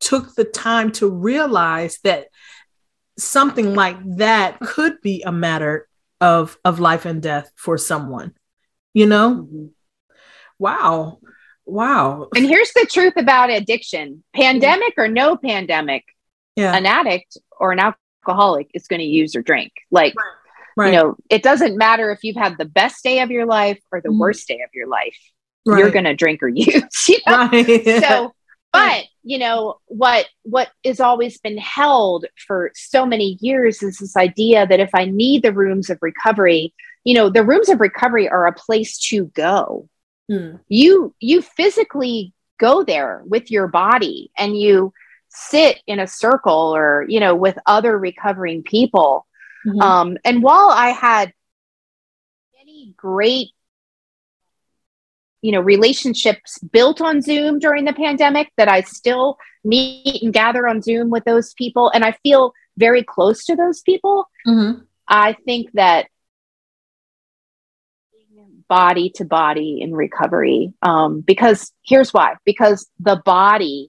took 0.00 0.34
the 0.34 0.44
time 0.44 0.92
to 0.92 1.08
realize 1.08 1.98
that 2.04 2.28
something 3.18 3.74
like 3.74 3.96
that 4.16 4.58
could 4.60 5.00
be 5.00 5.22
a 5.22 5.32
matter 5.32 5.88
of 6.20 6.58
of 6.64 6.80
life 6.80 7.04
and 7.04 7.22
death 7.22 7.50
for 7.56 7.78
someone 7.78 8.34
you 8.92 9.06
know? 9.06 9.34
Mm-hmm. 9.34 9.66
wow 10.58 11.18
Wow. 11.66 12.28
And 12.34 12.46
here's 12.46 12.72
the 12.72 12.86
truth 12.90 13.14
about 13.16 13.50
addiction 13.50 14.22
pandemic 14.34 14.94
or 14.96 15.08
no 15.08 15.36
pandemic, 15.36 16.04
yeah. 16.56 16.74
an 16.74 16.86
addict 16.86 17.38
or 17.58 17.72
an 17.72 17.80
alcoholic 17.80 18.70
is 18.74 18.86
going 18.86 19.00
to 19.00 19.06
use 19.06 19.34
or 19.34 19.42
drink. 19.42 19.72
Like, 19.90 20.14
right. 20.16 20.26
Right. 20.76 20.92
you 20.92 20.98
know, 20.98 21.16
it 21.30 21.42
doesn't 21.42 21.76
matter 21.76 22.10
if 22.10 22.24
you've 22.24 22.36
had 22.36 22.58
the 22.58 22.64
best 22.64 23.04
day 23.04 23.20
of 23.20 23.30
your 23.30 23.46
life 23.46 23.80
or 23.92 24.00
the 24.00 24.08
mm. 24.08 24.18
worst 24.18 24.48
day 24.48 24.60
of 24.64 24.70
your 24.74 24.88
life, 24.88 25.16
right. 25.64 25.78
you're 25.78 25.90
going 25.90 26.04
to 26.04 26.16
drink 26.16 26.42
or 26.42 26.48
use. 26.54 27.08
You 27.08 27.18
know? 27.26 27.48
So, 28.00 28.34
but 28.74 29.04
you 29.22 29.38
know 29.38 29.80
what 29.86 30.26
what 30.42 30.68
is 30.82 31.00
always 31.00 31.38
been 31.38 31.56
held 31.56 32.26
for 32.46 32.72
so 32.74 33.06
many 33.06 33.38
years 33.40 33.82
is 33.82 33.98
this 33.98 34.16
idea 34.16 34.66
that 34.66 34.80
if 34.80 34.90
i 34.94 35.04
need 35.04 35.42
the 35.42 35.52
rooms 35.52 35.88
of 35.90 35.98
recovery 36.02 36.74
you 37.04 37.14
know 37.14 37.30
the 37.30 37.44
rooms 37.44 37.68
of 37.68 37.80
recovery 37.80 38.28
are 38.28 38.46
a 38.46 38.52
place 38.52 38.98
to 38.98 39.26
go 39.26 39.88
Hmm. 40.30 40.56
You 40.68 41.14
you 41.20 41.42
physically 41.42 42.32
go 42.58 42.84
there 42.84 43.22
with 43.26 43.50
your 43.50 43.68
body 43.68 44.30
and 44.36 44.58
you 44.58 44.92
sit 45.28 45.82
in 45.86 45.98
a 45.98 46.06
circle 46.06 46.74
or 46.74 47.04
you 47.08 47.20
know 47.20 47.34
with 47.34 47.58
other 47.66 47.98
recovering 47.98 48.62
people. 48.62 49.26
Mm-hmm. 49.66 49.80
Um, 49.80 50.18
and 50.24 50.42
while 50.42 50.70
I 50.70 50.90
had 50.90 51.32
many 52.56 52.94
great 52.96 53.48
you 55.44 55.52
know 55.52 55.60
relationships 55.60 56.58
built 56.72 57.02
on 57.02 57.20
zoom 57.20 57.58
during 57.58 57.84
the 57.84 57.92
pandemic 57.92 58.50
that 58.56 58.66
i 58.66 58.80
still 58.80 59.36
meet 59.62 60.22
and 60.22 60.32
gather 60.32 60.66
on 60.66 60.80
zoom 60.80 61.10
with 61.10 61.22
those 61.24 61.52
people 61.52 61.90
and 61.90 62.02
i 62.02 62.12
feel 62.22 62.54
very 62.78 63.04
close 63.04 63.44
to 63.44 63.54
those 63.54 63.82
people 63.82 64.26
mm-hmm. 64.46 64.80
i 65.06 65.34
think 65.44 65.70
that 65.72 66.06
body 68.74 69.08
to 69.14 69.24
body 69.24 69.78
in 69.80 69.94
recovery. 69.94 70.72
Um, 70.82 71.20
because 71.20 71.70
here's 71.86 72.12
why 72.12 72.34
because 72.44 72.90
the 72.98 73.22
body, 73.24 73.88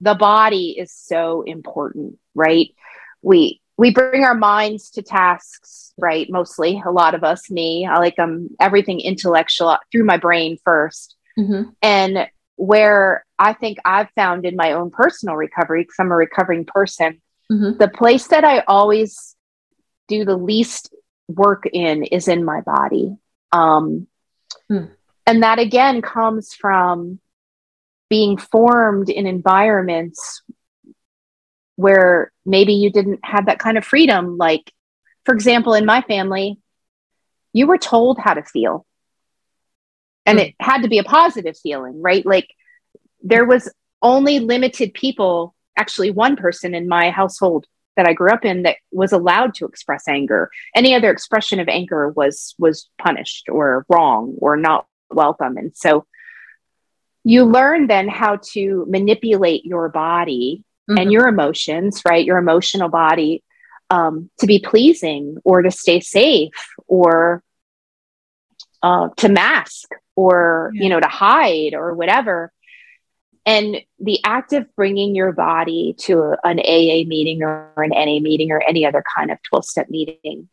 the 0.00 0.14
body 0.14 0.70
is 0.78 0.90
so 0.90 1.42
important, 1.42 2.18
right? 2.34 2.68
We, 3.20 3.60
we 3.76 3.90
bring 3.90 4.24
our 4.24 4.34
minds 4.34 4.88
to 4.92 5.02
tasks, 5.02 5.92
right? 5.98 6.26
Mostly, 6.30 6.82
a 6.86 6.90
lot 6.90 7.14
of 7.14 7.24
us, 7.24 7.50
me, 7.50 7.84
I 7.84 7.98
like 7.98 8.18
um 8.18 8.48
everything 8.58 9.00
intellectual 9.00 9.76
through 9.92 10.04
my 10.04 10.16
brain 10.16 10.56
1st 10.66 11.14
mm-hmm. 11.38 11.62
and 11.82 12.26
where 12.56 13.26
I 13.38 13.52
think 13.52 13.76
I've 13.84 14.08
found 14.14 14.46
in 14.46 14.56
my 14.56 14.72
own 14.72 14.90
personal 14.90 15.36
recovery, 15.36 15.82
because 15.82 15.96
I'm 15.98 16.10
a 16.10 16.16
recovering 16.16 16.64
person, 16.64 17.20
mm-hmm. 17.52 17.76
the 17.76 17.88
place 17.88 18.28
that 18.28 18.44
I 18.44 18.60
always 18.60 19.36
do 20.08 20.24
the 20.24 20.38
least 20.38 20.94
work 21.28 21.64
in 21.70 22.04
is 22.04 22.28
in 22.28 22.46
my 22.46 22.62
body. 22.62 23.18
Um, 23.52 24.06
hmm. 24.68 24.86
And 25.26 25.42
that 25.42 25.58
again 25.58 26.02
comes 26.02 26.54
from 26.54 27.18
being 28.10 28.36
formed 28.36 29.08
in 29.08 29.26
environments 29.26 30.42
where 31.76 32.32
maybe 32.44 32.74
you 32.74 32.90
didn't 32.90 33.20
have 33.24 33.46
that 33.46 33.58
kind 33.58 33.78
of 33.78 33.84
freedom. 33.84 34.36
Like, 34.36 34.72
for 35.24 35.34
example, 35.34 35.74
in 35.74 35.86
my 35.86 36.02
family, 36.02 36.58
you 37.52 37.66
were 37.66 37.78
told 37.78 38.18
how 38.18 38.34
to 38.34 38.42
feel. 38.42 38.86
And 40.26 40.38
hmm. 40.38 40.44
it 40.44 40.54
had 40.60 40.82
to 40.82 40.88
be 40.88 40.98
a 40.98 41.04
positive 41.04 41.56
feeling, 41.58 42.00
right? 42.00 42.24
Like, 42.24 42.48
there 43.22 43.44
was 43.44 43.72
only 44.02 44.38
limited 44.38 44.92
people, 44.92 45.54
actually, 45.76 46.10
one 46.10 46.36
person 46.36 46.74
in 46.74 46.86
my 46.86 47.10
household 47.10 47.66
that 47.96 48.08
I 48.08 48.12
grew 48.12 48.30
up 48.30 48.44
in 48.44 48.62
that 48.62 48.76
was 48.92 49.12
allowed 49.12 49.54
to 49.56 49.66
express 49.66 50.08
anger. 50.08 50.50
Any 50.74 50.94
other 50.94 51.10
expression 51.10 51.60
of 51.60 51.68
anger 51.68 52.08
was 52.08 52.54
was 52.58 52.88
punished 52.98 53.48
or 53.48 53.86
wrong 53.88 54.34
or 54.38 54.56
not 54.56 54.86
welcome. 55.10 55.56
And 55.56 55.76
so 55.76 56.06
you 57.24 57.44
learn 57.44 57.86
then 57.86 58.08
how 58.08 58.38
to 58.52 58.86
manipulate 58.88 59.64
your 59.64 59.88
body 59.88 60.62
mm-hmm. 60.90 60.98
and 60.98 61.12
your 61.12 61.28
emotions, 61.28 62.02
right? 62.06 62.24
Your 62.24 62.38
emotional 62.38 62.88
body 62.88 63.42
um, 63.90 64.30
to 64.40 64.46
be 64.46 64.58
pleasing 64.58 65.36
or 65.44 65.62
to 65.62 65.70
stay 65.70 66.00
safe 66.00 66.52
or 66.86 67.42
uh, 68.82 69.08
to 69.16 69.28
mask 69.28 69.88
or 70.16 70.70
yeah. 70.74 70.84
you 70.84 70.88
know 70.90 71.00
to 71.00 71.08
hide 71.08 71.74
or 71.74 71.94
whatever 71.94 72.52
and 73.46 73.76
the 73.98 74.20
act 74.24 74.52
of 74.52 74.66
bringing 74.76 75.14
your 75.14 75.32
body 75.32 75.94
to 75.98 76.34
an 76.44 76.58
AA 76.60 77.06
meeting 77.06 77.42
or 77.42 77.72
an 77.76 77.90
NA 77.90 78.20
meeting 78.20 78.50
or 78.50 78.62
any 78.62 78.86
other 78.86 79.02
kind 79.16 79.30
of 79.30 79.38
12 79.42 79.64
step 79.64 79.90
meeting, 79.90 80.48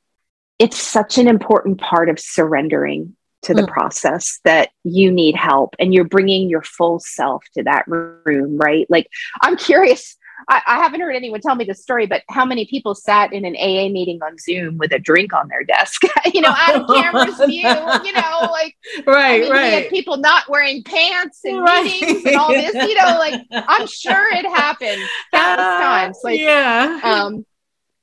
it's 0.60 0.78
such 0.78 1.18
an 1.18 1.28
important 1.28 1.80
part 1.80 2.10
of 2.10 2.20
surrendering 2.20 3.16
to 3.44 3.54
the 3.54 3.64
mm. 3.64 3.68
process 3.68 4.40
that 4.44 4.70
you 4.84 5.12
need 5.12 5.36
help 5.36 5.76
and 5.80 5.94
you're 5.94 6.04
bringing 6.04 6.50
your 6.50 6.62
full 6.62 7.00
self 7.00 7.44
to 7.56 7.64
that 7.64 7.88
room, 7.88 8.58
right? 8.58 8.86
Like, 8.90 9.08
I'm 9.42 9.58
curious 9.58 10.16
I, 10.48 10.62
I, 10.66 10.78
haven't 10.78 11.02
heard 11.02 11.16
anyone 11.16 11.42
tell 11.42 11.56
me 11.56 11.66
the 11.66 11.74
story, 11.74 12.06
but 12.06 12.24
how 12.30 12.46
many 12.46 12.66
people 12.66 12.96
sat 12.96 13.34
in 13.34 13.46
an 13.46 13.56
AA 13.56 13.90
meeting 13.90 14.20
on 14.24 14.38
Zoom 14.38 14.78
with 14.78 14.92
a 14.92 15.00
drink 15.00 15.34
on 15.34 15.48
their 15.48 15.64
desk? 15.64 16.02
you 16.34 16.42
know, 16.42 16.54
out 16.56 16.76
of 16.76 16.88
camera's 16.88 17.38
view. 17.46 17.68
You 17.68 18.14
know, 18.14 18.48
like 18.52 18.76
right, 19.06 19.36
I 19.36 19.40
mean, 19.40 19.52
right. 19.52 19.64
We 19.64 19.82
had 19.82 19.90
people 19.90 20.18
not 20.18 20.50
wearing 20.50 20.84
pants 20.84 21.42
and 21.44 21.62
right. 21.62 21.84
meetings 21.84 22.26
and 22.26 22.36
all 22.36 22.50
this. 22.50 22.74
You 22.74 22.96
know, 22.96 23.18
like 23.18 23.42
I'm 23.52 23.88
sure 23.88 24.28
it 24.34 24.46
happened 24.46 25.02
countless 25.34 25.66
uh, 25.66 25.80
times. 25.82 26.18
Like, 26.24 26.40
yeah. 26.40 27.00
Um, 27.04 27.46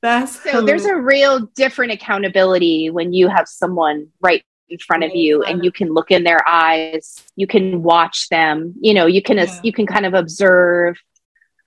that's 0.01 0.41
so. 0.43 0.61
There's 0.61 0.85
a 0.85 0.95
real 0.95 1.47
different 1.55 1.91
accountability 1.91 2.89
when 2.89 3.13
you 3.13 3.27
have 3.27 3.47
someone 3.47 4.07
right 4.21 4.43
in 4.69 4.77
front 4.77 5.03
of 5.03 5.15
you 5.15 5.43
and 5.43 5.63
you 5.65 5.71
can 5.71 5.89
look 5.93 6.11
in 6.11 6.23
their 6.23 6.47
eyes 6.47 7.23
you 7.35 7.47
can 7.47 7.81
watch 7.81 8.29
them 8.29 8.73
you 8.79 8.93
know 8.93 9.07
you 9.07 9.21
can 9.21 9.37
yeah. 9.37 9.59
you 9.63 9.73
can 9.73 9.87
kind 9.87 10.05
of 10.05 10.13
observe 10.13 10.95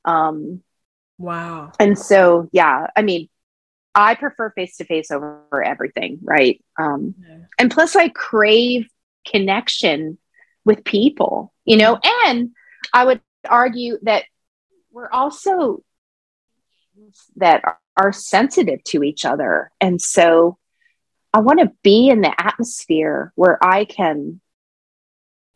Um, 0.04 0.62
wow. 1.18 1.72
And 1.78 1.98
so, 1.98 2.48
yeah, 2.52 2.86
I 2.96 3.02
mean, 3.02 3.28
I 3.94 4.14
prefer 4.14 4.50
face 4.50 4.76
to 4.78 4.84
face 4.84 5.10
over 5.10 5.62
everything, 5.64 6.18
right? 6.22 6.62
Um, 6.78 7.14
yeah. 7.20 7.36
And 7.58 7.70
plus, 7.70 7.94
I 7.94 8.08
crave 8.08 8.88
connection 9.26 10.18
with 10.64 10.84
people, 10.84 11.52
you 11.64 11.76
know, 11.76 11.98
and 12.26 12.50
I 12.92 13.04
would 13.04 13.20
argue 13.48 13.98
that 14.02 14.24
we're 14.90 15.10
also 15.10 15.82
that 17.36 17.62
are, 17.64 17.78
are 17.96 18.12
sensitive 18.12 18.82
to 18.84 19.02
each 19.02 19.24
other. 19.24 19.70
And 19.80 20.00
so 20.00 20.58
I 21.32 21.40
want 21.40 21.60
to 21.60 21.72
be 21.82 22.08
in 22.08 22.20
the 22.20 22.34
atmosphere 22.38 23.32
where 23.34 23.58
I 23.64 23.84
can 23.84 24.40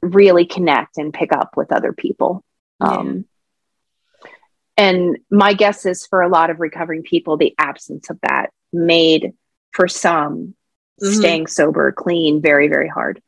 really 0.03 0.47
connect 0.47 0.99
and 0.99 1.13
pick 1.13 1.33
up 1.33 1.57
with 1.57 1.73
other 1.73 1.93
people. 1.93 2.45
Um, 2.81 3.27
and 4.77 5.19
my 5.31 5.55
guess 5.55 5.87
is 5.87 6.07
for 6.07 6.23
a 6.23 6.29
lot 6.29 6.51
of 6.51 6.61
recovering 6.61 7.03
people, 7.03 7.37
the 7.37 7.55
absence 7.59 8.11
of 8.11 8.19
that 8.23 8.51
made 8.73 9.33
for 9.73 9.89
some 9.89 10.55
mm-hmm. 11.03 11.13
staying 11.13 11.47
sober, 11.47 11.93
clean, 11.93 12.43
very, 12.43 12.69
very 12.69 12.89
hard. 12.89 13.23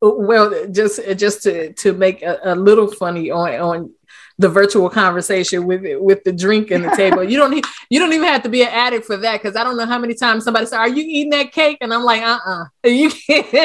Well, 0.00 0.66
just 0.68 1.00
just 1.16 1.44
to 1.44 1.72
to 1.74 1.92
make 1.92 2.22
a, 2.22 2.38
a 2.42 2.54
little 2.56 2.90
funny 2.90 3.30
on 3.30 3.54
on 3.60 3.94
the 4.38 4.48
virtual 4.48 4.88
conversation 4.88 5.66
with 5.66 5.82
with 6.00 6.24
the 6.24 6.32
drink 6.32 6.70
and 6.70 6.84
the 6.84 6.90
table. 6.96 7.24
You 7.24 7.36
don't 7.38 7.50
need 7.50 7.64
you 7.90 7.98
don't 7.98 8.12
even 8.12 8.26
have 8.26 8.42
to 8.42 8.48
be 8.48 8.62
an 8.62 8.68
addict 8.68 9.06
for 9.06 9.16
that 9.16 9.42
because 9.42 9.56
I 9.56 9.64
don't 9.64 9.76
know 9.76 9.86
how 9.86 9.98
many 9.98 10.14
times 10.14 10.44
somebody 10.44 10.66
said, 10.66 10.78
"Are 10.78 10.88
you 10.88 11.02
eating 11.06 11.30
that 11.30 11.52
cake?" 11.52 11.78
and 11.80 11.92
I'm 11.92 12.02
like, 12.02 12.22
"Uh, 12.22 12.38
uh-uh. 12.46 12.64
uh 12.64 12.66
you 12.88 13.10
can't." 13.10 13.64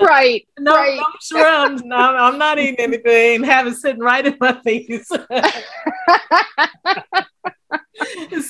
right. 0.00 0.46
No, 0.60 0.74
right. 0.74 1.00
shrooms. 1.22 1.84
No, 1.84 1.96
I'm 1.96 2.36
not 2.36 2.58
eating 2.58 2.80
anything. 2.80 3.44
Have 3.44 3.68
it 3.68 3.76
sitting 3.76 4.02
right 4.02 4.26
in 4.26 4.36
my 4.40 4.60
face. 4.62 5.06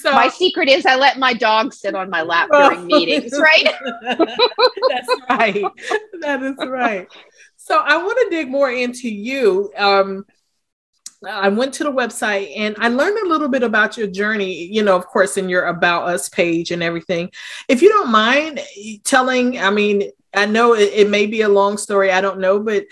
so 0.01 0.13
my 0.13 0.29
secret 0.29 0.69
is 0.69 0.87
I 0.87 0.97
let 0.97 1.19
my 1.19 1.35
dog 1.35 1.75
sit 1.75 1.95
on 1.95 2.09
my 2.09 2.23
lap 2.23 2.49
during 2.51 2.87
meetings, 2.87 3.39
right? 3.39 3.69
That's 4.03 5.09
right. 5.29 5.65
That 6.21 6.43
is 6.43 6.57
right. 6.67 7.07
So 7.69 7.79
I 7.79 7.99
want 7.99 8.19
to 8.23 8.31
dig 8.31 8.49
more 8.49 8.71
into 8.71 9.11
you. 9.11 9.71
Um, 9.77 10.25
I 11.23 11.51
went 11.51 11.75
to 11.75 11.85
the 11.85 11.93
website 11.93 12.57
and 12.57 12.75
I 12.79 12.89
learned 12.89 13.19
a 13.19 13.29
little 13.29 13.49
bit 13.49 13.63
about 13.63 13.99
your 13.99 14.07
journey, 14.07 14.65
you 14.65 14.83
know, 14.83 14.97
of 14.97 15.05
course, 15.05 15.37
in 15.37 15.51
your 15.51 15.67
About 15.67 16.09
Us 16.09 16.31
page 16.31 16.71
and 16.71 16.83
everything. 16.83 17.31
If 17.69 17.83
you 17.83 17.91
don't 17.91 18.11
mind 18.11 18.61
telling, 19.05 19.59
I 19.59 19.69
mean, 19.69 20.11
I 20.33 20.47
know 20.47 20.75
it, 20.75 20.95
it 20.95 21.11
may 21.11 21.27
be 21.27 21.43
a 21.43 21.49
long 21.51 21.77
story, 21.77 22.11
I 22.11 22.23
don't 22.23 22.41
know, 22.41 22.59
but 22.59 22.87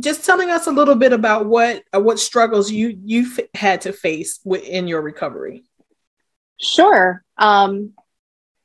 just 0.00 0.24
telling 0.24 0.48
us 0.48 0.68
a 0.68 0.72
little 0.72 0.94
bit 0.94 1.12
about 1.12 1.44
what 1.44 1.82
uh, 1.94 2.00
what 2.00 2.18
struggles 2.18 2.70
you 2.70 2.98
you've 3.04 3.38
had 3.52 3.82
to 3.82 3.92
face 3.92 4.40
in 4.46 4.88
your 4.88 5.02
recovery. 5.02 5.64
Sure. 6.58 7.22
Um, 7.36 7.92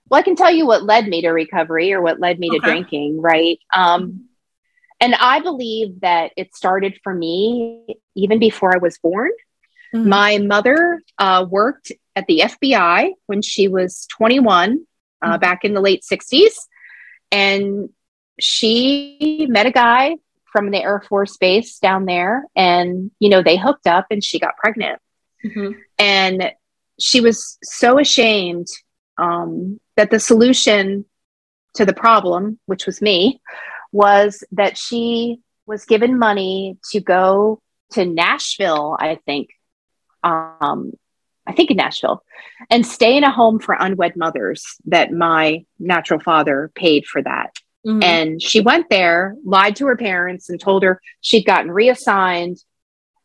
well, 0.07 0.21
I 0.21 0.23
can 0.23 0.37
tell 0.37 0.53
you 0.53 0.65
what 0.65 0.83
led 0.83 1.05
me 1.05 1.21
to 1.23 1.31
recovery 1.31 1.91
or 1.91 2.01
what 2.01 2.21
led 2.21 2.39
me 2.39 2.47
okay. 2.47 2.59
to 2.59 2.65
drinking, 2.65 3.19
right? 3.19 3.59
Um, 3.73 4.29
and 5.03 5.15
I 5.15 5.41
believe 5.41 5.99
that 5.99 6.31
it 6.37 6.55
started 6.55 6.97
for 7.03 7.13
me 7.13 7.97
even 8.15 8.39
before 8.39 8.73
I 8.73 8.77
was 8.77 8.97
born. 8.99 9.31
Mm-hmm. 9.93 10.07
My 10.07 10.37
mother 10.37 11.01
uh, 11.17 11.45
worked 11.49 11.91
at 12.15 12.25
the 12.27 12.43
FBI 12.45 13.09
when 13.25 13.41
she 13.41 13.67
was 13.67 14.07
21 14.17 14.85
uh, 15.21 15.27
mm-hmm. 15.27 15.39
back 15.41 15.65
in 15.65 15.73
the 15.73 15.81
late 15.81 16.05
60s. 16.09 16.53
And 17.33 17.89
she 18.39 19.45
met 19.49 19.65
a 19.65 19.71
guy 19.71 20.15
from 20.53 20.71
the 20.71 20.81
Air 20.81 21.03
Force 21.09 21.35
base 21.35 21.79
down 21.79 22.05
there. 22.05 22.45
And, 22.55 23.11
you 23.19 23.27
know, 23.27 23.43
they 23.43 23.57
hooked 23.57 23.87
up 23.87 24.05
and 24.09 24.23
she 24.23 24.39
got 24.39 24.55
pregnant. 24.55 25.01
Mm-hmm. 25.43 25.79
And 25.99 26.53
she 26.97 27.19
was 27.19 27.57
so 27.61 27.99
ashamed 27.99 28.67
um, 29.17 29.81
that 29.97 30.11
the 30.11 30.19
solution 30.21 31.03
to 31.73 31.83
the 31.83 31.93
problem, 31.93 32.57
which 32.67 32.85
was 32.85 33.01
me, 33.01 33.41
was 33.93 34.43
that 34.51 34.77
she 34.77 35.39
was 35.65 35.85
given 35.85 36.19
money 36.19 36.77
to 36.91 36.99
go 36.99 37.61
to 37.91 38.05
Nashville, 38.05 38.97
I 38.99 39.19
think. 39.25 39.51
Um, 40.23 40.93
I 41.45 41.51
think 41.51 41.71
in 41.71 41.77
Nashville, 41.77 42.23
and 42.69 42.85
stay 42.85 43.17
in 43.17 43.25
a 43.25 43.31
home 43.31 43.59
for 43.59 43.75
unwed 43.77 44.15
mothers 44.15 44.63
that 44.85 45.11
my 45.11 45.65
natural 45.77 46.21
father 46.21 46.71
paid 46.73 47.05
for 47.05 47.21
that. 47.21 47.51
Mm-hmm. 47.85 48.01
And 48.01 48.41
she 48.41 48.61
went 48.61 48.89
there, 48.89 49.35
lied 49.43 49.75
to 49.77 49.87
her 49.87 49.97
parents, 49.97 50.49
and 50.49 50.59
told 50.59 50.83
her 50.83 51.01
she'd 51.19 51.45
gotten 51.45 51.69
reassigned 51.69 52.63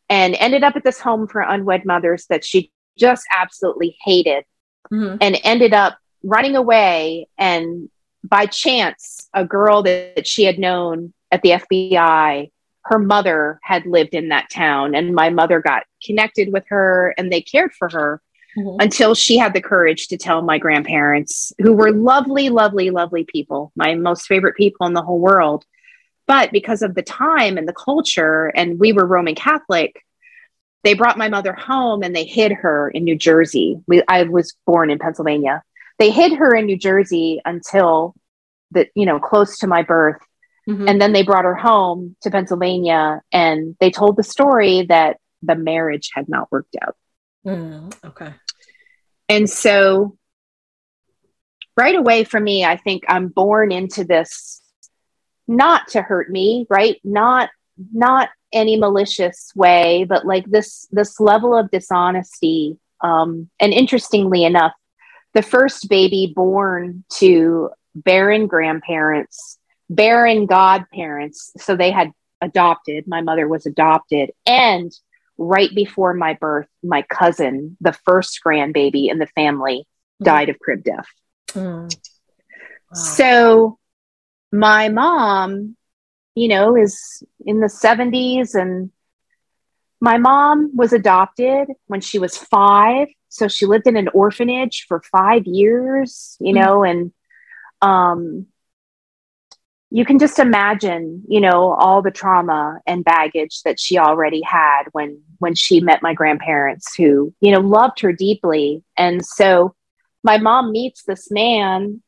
and 0.09 0.35
ended 0.35 0.63
up 0.63 0.75
at 0.75 0.83
this 0.83 0.99
home 0.99 1.27
for 1.27 1.39
unwed 1.39 1.85
mothers 1.85 2.25
that 2.29 2.43
she 2.43 2.71
just 2.97 3.23
absolutely 3.33 3.95
hated 4.03 4.43
mm-hmm. 4.91 5.15
and 5.21 5.39
ended 5.43 5.73
up 5.73 5.97
running 6.23 6.57
away 6.57 7.27
and 7.37 7.89
by 8.23 8.45
chance, 8.45 9.29
a 9.33 9.45
girl 9.45 9.83
that 9.83 10.27
she 10.27 10.43
had 10.43 10.59
known 10.59 11.13
at 11.31 11.41
the 11.41 11.51
FBI, 11.51 12.51
her 12.85 12.99
mother 12.99 13.59
had 13.63 13.85
lived 13.85 14.13
in 14.13 14.29
that 14.29 14.49
town, 14.49 14.95
and 14.95 15.13
my 15.13 15.29
mother 15.29 15.61
got 15.61 15.83
connected 16.03 16.51
with 16.51 16.63
her 16.69 17.13
and 17.17 17.31
they 17.31 17.41
cared 17.41 17.71
for 17.73 17.89
her 17.89 18.21
mm-hmm. 18.57 18.77
until 18.79 19.13
she 19.13 19.37
had 19.37 19.53
the 19.53 19.61
courage 19.61 20.07
to 20.07 20.17
tell 20.17 20.41
my 20.41 20.57
grandparents, 20.57 21.53
who 21.59 21.73
were 21.73 21.91
lovely, 21.91 22.49
lovely, 22.49 22.89
lovely 22.89 23.25
people, 23.25 23.71
my 23.75 23.95
most 23.95 24.27
favorite 24.27 24.55
people 24.55 24.87
in 24.87 24.93
the 24.93 25.01
whole 25.01 25.19
world. 25.19 25.65
But 26.25 26.51
because 26.51 26.81
of 26.81 26.95
the 26.95 27.01
time 27.01 27.57
and 27.57 27.67
the 27.67 27.73
culture, 27.73 28.47
and 28.47 28.79
we 28.79 28.93
were 28.93 29.05
Roman 29.05 29.35
Catholic, 29.35 30.03
they 30.83 30.93
brought 30.93 31.17
my 31.17 31.27
mother 31.27 31.53
home 31.53 32.03
and 32.03 32.15
they 32.15 32.23
hid 32.23 32.51
her 32.51 32.89
in 32.89 33.03
New 33.03 33.17
Jersey. 33.17 33.79
We, 33.87 34.03
I 34.07 34.23
was 34.23 34.55
born 34.65 34.89
in 34.89 34.99
Pennsylvania 34.99 35.63
they 35.99 36.11
hid 36.11 36.33
her 36.33 36.55
in 36.55 36.65
New 36.65 36.77
Jersey 36.77 37.41
until 37.45 38.15
that, 38.71 38.89
you 38.95 39.05
know, 39.05 39.19
close 39.19 39.59
to 39.59 39.67
my 39.67 39.83
birth. 39.83 40.21
Mm-hmm. 40.67 40.87
And 40.87 41.01
then 41.01 41.13
they 41.13 41.23
brought 41.23 41.45
her 41.45 41.55
home 41.55 42.15
to 42.21 42.31
Pennsylvania 42.31 43.21
and 43.31 43.75
they 43.79 43.91
told 43.91 44.17
the 44.17 44.23
story 44.23 44.85
that 44.87 45.17
the 45.41 45.55
marriage 45.55 46.09
had 46.13 46.29
not 46.29 46.51
worked 46.51 46.75
out. 46.81 46.95
Mm, 47.45 47.93
okay. 48.05 48.33
And 49.27 49.49
so 49.49 50.17
right 51.77 51.95
away 51.95 52.23
for 52.23 52.39
me, 52.39 52.65
I 52.65 52.77
think 52.77 53.03
I'm 53.07 53.29
born 53.29 53.71
into 53.71 54.03
this 54.03 54.61
not 55.47 55.87
to 55.89 56.01
hurt 56.01 56.29
me, 56.29 56.67
right? 56.69 56.99
Not 57.03 57.49
not 57.93 58.29
any 58.51 58.77
malicious 58.77 59.51
way, 59.55 60.05
but 60.07 60.25
like 60.25 60.45
this 60.45 60.87
this 60.91 61.19
level 61.19 61.57
of 61.57 61.71
dishonesty. 61.71 62.77
Um, 63.01 63.49
and 63.59 63.73
interestingly 63.73 64.43
enough, 64.43 64.73
the 65.33 65.41
first 65.41 65.89
baby 65.89 66.31
born 66.35 67.03
to 67.13 67.69
barren 67.95 68.47
grandparents, 68.47 69.57
barren 69.89 70.45
godparents. 70.45 71.51
So 71.57 71.75
they 71.75 71.91
had 71.91 72.11
adopted, 72.41 73.07
my 73.07 73.21
mother 73.21 73.47
was 73.47 73.65
adopted. 73.65 74.31
And 74.45 74.91
right 75.37 75.73
before 75.73 76.13
my 76.13 76.33
birth, 76.33 76.67
my 76.83 77.03
cousin, 77.03 77.77
the 77.81 77.93
first 78.05 78.39
grandbaby 78.45 79.09
in 79.09 79.19
the 79.19 79.27
family, 79.27 79.85
mm. 80.21 80.25
died 80.25 80.49
of 80.49 80.59
crib 80.59 80.83
death. 80.83 81.07
Mm. 81.49 81.93
Wow. 82.91 82.93
So 82.93 83.79
my 84.51 84.89
mom, 84.89 85.75
you 86.35 86.47
know, 86.47 86.75
is 86.75 87.23
in 87.45 87.59
the 87.59 87.67
70s 87.67 88.55
and 88.55 88.91
my 90.01 90.17
mom 90.17 90.75
was 90.75 90.93
adopted 90.93 91.67
when 91.87 92.01
she 92.01 92.19
was 92.19 92.37
five 92.37 93.09
so 93.29 93.47
she 93.47 93.65
lived 93.65 93.87
in 93.87 93.95
an 93.95 94.09
orphanage 94.09 94.85
for 94.87 95.01
five 95.01 95.45
years 95.45 96.35
you 96.39 96.53
mm-hmm. 96.53 96.63
know 96.63 96.83
and 96.83 97.11
um 97.81 98.45
you 99.91 100.05
can 100.05 100.19
just 100.19 100.39
imagine 100.39 101.23
you 101.27 101.39
know 101.39 101.73
all 101.73 102.01
the 102.01 102.11
trauma 102.11 102.79
and 102.85 103.03
baggage 103.03 103.61
that 103.63 103.79
she 103.79 103.97
already 103.97 104.41
had 104.41 104.83
when 104.91 105.21
when 105.39 105.55
she 105.55 105.79
met 105.79 106.03
my 106.03 106.13
grandparents 106.13 106.95
who 106.95 107.33
you 107.41 107.51
know 107.51 107.59
loved 107.59 107.99
her 108.01 108.13
deeply 108.13 108.83
and 108.97 109.25
so 109.25 109.73
my 110.23 110.37
mom 110.37 110.71
meets 110.71 111.03
this 111.03 111.31
man 111.31 112.01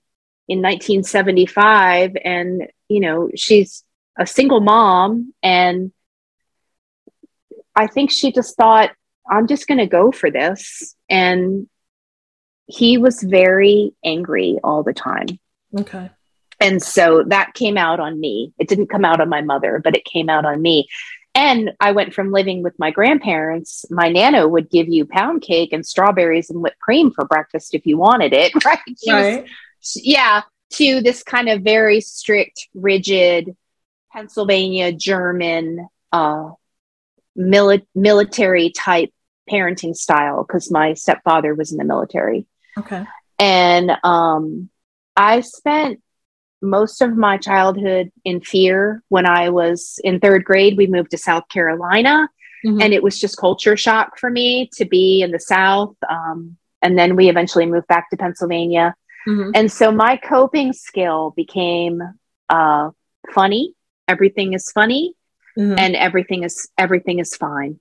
in 0.48 0.60
1975 0.62 2.18
and 2.24 2.68
you 2.88 3.00
know 3.00 3.30
she's 3.36 3.84
a 4.18 4.28
single 4.28 4.60
mom 4.60 5.34
and 5.42 5.92
i 7.76 7.88
think 7.88 8.12
she 8.12 8.32
just 8.32 8.56
thought 8.58 8.92
I'm 9.30 9.48
just 9.48 9.68
going 9.68 9.80
to 9.80 9.88
go 9.88 10.12
for 10.12 10.30
this. 10.32 10.96
And 11.10 11.68
he 12.66 12.98
was 12.98 13.22
very 13.22 13.94
angry 14.04 14.60
all 14.64 14.84
the 14.84 14.94
time. 14.94 15.28
Okay. 15.78 16.10
And 16.60 16.82
so 16.82 17.24
that 17.28 17.54
came 17.54 17.78
out 17.78 18.00
on 18.00 18.20
me. 18.20 18.54
It 18.60 18.68
didn't 18.68 18.90
come 18.90 19.04
out 19.04 19.20
on 19.20 19.30
my 19.30 19.42
mother, 19.42 19.82
but 19.84 19.96
it 19.96 20.06
came 20.06 20.30
out 20.30 20.46
on 20.46 20.62
me. 20.62 20.88
And 21.34 21.72
I 21.80 21.92
went 21.94 22.14
from 22.14 22.32
living 22.32 22.62
with 22.62 22.78
my 22.78 22.92
grandparents. 22.92 23.86
My 23.90 24.10
nana 24.10 24.48
would 24.48 24.70
give 24.70 24.90
you 24.90 25.06
pound 25.06 25.42
cake 25.42 25.72
and 25.72 25.86
strawberries 25.86 26.50
and 26.50 26.62
whipped 26.62 26.80
cream 26.80 27.12
for 27.12 27.26
breakfast 27.26 27.74
if 27.74 27.86
you 27.86 27.98
wanted 27.98 28.34
it, 28.34 28.54
right? 28.66 28.80
right. 29.08 29.44
Was, 29.44 30.02
yeah, 30.04 30.44
to 30.74 31.02
this 31.02 31.24
kind 31.24 31.50
of 31.50 31.62
very 31.62 32.02
strict, 32.02 32.68
rigid 32.74 33.56
Pennsylvania 34.12 34.92
German 34.92 35.88
uh, 36.12 36.50
mili- 37.38 37.86
military 37.96 38.72
type 38.72 39.12
parenting 39.50 39.96
style 39.96 40.44
because 40.44 40.72
my 40.72 40.94
stepfather 40.94 41.54
was 41.56 41.72
in 41.72 41.78
the 41.78 41.84
military. 41.84 42.46
Okay. 42.78 43.04
And 43.40 43.92
um, 44.04 44.70
I 45.16 45.42
spent 45.42 46.02
most 46.62 47.02
of 47.02 47.18
my 47.18 47.38
childhood 47.38 48.12
in 48.24 48.40
fear. 48.42 49.02
When 49.10 49.26
I 49.26 49.50
was 49.50 50.00
in 50.04 50.20
third 50.20 50.46
grade, 50.46 50.78
we 50.78 50.88
moved 50.88 51.12
to 51.12 51.18
South 51.18 51.48
Carolina, 51.50 52.30
Mhm. 52.64 52.84
and 52.84 52.94
it 52.94 53.02
was 53.02 53.20
just 53.20 53.38
culture 53.38 53.76
shock 53.76 54.20
for 54.20 54.30
me 54.30 54.70
to 54.74 54.86
be 54.86 55.24
in 55.24 55.32
the 55.32 55.40
South. 55.40 55.96
Um, 56.08 56.58
and 56.84 56.98
then 56.98 57.16
we 57.16 57.30
eventually 57.30 57.66
moved 57.66 57.88
back 57.88 58.10
to 58.12 58.18
Pennsylvania. 58.18 58.94
Mhm. 59.28 59.52
And 59.56 59.72
so 59.72 59.92
my 59.92 60.18
coping 60.18 60.72
skill 60.74 61.34
became 61.36 62.02
uh, 62.50 62.92
funny. 63.34 63.74
Everything 64.08 64.54
is 64.54 64.72
funny, 64.72 65.16
Mhm. 65.58 65.80
and 65.80 65.96
everything 65.96 66.44
is 66.44 66.70
everything 66.78 67.20
is 67.20 67.36
fine. 67.36 67.80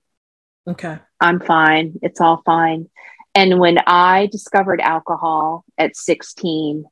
okay. 0.67 0.99
I'm 1.19 1.39
fine. 1.39 1.99
It's 2.01 2.21
all 2.21 2.41
fine. 2.45 2.89
And 3.33 3.59
when 3.59 3.77
I 3.87 4.27
discovered 4.31 4.81
alcohol 4.81 5.63
at 5.77 5.95
16, 5.95 6.85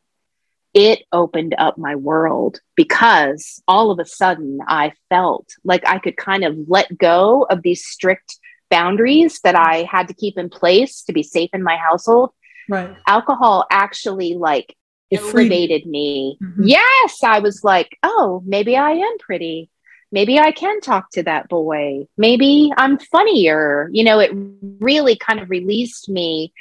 it 0.73 0.99
opened 1.11 1.53
up 1.57 1.77
my 1.77 1.95
world 1.95 2.61
because 2.75 3.61
all 3.67 3.91
of 3.91 3.99
a 3.99 4.05
sudden 4.05 4.59
I 4.67 4.93
felt 5.09 5.47
like 5.63 5.83
I 5.87 5.99
could 5.99 6.15
kind 6.17 6.43
of 6.43 6.55
let 6.67 6.97
go 6.97 7.43
of 7.49 7.61
these 7.61 7.85
strict 7.85 8.37
boundaries 8.69 9.39
that 9.43 9.55
I 9.55 9.83
had 9.83 10.07
to 10.09 10.13
keep 10.13 10.37
in 10.37 10.49
place 10.49 11.03
to 11.03 11.13
be 11.13 11.23
safe 11.23 11.49
in 11.53 11.63
my 11.63 11.75
household. 11.75 12.29
Right. 12.69 12.95
Alcohol 13.07 13.65
actually 13.71 14.35
like 14.35 14.75
It 15.09 15.19
elevated 15.21 15.87
me. 15.87 16.37
Mhm. 16.41 16.67
Yes, 16.77 17.23
I 17.23 17.39
was 17.39 17.63
like, 17.63 17.97
oh, 18.03 18.43
maybe 18.45 18.77
I 18.77 18.91
am 18.91 19.17
pretty. 19.17 19.71
Maybe 20.11 20.39
I 20.39 20.51
can 20.51 20.81
talk 20.81 21.11
to 21.11 21.23
that 21.23 21.49
boy. 21.49 22.07
Maybe 22.17 22.71
I'm 22.75 22.97
funnier. 22.97 23.89
You 23.91 24.03
know, 24.03 24.19
it 24.19 24.31
really 24.33 25.15
kind 25.15 25.39
of 25.39 25.49
released 25.49 26.09
me 26.09 26.51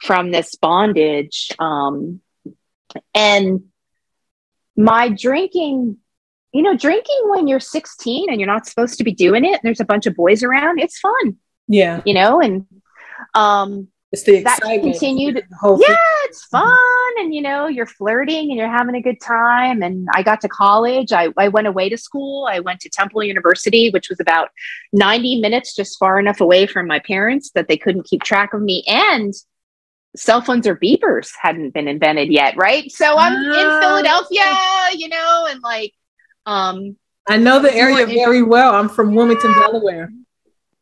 from 0.00 0.30
this 0.30 0.54
bondage. 0.54 1.50
Um, 1.58 2.20
and 3.14 3.64
my 4.76 5.08
drinking, 5.08 5.98
you 6.52 6.62
know, 6.62 6.76
drinking 6.76 7.20
when 7.26 7.46
you're 7.46 7.60
16 7.60 8.30
and 8.30 8.40
you're 8.40 8.46
not 8.46 8.66
supposed 8.66 8.98
to 8.98 9.04
be 9.04 9.12
doing 9.12 9.44
it, 9.44 9.52
and 9.52 9.60
there's 9.62 9.80
a 9.80 9.84
bunch 9.84 10.06
of 10.06 10.14
boys 10.14 10.42
around, 10.42 10.80
it's 10.80 10.98
fun, 10.98 11.36
Yeah. 11.68 12.00
you 12.04 12.14
know, 12.14 12.40
and 12.40 12.66
um, 13.34 13.88
It's 14.14 14.22
the 14.22 14.42
That 14.44 14.58
excitement. 14.58 14.92
continued- 14.94 15.36
yeah, 15.36 15.76
thing. 15.76 15.96
it's 16.26 16.44
fun. 16.46 17.12
And, 17.18 17.34
you 17.34 17.42
know, 17.42 17.66
you're 17.66 17.84
flirting 17.86 18.50
and 18.50 18.56
you're 18.58 18.68
having 18.68 18.94
a 18.94 19.02
good 19.02 19.20
time. 19.20 19.82
And 19.82 20.06
I 20.14 20.22
got 20.22 20.40
to 20.42 20.48
college. 20.48 21.12
I, 21.12 21.28
I 21.36 21.48
went 21.48 21.66
away 21.66 21.88
to 21.88 21.96
school. 21.98 22.46
I 22.48 22.60
went 22.60 22.78
to 22.82 22.88
Temple 22.88 23.24
University, 23.24 23.90
which 23.90 24.08
was 24.08 24.20
about 24.20 24.50
90 24.92 25.40
minutes, 25.40 25.74
just 25.74 25.98
far 25.98 26.20
enough 26.20 26.40
away 26.40 26.66
from 26.68 26.86
my 26.86 27.00
parents 27.00 27.50
that 27.56 27.66
they 27.66 27.76
couldn't 27.76 28.04
keep 28.06 28.22
track 28.22 28.54
of 28.54 28.62
me. 28.62 28.84
And 28.86 29.34
cell 30.16 30.40
phones 30.40 30.66
or 30.68 30.76
beepers 30.76 31.32
hadn't 31.42 31.74
been 31.74 31.88
invented 31.88 32.28
yet. 32.30 32.56
Right. 32.56 32.88
So 32.92 33.16
I'm 33.16 33.32
Ah. 33.34 33.60
in 33.76 33.80
Philadelphia, 33.82 34.96
you 34.96 35.08
know, 35.08 35.48
and 35.50 35.60
like, 35.60 35.92
um, 36.46 36.96
I 37.28 37.36
know 37.38 37.58
the 37.58 37.74
area 37.74 38.06
very 38.06 38.42
well. 38.42 38.74
I'm 38.76 38.88
from 38.88 39.14
Wilmington, 39.16 39.52
Delaware. 39.54 40.10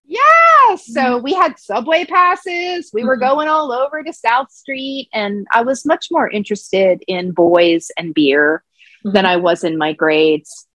Yeah. 0.04 0.76
So 0.76 1.18
we 1.18 1.32
had 1.32 1.58
subway 1.58 2.04
passes. 2.04 2.90
We 2.92 3.04
were 3.04 3.16
Mhm. 3.16 3.20
going 3.20 3.48
all 3.48 3.72
over 3.72 4.02
to 4.02 4.12
South 4.12 4.50
Street. 4.50 5.08
And 5.12 5.46
I 5.50 5.62
was 5.62 5.86
much 5.86 6.08
more 6.10 6.28
interested 6.28 7.02
in 7.06 7.32
boys 7.32 7.90
and 7.96 8.12
beer 8.14 8.62
than 9.04 9.26
I 9.26 9.36
was 9.36 9.64
in 9.64 9.78
my 9.78 9.92
grades. 9.92 10.66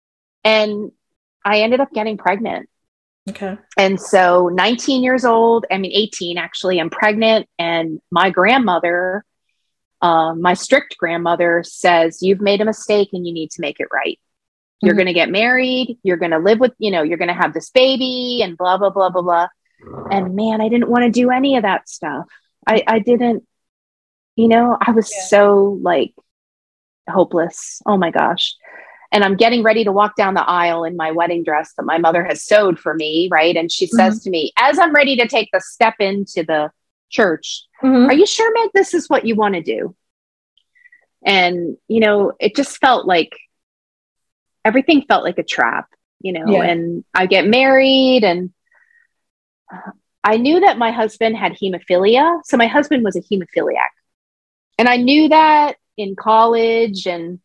And 0.43 0.91
I 1.45 1.61
ended 1.61 1.79
up 1.79 1.91
getting 1.93 2.17
pregnant. 2.17 2.69
Okay. 3.29 3.57
And 3.77 3.99
so 3.99 4.49
19 4.49 5.03
years 5.03 5.25
old, 5.25 5.65
I 5.69 5.77
mean, 5.77 5.91
18 5.93 6.37
actually, 6.37 6.79
I'm 6.79 6.89
pregnant. 6.89 7.47
And 7.59 7.99
my 8.09 8.29
grandmother, 8.29 9.25
um, 10.01 10.41
my 10.41 10.53
strict 10.53 10.97
grandmother 10.97 11.63
says, 11.65 12.21
You've 12.21 12.41
made 12.41 12.61
a 12.61 12.65
mistake 12.65 13.09
and 13.13 13.27
you 13.27 13.33
need 13.33 13.51
to 13.51 13.61
make 13.61 13.79
it 13.79 13.87
right. 13.91 14.19
You're 14.81 14.93
Mhm. 14.93 14.97
going 14.97 15.07
to 15.07 15.13
get 15.13 15.29
married. 15.29 15.97
You're 16.03 16.17
going 16.17 16.31
to 16.31 16.37
live 16.39 16.59
with, 16.59 16.73
you 16.77 16.91
know, 16.91 17.01
you're 17.03 17.17
going 17.17 17.27
to 17.29 17.33
have 17.33 17.53
this 17.53 17.69
baby 17.69 18.41
and 18.43 18.57
blah, 18.57 18.77
blah, 18.77 18.89
blah, 18.91 19.09
blah, 19.09 19.21
blah. 19.21 19.47
And 20.11 20.35
man, 20.35 20.61
I 20.61 20.69
didn't 20.69 20.89
want 20.89 21.03
to 21.05 21.11
do 21.11 21.31
any 21.31 21.57
of 21.57 21.63
that 21.63 21.89
stuff. 21.89 22.25
I, 22.65 22.83
I 22.87 22.99
didn't, 22.99 23.43
you 24.35 24.47
know, 24.47 24.77
I 24.79 24.91
was 24.91 25.11
Yeah. 25.11 25.23
so 25.23 25.79
like 25.81 26.13
hopeless. 27.09 27.81
Oh 27.85 27.97
my 27.97 28.11
gosh. 28.11 28.55
And 29.11 29.23
I'm 29.23 29.37
getting 29.37 29.63
ready 29.63 29.85
to 29.85 29.91
walk 29.91 30.15
down 30.17 30.33
the 30.33 30.43
aisle 30.47 30.83
in 30.83 30.97
my 30.97 31.11
wedding 31.11 31.43
dress 31.43 31.73
that 31.77 31.83
my 31.85 31.97
mother 31.97 32.25
has 32.25 32.43
sewed 32.43 32.77
for 32.77 32.93
me, 32.93 33.29
right? 33.31 33.55
And 33.55 33.71
she 33.71 33.87
says 33.87 34.21
to 34.23 34.29
me, 34.29 34.51
as 34.59 34.77
I'm 34.77 34.93
ready 34.93 35.15
to 35.15 35.27
take 35.27 35.49
the 35.53 35.61
step 35.61 35.95
into 35.99 36.43
the 36.43 36.71
church, 37.09 37.63
Mhm. 37.81 38.09
are 38.09 38.13
you 38.13 38.25
sure, 38.25 38.51
Meg, 38.53 38.71
this 38.73 38.93
is 38.93 39.09
what 39.09 39.25
you 39.25 39.35
want 39.35 39.55
to 39.55 39.61
do? 39.61 39.95
And, 41.25 41.77
you 41.87 42.01
know, 42.01 42.33
it 42.39 42.55
just 42.55 42.79
felt 42.79 43.05
like 43.07 43.31
everything 44.67 45.03
felt 45.07 45.23
like 45.23 45.37
a 45.37 45.43
trap, 45.43 45.87
you 46.19 46.33
know, 46.33 46.45
Yeah. 46.47 46.63
and 46.63 47.03
I 47.13 47.25
get 47.25 47.47
married 47.47 48.23
and 48.23 48.51
I 50.23 50.37
knew 50.37 50.59
that 50.59 50.77
my 50.77 50.91
husband 50.91 51.37
had 51.37 51.53
hemophilia. 51.53 52.41
So 52.45 52.57
my 52.57 52.67
husband 52.67 53.03
was 53.03 53.15
a 53.15 53.21
hemophiliac. 53.21 53.93
And 54.77 54.87
I 54.89 54.97
knew 54.97 55.29
that 55.29 55.77
in 55.95 56.15
college 56.15 57.07
and 57.07 57.39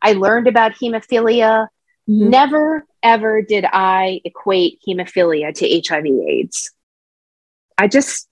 I 0.00 0.12
learned 0.12 0.46
about 0.46 0.72
hemophilia. 0.74 1.66
Mhm. 2.08 2.30
Never, 2.30 2.86
ever 3.02 3.42
did 3.42 3.64
I 3.64 4.20
equate 4.24 4.78
hemophilia 4.86 5.52
to 5.54 5.64
HIV 5.68 6.06
AIDS. 6.28 6.72
I 7.76 7.88
just, 7.88 8.28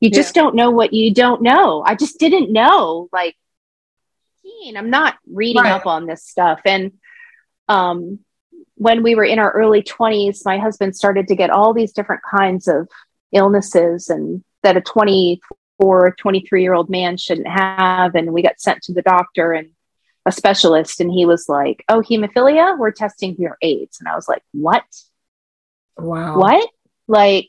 you 0.00 0.10
just 0.10 0.34
don't 0.34 0.54
know 0.54 0.70
what 0.70 0.92
you 0.92 1.12
don't 1.12 1.42
know. 1.42 1.82
I 1.84 1.96
just 1.96 2.18
didn't 2.20 2.52
know. 2.52 3.08
Like, 3.12 3.34
I'm 4.76 4.90
not 4.90 5.16
reading 5.30 5.62
Right. 5.62 5.72
up 5.72 5.86
on 5.86 6.06
this 6.06 6.24
stuff. 6.24 6.60
And 6.64 6.92
um, 7.68 8.20
when 8.76 9.02
we 9.02 9.14
were 9.14 9.24
in 9.24 9.38
our 9.38 9.50
early 9.52 9.82
20s, 9.82 10.44
my 10.44 10.58
husband 10.58 10.94
started 10.96 11.28
to 11.28 11.36
get 11.36 11.50
all 11.50 11.74
these 11.74 11.92
different 11.92 12.22
kinds 12.22 12.68
of 12.68 12.88
illnesses 13.32 14.08
and 14.08 14.42
that 14.62 14.76
a 14.76 14.80
24, 14.80 16.14
23 16.18 16.62
year 16.62 16.74
old 16.74 16.88
man 16.88 17.16
shouldn't 17.16 17.48
have. 17.48 18.14
And 18.14 18.32
we 18.32 18.42
got 18.42 18.60
sent 18.60 18.82
to 18.84 18.92
the 18.92 19.02
doctor 19.02 19.52
and 19.52 19.70
a 20.26 20.32
specialist, 20.32 21.00
and 21.00 21.10
he 21.10 21.24
was 21.26 21.48
like, 21.48 21.84
Oh, 21.88 22.00
hemophilia, 22.02 22.78
we're 22.78 22.90
testing 22.90 23.34
for 23.34 23.42
your 23.42 23.58
AIDS. 23.62 23.98
And 23.98 24.08
I 24.08 24.14
was 24.14 24.28
like, 24.28 24.42
What? 24.52 24.84
Wow. 25.96 26.38
What? 26.38 26.68
Like, 27.06 27.48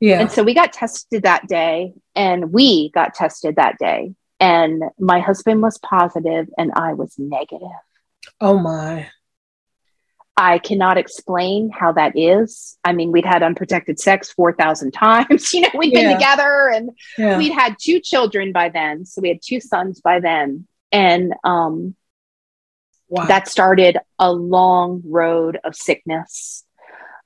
Yeah. 0.00 0.20
and 0.20 0.30
so 0.30 0.42
we 0.42 0.54
got 0.54 0.72
tested 0.72 1.24
that 1.24 1.46
day, 1.46 1.92
and 2.14 2.52
we 2.52 2.90
got 2.90 3.14
tested 3.14 3.56
that 3.56 3.76
day. 3.78 4.14
And 4.40 4.82
my 4.98 5.20
husband 5.20 5.60
was 5.62 5.78
positive, 5.78 6.48
and 6.56 6.72
I 6.74 6.94
was 6.94 7.14
negative. 7.18 7.68
oh 8.40 8.58
my. 8.58 9.08
I 10.40 10.58
cannot 10.58 10.96
explain 10.96 11.68
how 11.68 11.92
that 11.92 12.16
is. 12.16 12.78
I 12.82 12.94
mean, 12.94 13.12
we'd 13.12 13.26
had 13.26 13.42
unprotected 13.42 14.00
sex 14.00 14.32
4,000 14.32 14.90
times. 15.06 15.52
You 15.52 15.60
know, 15.60 15.68
we'd 15.76 15.92
been 15.92 16.14
together 16.14 16.70
and 16.74 16.92
Yeah. 17.18 17.36
we'd 17.36 17.52
had 17.52 17.76
two 17.78 18.00
children 18.00 18.50
by 18.50 18.70
then. 18.70 19.04
So 19.04 19.20
we 19.20 19.28
had 19.28 19.42
two 19.42 19.60
sons 19.60 20.00
by 20.00 20.18
then. 20.20 20.66
And 20.90 21.34
um, 21.44 21.94
wow. 23.08 23.26
that 23.26 23.48
started 23.48 23.98
a 24.18 24.32
long 24.32 25.02
road 25.04 25.58
of 25.62 25.76
sickness. 25.76 26.64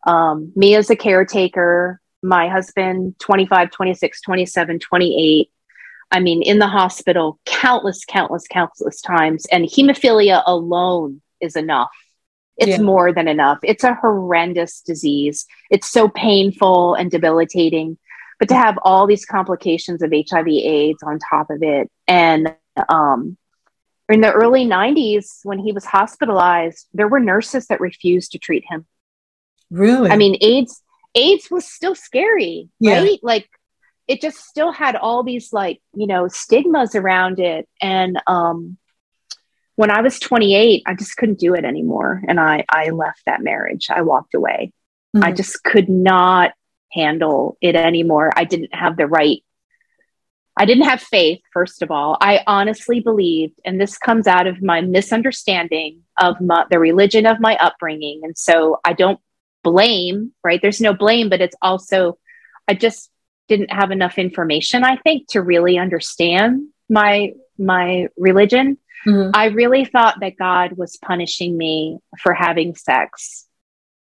Um, 0.04 0.52
me 0.56 0.74
as 0.74 0.90
a 0.90 0.96
caretaker, 0.96 2.00
my 2.20 2.48
husband, 2.48 3.14
25, 3.20 3.70
26, 3.70 4.22
27, 4.22 4.80
28. 4.80 5.50
I 6.10 6.18
mean, 6.18 6.42
in 6.42 6.58
the 6.58 6.66
hospital, 6.66 7.38
countless, 7.46 8.04
countless, 8.04 8.48
countless 8.50 9.00
times. 9.00 9.46
And 9.52 9.66
hemophilia 9.66 10.42
alone 10.46 11.22
is 11.40 11.54
enough. 11.54 11.90
It's 12.56 12.78
Yeah. 12.78 12.82
more 12.82 13.12
than 13.12 13.26
enough. 13.28 13.58
It's 13.62 13.84
a 13.84 13.94
horrendous 13.94 14.80
disease. 14.80 15.46
It's 15.70 15.88
so 15.90 16.08
painful 16.08 16.94
and 16.94 17.10
debilitating. 17.10 17.98
But 18.38 18.48
to 18.48 18.56
have 18.56 18.78
all 18.82 19.06
these 19.06 19.24
complications 19.24 20.02
of 20.02 20.12
HIV 20.12 20.48
AIDS 20.48 21.02
on 21.02 21.18
top 21.18 21.50
of 21.50 21.62
it, 21.62 21.90
and 22.06 22.54
um, 22.88 23.36
in 24.08 24.20
the 24.20 24.32
early 24.32 24.64
90s, 24.66 25.40
when 25.44 25.58
he 25.58 25.72
was 25.72 25.84
hospitalized, 25.84 26.88
there 26.92 27.08
were 27.08 27.20
nurses 27.20 27.66
that 27.68 27.80
refused 27.80 28.32
to 28.32 28.38
treat 28.38 28.64
him. 28.68 28.86
really? 29.70 30.10
I 30.10 30.16
mean, 30.16 30.36
AIDS, 30.40 30.82
AIDS 31.14 31.50
was 31.50 31.64
still 31.64 31.94
scary, 31.94 32.68
Yeah. 32.80 33.00
right? 33.00 33.18
Like 33.22 33.48
it 34.06 34.20
just 34.20 34.38
still 34.44 34.70
had 34.72 34.94
all 34.94 35.22
these 35.22 35.52
like, 35.52 35.80
you 35.94 36.06
know, 36.06 36.28
stigmas 36.28 36.94
around 36.94 37.38
it. 37.40 37.68
And 37.80 38.20
um 38.26 38.76
when 39.76 39.90
I 39.90 40.02
was 40.02 40.20
28, 40.20 40.82
I 40.86 40.94
just 40.94 41.16
couldn't 41.16 41.38
do 41.38 41.54
it 41.54 41.64
anymore. 41.64 42.22
And 42.28 42.38
I 42.38 42.64
I 42.68 42.90
left 42.90 43.22
that 43.26 43.42
marriage. 43.42 43.88
I 43.90 44.02
walked 44.02 44.34
away. 44.34 44.72
I 45.14 45.32
Mhm. 45.32 45.36
just 45.36 45.62
could 45.64 45.88
not 45.88 46.52
handle 46.92 47.56
it 47.60 47.74
anymore. 47.76 48.32
I 48.36 48.44
didn't 48.44 48.74
have 48.74 48.96
the 48.96 49.06
right 49.06 49.42
I 50.56 50.66
didn't 50.66 50.84
have 50.84 51.02
faith, 51.02 51.40
first 51.52 51.82
of 51.82 51.90
all. 51.90 52.16
I 52.20 52.44
honestly 52.46 53.00
believed, 53.00 53.60
and 53.64 53.80
this 53.80 53.98
comes 53.98 54.28
out 54.28 54.46
of 54.46 54.62
my 54.62 54.80
misunderstanding 54.82 56.02
of 56.20 56.40
my, 56.40 56.64
the 56.70 56.78
religion 56.78 57.26
of 57.26 57.40
my 57.40 57.56
upbringing. 57.56 58.20
And 58.22 58.38
so 58.38 58.78
I 58.84 58.92
don't 58.92 59.18
blame, 59.64 60.32
right? 60.44 60.62
There's 60.62 60.80
no 60.80 60.94
blame, 60.94 61.28
but 61.28 61.40
it's 61.40 61.56
also, 61.60 62.18
I 62.68 62.74
just 62.74 63.10
didn't 63.48 63.72
have 63.72 63.90
enough 63.90 64.16
information, 64.16 64.84
I 64.84 64.96
think, 64.96 65.26
to 65.30 65.42
really 65.42 65.76
understand 65.78 66.68
my 66.88 67.32
my 67.58 68.08
religion. 68.16 68.78
Mm-hmm. 69.06 69.30
I 69.34 69.46
really 69.46 69.84
thought 69.84 70.20
that 70.20 70.36
God 70.36 70.72
was 70.72 70.96
punishing 70.96 71.56
me 71.56 71.98
for 72.20 72.32
having 72.32 72.74
sex. 72.74 73.46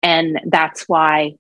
And 0.04 0.40
that's 0.46 0.84
why 0.88 1.36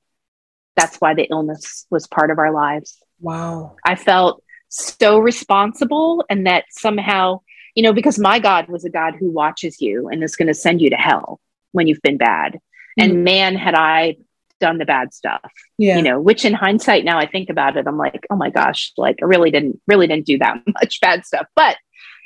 that's 0.76 0.98
why 0.98 1.14
the 1.14 1.28
illness 1.30 1.86
was 1.90 2.08
part 2.08 2.32
of 2.32 2.40
our 2.40 2.52
lives. 2.52 2.98
Wow. 3.20 3.76
I 3.86 3.96
felt 3.96 4.42
so 4.70 5.20
responsible 5.20 6.24
and 6.30 6.48
that 6.48 6.66
somehow, 6.70 7.42
you 7.76 7.84
know, 7.84 7.92
because 7.94 8.18
my 8.18 8.40
God 8.40 8.70
was 8.70 8.86
a 8.86 8.90
God 8.90 9.16
who 9.20 9.30
watches 9.30 9.82
you 9.82 10.08
and 10.08 10.24
is 10.24 10.38
going 10.38 10.48
to 10.48 10.54
send 10.54 10.82
you 10.82 10.90
to 10.90 10.96
hell 10.96 11.42
when 11.74 11.88
you've 11.88 12.02
been 12.02 12.18
bad. 12.18 12.54
Mm-hmm. 12.54 13.12
And 13.12 13.24
man, 13.24 13.56
had 13.56 13.76
I 13.76 14.16
done 14.62 14.78
the 14.78 14.86
bad 14.86 15.14
stuff. 15.14 15.52
Yeah. 15.78 15.98
You 15.98 16.04
know, 16.04 16.22
which 16.22 16.46
in 16.46 16.54
hindsight 16.54 17.04
now 17.04 17.20
I 17.20 17.26
think 17.26 17.50
about 17.50 17.76
it, 17.76 17.88
I'm 17.88 17.98
like, 17.98 18.26
oh 18.30 18.38
my 18.38 18.50
gosh, 18.50 18.94
like 18.96 19.18
I 19.22 19.26
really 19.26 19.52
didn't 19.52 19.82
really 19.88 20.08
didn't 20.08 20.26
do 20.26 20.38
that 20.38 20.62
much 20.68 21.02
bad 21.02 21.26
stuff. 21.26 21.48
But 21.54 21.76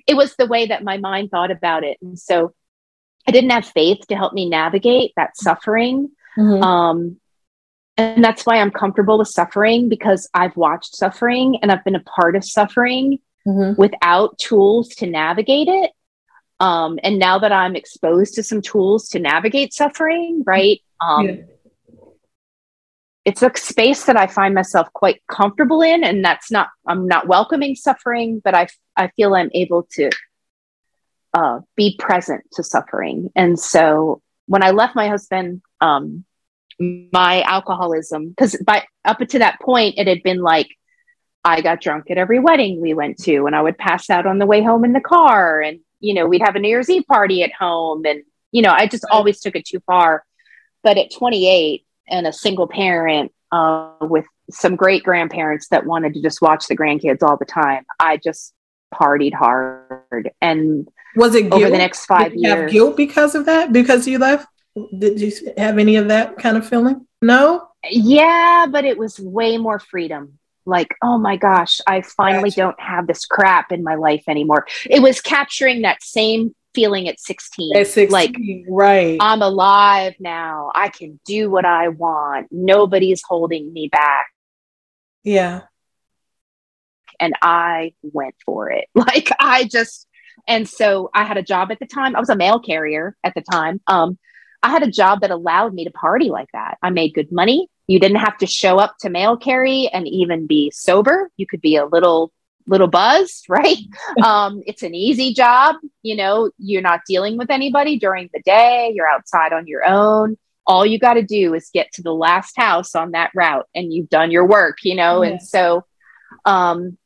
it 0.08 0.16
was 0.16 0.36
the 0.36 0.46
way 0.46 0.68
that 0.68 0.84
my 0.84 0.98
mind 0.98 1.32
thought 1.32 1.52
about 1.52 1.84
it. 1.84 1.98
And 2.02 2.18
so 2.18 2.54
I 3.28 3.32
didn't 3.32 3.52
have 3.52 3.66
faith 3.66 4.06
to 4.08 4.16
help 4.16 4.34
me 4.34 4.50
navigate 4.50 5.14
that 5.16 5.38
suffering. 5.38 6.12
Mm-hmm. 6.38 6.64
Um, 6.64 7.20
and 7.98 8.24
that's 8.24 8.46
why 8.46 8.58
I'm 8.58 8.72
comfortable 8.72 9.18
with 9.18 9.30
suffering 9.30 9.90
because 9.90 10.30
I've 10.34 10.56
watched 10.58 10.96
suffering 10.96 11.60
and 11.62 11.72
I've 11.72 11.84
been 11.84 11.96
a 11.96 12.02
part 12.02 12.36
of 12.36 12.44
suffering 12.44 13.20
mm-hmm. 13.48 13.80
without 13.80 14.38
tools 14.38 14.90
to 14.96 15.08
navigate 15.08 15.70
it. 15.70 15.92
Um, 16.60 17.00
and 17.04 17.20
now 17.20 17.40
that 17.40 17.52
I'm 17.52 17.76
exposed 17.76 18.36
to 18.36 18.44
some 18.44 18.62
tools 18.62 19.10
to 19.10 19.20
navigate 19.20 19.74
suffering, 19.74 20.44
right? 20.46 20.82
Um, 21.02 21.28
yeah. 21.28 21.36
It's 23.26 23.42
a 23.42 23.52
space 23.56 24.06
that 24.06 24.18
I 24.18 24.28
find 24.28 24.54
myself 24.54 24.88
quite 24.94 25.22
comfortable 25.28 25.82
in, 25.82 26.04
and 26.04 26.24
that's 26.24 26.52
not 26.52 26.70
I'm 26.88 27.08
not 27.08 27.28
welcoming 27.28 27.76
suffering, 27.76 28.42
but 28.44 28.54
I 28.54 28.68
I 28.96 29.10
feel 29.10 29.34
I'm 29.34 29.50
able 29.54 29.88
to 29.94 30.10
uh, 31.34 31.60
be 31.76 31.98
present 32.00 32.44
to 32.54 32.64
suffering. 32.64 33.30
And 33.36 33.60
so 33.60 34.22
when 34.46 34.64
I 34.64 34.72
left 34.72 34.96
my 34.96 35.08
husband, 35.10 35.62
um, 35.82 36.24
my 36.80 37.42
alcoholism 37.44 38.30
because 38.30 38.58
by 38.66 38.86
up 39.06 39.20
to 39.20 39.40
that 39.40 39.60
point 39.62 39.96
it 39.98 40.08
had 40.08 40.22
been 40.24 40.42
like 40.42 40.68
I 41.44 41.62
got 41.62 41.80
drunk 41.80 42.10
at 42.10 42.18
every 42.18 42.40
wedding 42.40 42.82
we 42.82 42.94
went 42.94 43.18
to 43.24 43.46
and 43.46 43.56
I 43.56 43.62
would 43.62 43.78
pass 43.78 44.10
out 44.10 44.26
on 44.26 44.40
the 44.40 44.46
way 44.46 44.62
home 44.62 44.84
in 44.84 44.94
the 44.94 45.00
car 45.00 45.62
and 45.62 45.80
you 46.00 46.14
know 46.14 46.28
we'd 46.28 46.42
have 46.42 46.56
a 46.56 46.60
New 46.60 46.68
Year's 46.68 46.90
Eve 46.90 47.06
party 47.08 47.44
at 47.44 47.54
home 47.54 48.06
and 48.06 48.24
you 48.52 48.62
know 48.62 48.72
I 48.72 48.88
just 48.88 49.06
always 49.10 49.40
took 49.40 49.56
it 49.56 49.66
too 49.66 49.80
far 49.86 50.26
but 50.84 50.98
at 50.98 51.14
28 51.14 51.85
and 52.08 52.28
a 52.28 52.34
single 52.34 52.68
parent 52.68 53.32
uh, 53.52 53.92
with 54.02 54.26
some 54.52 54.76
great 54.76 55.04
grandparents 55.04 55.68
that 55.70 55.86
wanted 55.86 56.14
to 56.14 56.22
just 56.22 56.42
watch 56.42 56.68
the 56.68 56.78
grandkids 56.78 57.24
all 57.24 57.38
the 57.38 57.46
time 57.46 57.84
I 58.00 58.18
just 58.18 58.54
partied 58.94 59.34
hard 59.34 60.32
and 60.42 60.88
was 61.16 61.36
it 61.36 61.52
over 61.52 61.70
the 61.70 61.78
next 61.78 62.06
five 62.06 62.34
years 62.36 62.72
guilt 62.72 62.96
because 62.96 63.36
of 63.36 63.46
that 63.46 63.74
because 63.74 64.08
you 64.08 64.20
left 64.20 64.48
did 64.98 65.22
you 65.22 65.32
have 65.58 65.78
any 65.78 65.96
of 65.96 66.10
that 66.10 66.38
kind 66.38 66.58
of 66.58 66.68
feeling? 66.68 67.08
No? 67.22 67.70
Yeah, 67.90 68.68
but 68.70 68.86
it 68.86 68.98
was 68.98 69.20
way 69.20 69.58
more 69.58 69.80
freedom. 69.80 70.40
Like, 70.66 70.96
oh 71.02 71.18
my 71.18 71.38
gosh, 71.38 71.80
I 71.88 72.02
finally 72.02 72.50
gotcha. 72.50 72.62
don't 72.62 72.80
have 72.80 73.08
this 73.08 73.26
crap 73.26 73.72
in 73.72 73.84
my 73.84 73.96
life 73.96 74.24
anymore. 74.28 74.66
It 74.90 75.02
was 75.02 75.22
capturing 75.22 75.84
that 75.84 76.02
same 76.04 76.56
feeling 76.76 77.08
at 77.08 77.20
16. 77.20 77.76
At 77.76 77.88
16 77.88 78.12
like, 78.12 78.36
right. 78.70 79.18
I'm 79.20 79.42
alive 79.42 80.14
now. 80.20 80.72
I 80.76 80.90
can 80.90 81.20
do 81.26 81.50
what 81.50 81.66
I 81.66 81.88
want. 81.88 82.48
Nobody's 82.52 83.24
holding 83.28 83.74
me 83.74 83.88
back. 83.88 84.28
Yeah. 85.24 85.62
And 87.20 87.34
I 87.42 87.94
went 88.04 88.36
for 88.46 88.70
it. 88.70 88.88
Like, 88.96 89.30
I 89.40 89.64
just, 89.64 90.08
and 90.48 90.68
so 90.68 91.10
I 91.14 91.24
had 91.24 91.38
a 91.38 91.44
job 91.44 91.72
at 91.72 91.80
the 91.80 91.88
time. 91.88 92.16
I 92.16 92.20
was 92.20 92.30
a 92.30 92.36
mail 92.36 92.60
carrier 92.60 93.16
at 93.24 93.34
the 93.34 93.42
time. 93.42 93.82
Um, 93.88 94.20
I 94.62 94.70
had 94.70 94.84
a 94.84 94.92
job 94.92 95.22
that 95.22 95.32
allowed 95.32 95.74
me 95.74 95.86
to 95.86 95.92
party 95.92 96.30
like 96.30 96.50
that. 96.54 96.78
I 96.82 96.90
made 96.90 97.14
good 97.14 97.32
money. 97.32 97.70
You 97.88 98.00
didn't 98.00 98.18
have 98.18 98.38
to 98.40 98.48
show 98.48 98.80
up 98.80 98.96
to 99.02 99.10
mail 99.10 99.38
carry 99.38 99.88
and 99.88 100.08
even 100.08 100.48
be 100.48 100.72
sober. 100.72 101.30
You 101.38 101.46
could 101.46 101.62
be 101.62 101.76
a 101.76 101.86
little 101.86 102.32
little 102.68 102.88
buzz, 102.88 103.44
right? 103.50 103.78
um, 104.24 104.62
it's 104.66 104.84
an 104.84 104.96
easy 104.96 105.34
job. 105.34 105.76
You 106.02 106.16
know, 106.16 106.52
you're 106.58 106.82
not 106.82 107.02
dealing 107.08 107.38
with 107.38 107.50
anybody 107.50 107.98
during 107.98 108.30
the 108.34 108.42
day. 108.42 108.92
You're 108.94 109.10
outside 109.10 109.54
on 109.54 109.68
your 109.68 109.86
own. 109.86 110.38
All 110.68 110.86
you 110.86 110.98
got 110.98 111.14
to 111.14 111.24
do 111.24 111.54
is 111.54 111.70
get 111.74 111.92
to 111.94 112.02
the 112.02 112.14
last 112.14 112.58
house 112.58 112.96
on 112.96 113.12
that 113.12 113.32
route, 113.36 113.68
and 113.76 113.94
you've 113.94 114.10
done 114.10 114.32
your 114.32 114.48
work. 114.48 114.80
You 114.84 114.96
know, 114.96 115.22
and 115.22 115.42
so, 115.42 115.86
um, 116.46 116.98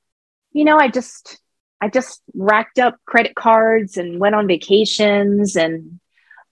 you 0.53 0.63
know, 0.63 0.77
I 0.77 0.87
just 0.87 1.41
I 1.81 1.89
just 1.89 2.21
racked 2.33 2.79
up 2.79 2.97
credit 3.05 3.35
cards 3.35 3.97
and 3.97 4.19
went 4.19 4.35
on 4.35 4.47
vacations 4.47 5.55
and 5.55 5.99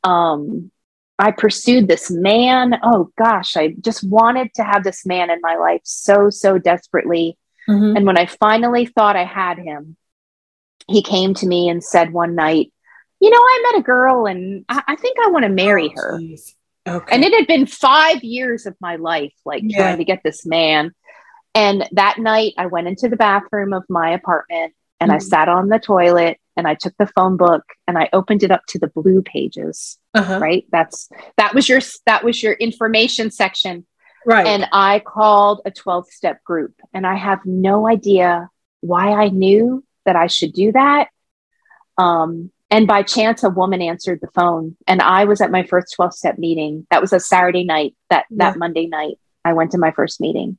um 0.03 0.71
I 1.19 1.31
pursued 1.31 1.87
this 1.87 2.11
man. 2.11 2.75
Oh 2.83 3.09
gosh, 3.17 3.57
I 3.57 3.75
just 3.79 4.03
wanted 4.03 4.53
to 4.55 4.63
have 4.63 4.83
this 4.83 5.05
man 5.05 5.29
in 5.29 5.39
my 5.41 5.55
life 5.55 5.81
so, 5.83 6.29
so 6.29 6.59
desperately. 6.59 7.37
Mm-hmm. 7.69 7.97
And 7.97 8.05
when 8.05 8.17
I 8.17 8.25
finally 8.25 8.85
thought 8.85 9.15
I 9.15 9.25
had 9.25 9.57
him, 9.57 9.97
he 10.87 11.01
came 11.01 11.33
to 11.35 11.47
me 11.47 11.69
and 11.69 11.83
said 11.83 12.13
one 12.13 12.35
night, 12.35 12.71
You 13.19 13.29
know, 13.29 13.37
I 13.37 13.71
met 13.71 13.79
a 13.81 13.83
girl 13.83 14.25
and 14.25 14.65
I, 14.69 14.83
I 14.87 14.95
think 14.95 15.17
I 15.19 15.29
want 15.29 15.43
to 15.43 15.49
marry 15.49 15.93
oh, 15.97 16.01
her. 16.01 16.19
Okay. 16.87 17.15
And 17.15 17.23
it 17.23 17.33
had 17.33 17.47
been 17.47 17.65
five 17.65 18.23
years 18.23 18.65
of 18.65 18.75
my 18.79 18.95
life, 18.95 19.33
like 19.45 19.63
yeah. 19.65 19.79
trying 19.79 19.97
to 19.97 20.05
get 20.05 20.21
this 20.23 20.45
man. 20.45 20.93
And 21.53 21.87
that 21.93 22.19
night, 22.19 22.53
I 22.57 22.67
went 22.67 22.87
into 22.87 23.09
the 23.09 23.17
bathroom 23.17 23.73
of 23.73 23.83
my 23.89 24.11
apartment 24.11 24.73
and 24.99 25.09
mm-hmm. 25.09 25.15
I 25.15 25.19
sat 25.19 25.49
on 25.49 25.69
the 25.69 25.79
toilet 25.79 26.39
and 26.55 26.67
I 26.67 26.75
took 26.75 26.93
the 26.97 27.07
phone 27.07 27.37
book 27.37 27.63
and 27.87 27.97
I 27.97 28.09
opened 28.13 28.43
it 28.43 28.51
up 28.51 28.61
to 28.69 28.79
the 28.79 28.87
blue 28.87 29.21
pages. 29.21 29.97
Uh-huh. 30.13 30.39
Right. 30.39 30.65
That's 30.71 31.09
that 31.37 31.53
was 31.53 31.67
your 31.67 31.81
that 32.05 32.23
was 32.23 32.41
your 32.41 32.53
information 32.53 33.31
section. 33.31 33.85
Right. 34.27 34.45
And 34.45 34.67
I 34.73 34.99
called 34.99 35.61
a 35.63 35.71
12 35.71 36.09
step 36.09 36.43
group 36.43 36.73
and 36.93 37.07
I 37.07 37.15
have 37.15 37.39
no 37.45 37.87
idea 37.87 38.49
why 38.81 39.13
I 39.13 39.29
knew 39.29 39.85
that 40.05 40.17
I 40.17 40.27
should 40.27 40.51
do 40.51 40.73
that. 40.73 41.07
Um, 41.97 42.51
and 42.69 42.87
by 42.87 43.03
chance, 43.03 43.45
a 43.45 43.49
woman 43.49 43.81
answered 43.81 44.19
the 44.21 44.27
phone 44.35 44.75
and 44.85 45.01
I 45.01 45.23
was 45.23 45.39
at 45.39 45.49
my 45.49 45.63
first 45.63 45.95
12 45.95 46.13
step 46.13 46.37
meeting. 46.37 46.85
That 46.91 46.99
was 46.99 47.13
a 47.13 47.21
Saturday 47.21 47.63
night, 47.63 47.95
that, 48.09 48.25
yeah. 48.29 48.51
that 48.51 48.59
Monday 48.59 48.87
night, 48.87 49.17
I 49.45 49.53
went 49.53 49.71
to 49.71 49.77
my 49.77 49.91
first 49.91 50.19
meeting. 50.19 50.57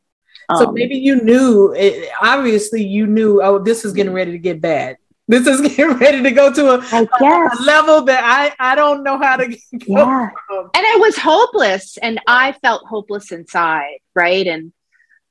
So 0.56 0.68
um, 0.68 0.74
maybe 0.74 0.96
you 0.96 1.22
knew, 1.22 1.74
it, 1.76 2.08
obviously 2.22 2.82
you 2.82 3.06
knew, 3.06 3.42
oh, 3.42 3.58
this 3.58 3.84
is 3.84 3.92
getting 3.92 4.14
ready 4.14 4.32
to 4.32 4.38
get 4.38 4.62
bad. 4.62 4.96
This 5.28 5.46
is 5.46 5.60
getting 5.60 5.98
ready 5.98 6.22
to 6.22 6.30
go 6.30 6.52
to 6.52 6.70
a, 6.70 6.78
a 6.78 7.62
level 7.62 8.02
that 8.06 8.24
I, 8.24 8.72
I 8.72 8.74
don't 8.74 9.02
know 9.02 9.18
how 9.18 9.36
to 9.36 9.50
yeah. 9.72 10.30
From. 10.46 10.70
And 10.74 10.86
I 10.86 10.96
was 10.98 11.18
hopeless 11.18 11.98
and 11.98 12.18
I 12.26 12.52
felt 12.52 12.86
hopeless 12.86 13.30
inside. 13.30 13.98
Right. 14.14 14.46
And 14.46 14.72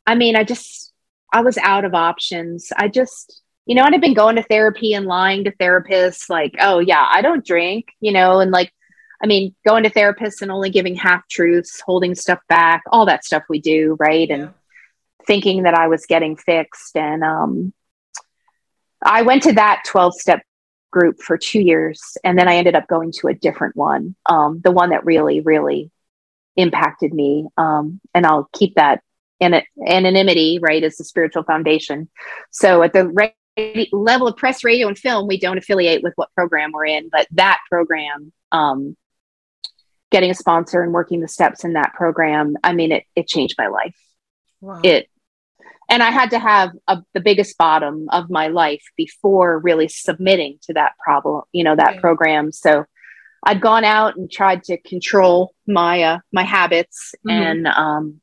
I 0.05 0.13
mean, 0.13 0.35
I 0.35 0.43
just, 0.43 0.93
I 1.33 1.41
was 1.41 1.57
out 1.57 1.83
of 1.83 1.95
options. 1.95 2.71
I 2.77 2.89
just, 2.89 3.41
you 3.65 3.73
know, 3.73 3.83
and 3.83 3.95
I've 3.95 4.01
been 4.01 4.13
going 4.13 4.35
to 4.35 4.43
therapy 4.43 4.93
and 4.93 5.07
lying 5.07 5.43
to 5.45 5.51
therapists 5.51 6.29
like, 6.29 6.53
oh, 6.59 6.77
yeah, 6.77 7.05
I 7.09 7.23
don't 7.23 7.45
drink, 7.45 7.87
you 7.99 8.13
know, 8.13 8.39
and 8.39 8.51
like, 8.51 8.71
I 9.21 9.25
mean, 9.25 9.55
going 9.67 9.83
to 9.83 9.89
therapists 9.89 10.43
and 10.43 10.51
only 10.51 10.69
giving 10.69 10.95
half 10.95 11.27
truths, 11.27 11.81
holding 11.83 12.13
stuff 12.13 12.39
back, 12.47 12.83
all 12.91 13.07
that 13.07 13.25
stuff 13.25 13.43
we 13.49 13.59
do. 13.59 13.97
Right. 13.99 14.29
Yeah. 14.29 14.35
And 14.35 14.49
thinking 15.25 15.63
that 15.63 15.73
I 15.73 15.87
was 15.87 16.05
getting 16.05 16.37
fixed. 16.37 16.95
And, 16.95 17.23
um, 17.23 17.73
I 19.07 19.21
went 19.23 19.43
to 19.43 19.53
that 19.53 19.83
12 19.85 20.13
step 20.15 20.41
group 20.91 21.21
for 21.21 21.37
two 21.37 21.61
years. 21.61 22.17
And 22.23 22.37
then 22.37 22.47
I 22.47 22.55
ended 22.55 22.75
up 22.75 22.87
going 22.87 23.11
to 23.19 23.27
a 23.27 23.33
different 23.33 23.75
one, 23.75 24.15
um, 24.27 24.61
the 24.63 24.71
one 24.71 24.89
that 24.89 25.05
really, 25.05 25.41
really 25.41 25.91
impacted 26.55 27.13
me. 27.13 27.47
Um, 27.57 27.99
and 28.13 28.25
I'll 28.25 28.49
keep 28.53 28.75
that 28.75 29.01
in 29.39 29.61
anonymity, 29.87 30.59
right, 30.61 30.83
as 30.83 30.97
the 30.97 31.03
spiritual 31.03 31.43
foundation. 31.43 32.09
So 32.51 32.81
at 32.81 32.93
the 32.93 33.31
level 33.91 34.27
of 34.27 34.37
press, 34.37 34.63
radio, 34.63 34.87
and 34.87 34.97
film, 34.97 35.27
we 35.27 35.39
don't 35.39 35.57
affiliate 35.57 36.03
with 36.03 36.13
what 36.15 36.33
program 36.33 36.71
we're 36.71 36.85
in, 36.85 37.09
but 37.11 37.27
that 37.31 37.59
program, 37.69 38.31
um, 38.51 38.95
getting 40.09 40.31
a 40.31 40.35
sponsor 40.35 40.81
and 40.81 40.93
working 40.93 41.19
the 41.19 41.27
steps 41.27 41.63
in 41.63 41.73
that 41.73 41.93
program, 41.93 42.55
I 42.63 42.73
mean, 42.73 42.91
it, 42.91 43.03
it 43.15 43.27
changed 43.27 43.55
my 43.57 43.67
life. 43.67 43.95
Wow. 44.61 44.81
It 44.83 45.09
and 45.89 46.03
I 46.03 46.11
had 46.11 46.31
to 46.31 46.39
have 46.39 46.71
a, 46.87 47.01
the 47.13 47.19
biggest 47.19 47.57
bottom 47.57 48.07
of 48.11 48.29
my 48.29 48.47
life 48.47 48.83
before 48.95 49.59
really 49.59 49.87
submitting 49.87 50.59
to 50.63 50.73
that 50.73 50.93
problem, 51.03 51.43
you 51.51 51.63
know, 51.63 51.75
that 51.75 51.99
program. 52.01 52.51
So 52.51 52.85
I'd 53.43 53.61
gone 53.61 53.83
out 53.83 54.17
and 54.17 54.29
tried 54.29 54.63
to 54.65 54.77
control 54.77 55.53
my 55.65 56.03
uh, 56.03 56.19
my 56.31 56.43
habits, 56.43 57.13
mm-hmm. 57.25 57.29
and 57.29 57.67
um, 57.67 58.21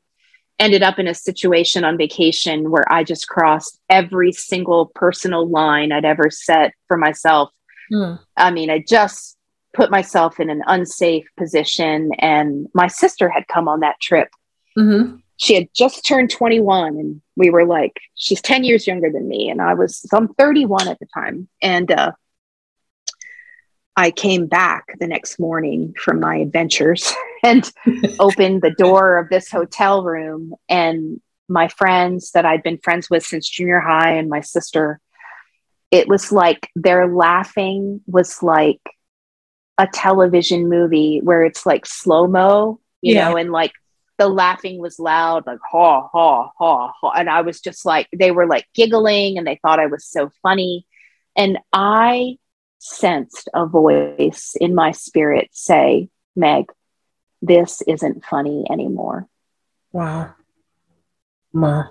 ended 0.58 0.82
up 0.82 0.98
in 0.98 1.08
a 1.08 1.14
situation 1.14 1.84
on 1.84 1.96
vacation 1.96 2.70
where 2.70 2.90
I 2.92 3.04
just 3.04 3.28
crossed 3.28 3.78
every 3.88 4.32
single 4.32 4.92
personal 4.94 5.48
line 5.48 5.92
I'd 5.92 6.04
ever 6.04 6.30
set 6.30 6.74
for 6.88 6.96
myself. 6.96 7.50
Mm. 7.92 8.18
I 8.36 8.50
mean, 8.50 8.70
I 8.70 8.84
just 8.86 9.36
put 9.74 9.90
myself 9.90 10.40
in 10.40 10.48
an 10.48 10.62
unsafe 10.66 11.26
position. 11.36 12.12
And 12.18 12.68
my 12.72 12.86
sister 12.86 13.28
had 13.28 13.46
come 13.48 13.68
on 13.68 13.80
that 13.80 14.00
trip. 14.00 14.28
Mm-hmm. 14.78 15.16
She 15.37 15.55
had 15.55 15.68
just 15.74 16.07
turned 16.07 16.30
21, 16.30 16.97
and 16.97 17.20
we 17.37 17.51
were 17.51 17.64
like, 17.64 17.99
she's 18.14 18.41
10 18.41 18.64
years 18.64 18.87
younger 18.87 19.11
than 19.11 19.28
me. 19.28 19.51
And 19.51 19.61
I 19.61 19.74
was, 19.74 19.99
so 19.99 20.16
I'm 20.16 20.28
31 20.35 20.89
at 20.89 20.99
the 20.99 21.07
time. 21.12 21.49
And 21.61 21.91
uh, 21.91 22.12
I 23.97 24.11
came 24.11 24.47
back 24.47 24.87
the 24.99 25.07
next 25.07 25.39
morning 25.39 25.95
from 26.03 26.20
my 26.20 26.37
adventures 26.37 27.12
and 27.43 27.70
opened 28.18 28.62
the 28.62 28.74
door 28.76 29.18
of 29.18 29.28
this 29.28 29.51
hotel 29.51 30.03
room. 30.05 30.55
And 30.68 31.20
my 31.49 31.68
friends 31.68 32.30
that 32.32 32.47
I'd 32.47 32.62
been 32.62 32.78
friends 32.78 33.11
with 33.11 33.24
since 33.24 33.49
junior 33.49 33.80
high 33.80 34.12
and 34.12 34.28
my 34.28 34.41
sister, 34.41 35.01
it 35.91 36.09
was 36.09 36.32
like 36.32 36.68
their 36.74 37.07
laughing 37.07 38.01
was 38.07 38.43
like 38.43 38.80
a 39.78 39.87
television 39.87 40.68
movie 40.68 41.20
where 41.22 41.45
it's 41.45 41.66
like 41.66 41.87
slow 41.87 42.26
mo, 42.26 42.80
you 43.03 43.14
yeah. 43.14 43.28
know, 43.28 43.37
and 43.37 43.53
like 43.53 43.72
the 44.18 44.28
laughing 44.28 44.78
was 44.78 44.98
loud, 44.98 45.46
like 45.46 45.58
ha 45.70 46.08
ha 46.08 46.50
ha 46.56 46.92
ha. 47.00 47.10
And 47.10 47.28
I 47.28 47.42
was 47.42 47.60
just 47.60 47.84
like, 47.84 48.08
they 48.16 48.30
were 48.30 48.46
like 48.46 48.66
giggling 48.74 49.38
and 49.38 49.46
they 49.46 49.58
thought 49.62 49.80
I 49.80 49.86
was 49.86 50.04
so 50.04 50.30
funny. 50.42 50.86
And 51.36 51.58
I 51.72 52.38
sensed 52.78 53.48
a 53.54 53.66
voice 53.66 54.56
in 54.60 54.74
my 54.74 54.92
spirit 54.92 55.48
say, 55.52 56.08
Meg, 56.36 56.66
this 57.42 57.82
isn't 57.82 58.24
funny 58.24 58.64
anymore. 58.70 59.26
Wow. 59.92 60.34
Wow. 61.52 61.90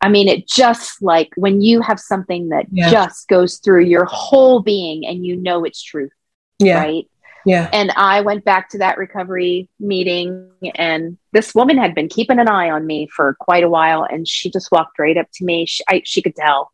I 0.00 0.08
mean, 0.08 0.26
it 0.26 0.48
just 0.48 1.00
like 1.00 1.30
when 1.36 1.60
you 1.60 1.80
have 1.80 2.00
something 2.00 2.48
that 2.48 2.66
yeah. 2.72 2.90
just 2.90 3.28
goes 3.28 3.58
through 3.58 3.84
your 3.84 4.04
whole 4.04 4.60
being 4.60 5.06
and 5.06 5.24
you 5.24 5.36
know 5.36 5.64
it's 5.64 5.82
truth. 5.82 6.12
Yeah. 6.58 6.80
Right. 6.80 7.08
Yeah. 7.44 7.68
And 7.72 7.90
I 7.96 8.20
went 8.20 8.44
back 8.44 8.68
to 8.70 8.78
that 8.78 8.98
recovery 8.98 9.68
meeting, 9.80 10.50
and 10.74 11.18
this 11.32 11.54
woman 11.54 11.78
had 11.78 11.94
been 11.94 12.08
keeping 12.08 12.38
an 12.38 12.48
eye 12.48 12.70
on 12.70 12.86
me 12.86 13.08
for 13.08 13.36
quite 13.40 13.64
a 13.64 13.68
while. 13.68 14.04
And 14.04 14.26
she 14.28 14.50
just 14.50 14.70
walked 14.70 14.98
right 14.98 15.16
up 15.16 15.26
to 15.34 15.44
me. 15.44 15.66
She, 15.66 15.82
I, 15.88 16.02
she 16.04 16.22
could 16.22 16.36
tell 16.36 16.72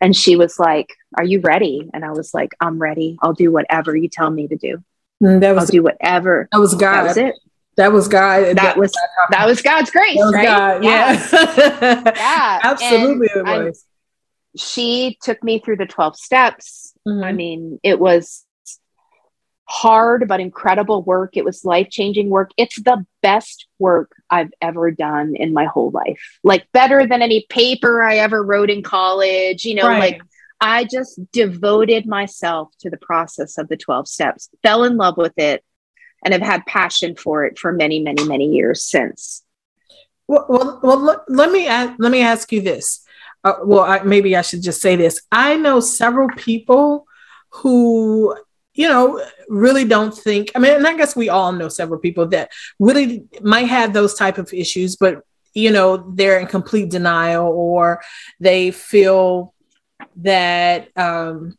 and 0.00 0.16
she 0.16 0.36
was 0.36 0.58
like, 0.58 0.94
Are 1.18 1.24
you 1.24 1.40
ready? 1.40 1.88
And 1.92 2.04
I 2.04 2.10
was 2.10 2.32
like, 2.32 2.50
I'm 2.60 2.78
ready. 2.78 3.18
I'll 3.22 3.34
do 3.34 3.52
whatever 3.52 3.94
you 3.94 4.08
tell 4.08 4.30
me 4.30 4.48
to 4.48 4.56
do. 4.56 4.82
And 5.20 5.42
that 5.42 5.54
was 5.54 5.64
I'll 5.64 5.70
do 5.70 5.82
whatever. 5.82 6.48
That 6.52 6.58
was 6.58 6.74
God. 6.74 6.94
That 6.94 7.02
was 7.04 7.16
it. 7.16 7.34
That 7.76 7.92
was 7.92 8.08
God. 8.08 8.44
That, 8.44 8.56
that 8.56 8.76
was 8.76 8.92
that 9.30 9.46
was 9.46 9.62
God's 9.62 9.90
grace, 9.90 10.16
was 10.16 10.34
right? 10.34 10.44
God. 10.44 10.84
Yeah. 10.84 11.12
yeah. 12.16 12.60
Absolutely 12.62 13.28
and 13.34 13.48
it 13.48 13.64
was. 13.64 13.84
she 14.56 15.18
took 15.22 15.42
me 15.42 15.60
through 15.60 15.76
the 15.76 15.86
12 15.86 16.16
steps. 16.16 16.94
Mm-hmm. 17.06 17.24
I 17.24 17.32
mean, 17.32 17.80
it 17.82 17.98
was 17.98 18.44
hard 19.70 20.26
but 20.26 20.40
incredible 20.40 21.02
work. 21.04 21.36
It 21.36 21.44
was 21.44 21.64
life 21.64 21.90
changing 21.90 22.28
work. 22.28 22.50
It's 22.56 22.82
the 22.82 23.06
best 23.22 23.66
work 23.78 24.10
I've 24.28 24.52
ever 24.60 24.90
done 24.90 25.36
in 25.36 25.52
my 25.52 25.66
whole 25.66 25.90
life. 25.90 26.38
Like 26.42 26.66
better 26.72 27.06
than 27.06 27.22
any 27.22 27.46
paper 27.48 28.02
I 28.02 28.16
ever 28.16 28.42
wrote 28.42 28.68
in 28.68 28.82
college. 28.82 29.64
You 29.64 29.76
know, 29.76 29.86
right. 29.86 30.00
like 30.00 30.22
I 30.60 30.84
just 30.84 31.20
devoted 31.30 32.04
myself 32.04 32.70
to 32.80 32.90
the 32.90 32.96
process 32.96 33.58
of 33.58 33.68
the 33.68 33.76
12 33.76 34.08
steps, 34.08 34.50
fell 34.64 34.82
in 34.82 34.96
love 34.96 35.16
with 35.16 35.38
it, 35.38 35.64
and 36.24 36.34
have 36.34 36.42
had 36.42 36.66
passion 36.66 37.14
for 37.14 37.44
it 37.44 37.56
for 37.56 37.72
many, 37.72 38.00
many, 38.00 38.24
many 38.24 38.46
years 38.46 38.84
since. 38.84 39.44
Well, 40.26 40.46
well, 40.48 40.80
well 40.82 41.24
let 41.28 41.52
me 41.52 41.68
ask, 41.68 41.94
let 42.00 42.10
me 42.10 42.22
ask 42.22 42.50
you 42.50 42.60
this. 42.60 43.04
Uh, 43.44 43.54
well, 43.64 43.84
I, 43.84 44.02
maybe 44.02 44.36
I 44.36 44.42
should 44.42 44.62
just 44.62 44.82
say 44.82 44.96
this. 44.96 45.22
I 45.30 45.56
know 45.56 45.78
several 45.78 46.28
people 46.28 47.06
who 47.50 48.36
you 48.74 48.88
know, 48.88 49.24
really 49.48 49.84
don't 49.84 50.16
think. 50.16 50.50
I 50.54 50.58
mean, 50.58 50.72
and 50.74 50.86
I 50.86 50.96
guess 50.96 51.16
we 51.16 51.28
all 51.28 51.52
know 51.52 51.68
several 51.68 52.00
people 52.00 52.28
that 52.28 52.50
really 52.78 53.24
might 53.42 53.68
have 53.68 53.92
those 53.92 54.14
type 54.14 54.38
of 54.38 54.52
issues, 54.52 54.96
but 54.96 55.22
you 55.54 55.70
know, 55.70 56.12
they're 56.14 56.38
in 56.38 56.46
complete 56.46 56.90
denial 56.90 57.48
or 57.48 58.00
they 58.38 58.70
feel 58.70 59.52
that 60.16 60.88
um, 60.96 61.58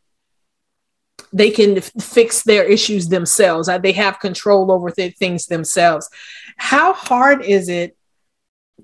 they 1.32 1.50
can 1.50 1.78
f- 1.78 1.92
fix 2.00 2.42
their 2.42 2.64
issues 2.64 3.08
themselves. 3.08 3.68
Uh, 3.68 3.78
they 3.78 3.92
have 3.92 4.18
control 4.18 4.72
over 4.72 4.90
th- 4.90 5.16
things 5.16 5.46
themselves. 5.46 6.08
How 6.56 6.94
hard 6.94 7.44
is 7.44 7.68
it 7.68 7.96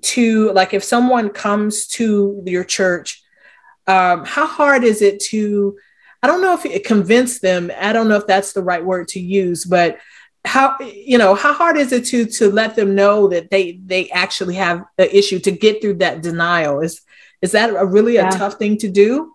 to, 0.01 0.51
like, 0.51 0.73
if 0.73 0.83
someone 0.83 1.29
comes 1.29 1.87
to 1.87 2.41
your 2.45 2.63
church, 2.63 3.23
um, 3.87 4.25
how 4.25 4.45
hard 4.45 4.83
is 4.83 5.01
it 5.01 5.19
to 5.19 5.75
I 6.21 6.27
don't 6.27 6.41
know 6.41 6.53
if 6.53 6.65
it 6.65 6.85
convinced 6.85 7.41
them. 7.41 7.71
I 7.79 7.93
don't 7.93 8.09
know 8.09 8.17
if 8.17 8.27
that's 8.27 8.53
the 8.53 8.63
right 8.63 8.83
word 8.83 9.07
to 9.09 9.19
use, 9.19 9.65
but 9.65 9.99
how 10.45 10.77
you 10.79 11.17
know 11.17 11.35
how 11.35 11.53
hard 11.53 11.77
is 11.77 11.91
it 11.91 12.05
to 12.05 12.25
to 12.25 12.49
let 12.49 12.75
them 12.75 12.95
know 12.95 13.27
that 13.29 13.49
they 13.49 13.79
they 13.85 14.09
actually 14.09 14.55
have 14.55 14.83
an 14.97 15.09
issue 15.11 15.39
to 15.39 15.51
get 15.51 15.81
through 15.81 15.95
that 15.95 16.21
denial? 16.21 16.79
Is 16.81 17.01
is 17.41 17.51
that 17.53 17.69
a 17.69 17.85
really 17.85 18.15
yeah. 18.15 18.29
a 18.29 18.31
tough 18.31 18.55
thing 18.55 18.77
to 18.77 18.89
do, 18.89 19.33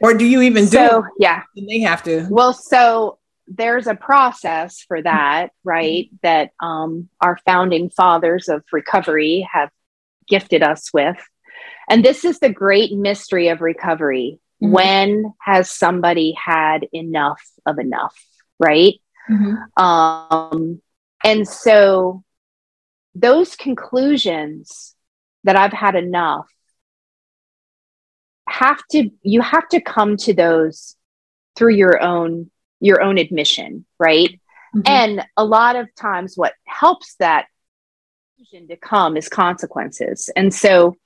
or 0.00 0.14
do 0.14 0.26
you 0.26 0.42
even 0.42 0.66
so, 0.66 1.02
do? 1.02 1.08
Yeah, 1.18 1.42
they 1.56 1.80
have 1.80 2.02
to. 2.04 2.26
Well, 2.30 2.52
so 2.52 3.18
there's 3.46 3.86
a 3.86 3.94
process 3.94 4.84
for 4.86 5.02
that, 5.02 5.50
right? 5.64 6.10
That 6.22 6.50
um, 6.62 7.08
our 7.20 7.38
founding 7.46 7.90
fathers 7.90 8.48
of 8.48 8.62
recovery 8.72 9.48
have 9.50 9.70
gifted 10.28 10.62
us 10.62 10.92
with. 10.92 11.16
And 11.88 12.04
this 12.04 12.24
is 12.24 12.38
the 12.38 12.50
great 12.50 12.92
mystery 12.92 13.48
of 13.48 13.60
recovery 13.60 14.38
Mm-hmm. 14.62 14.72
When 14.72 15.34
has 15.40 15.70
somebody 15.70 16.32
had 16.32 16.88
enough 16.92 17.42
of 17.64 17.78
enough? 17.78 18.16
Right. 18.58 19.00
Mm-hmm. 19.30 19.82
Um, 19.82 20.82
and 21.24 21.46
so 21.46 22.24
those 23.14 23.56
conclusions 23.56 24.94
that 25.44 25.56
I've 25.56 25.72
had 25.72 25.94
enough 25.94 26.48
have 28.48 28.80
to, 28.92 29.10
you 29.22 29.40
have 29.40 29.68
to 29.68 29.80
come 29.80 30.16
to 30.18 30.34
those 30.34 30.96
through 31.56 31.74
your 31.74 32.02
own, 32.02 32.50
your 32.80 33.02
own 33.02 33.18
admission. 33.18 33.84
Right. 33.98 34.40
Mm-hmm. 34.74 34.80
And 34.86 35.26
a 35.36 35.44
lot 35.44 35.76
of 35.76 35.94
times 35.94 36.36
what 36.36 36.54
helps 36.66 37.14
that 37.16 37.46
to 38.52 38.76
come 38.76 39.16
is 39.16 39.28
consequences. 39.28 40.30
And 40.34 40.54
so 40.54 40.96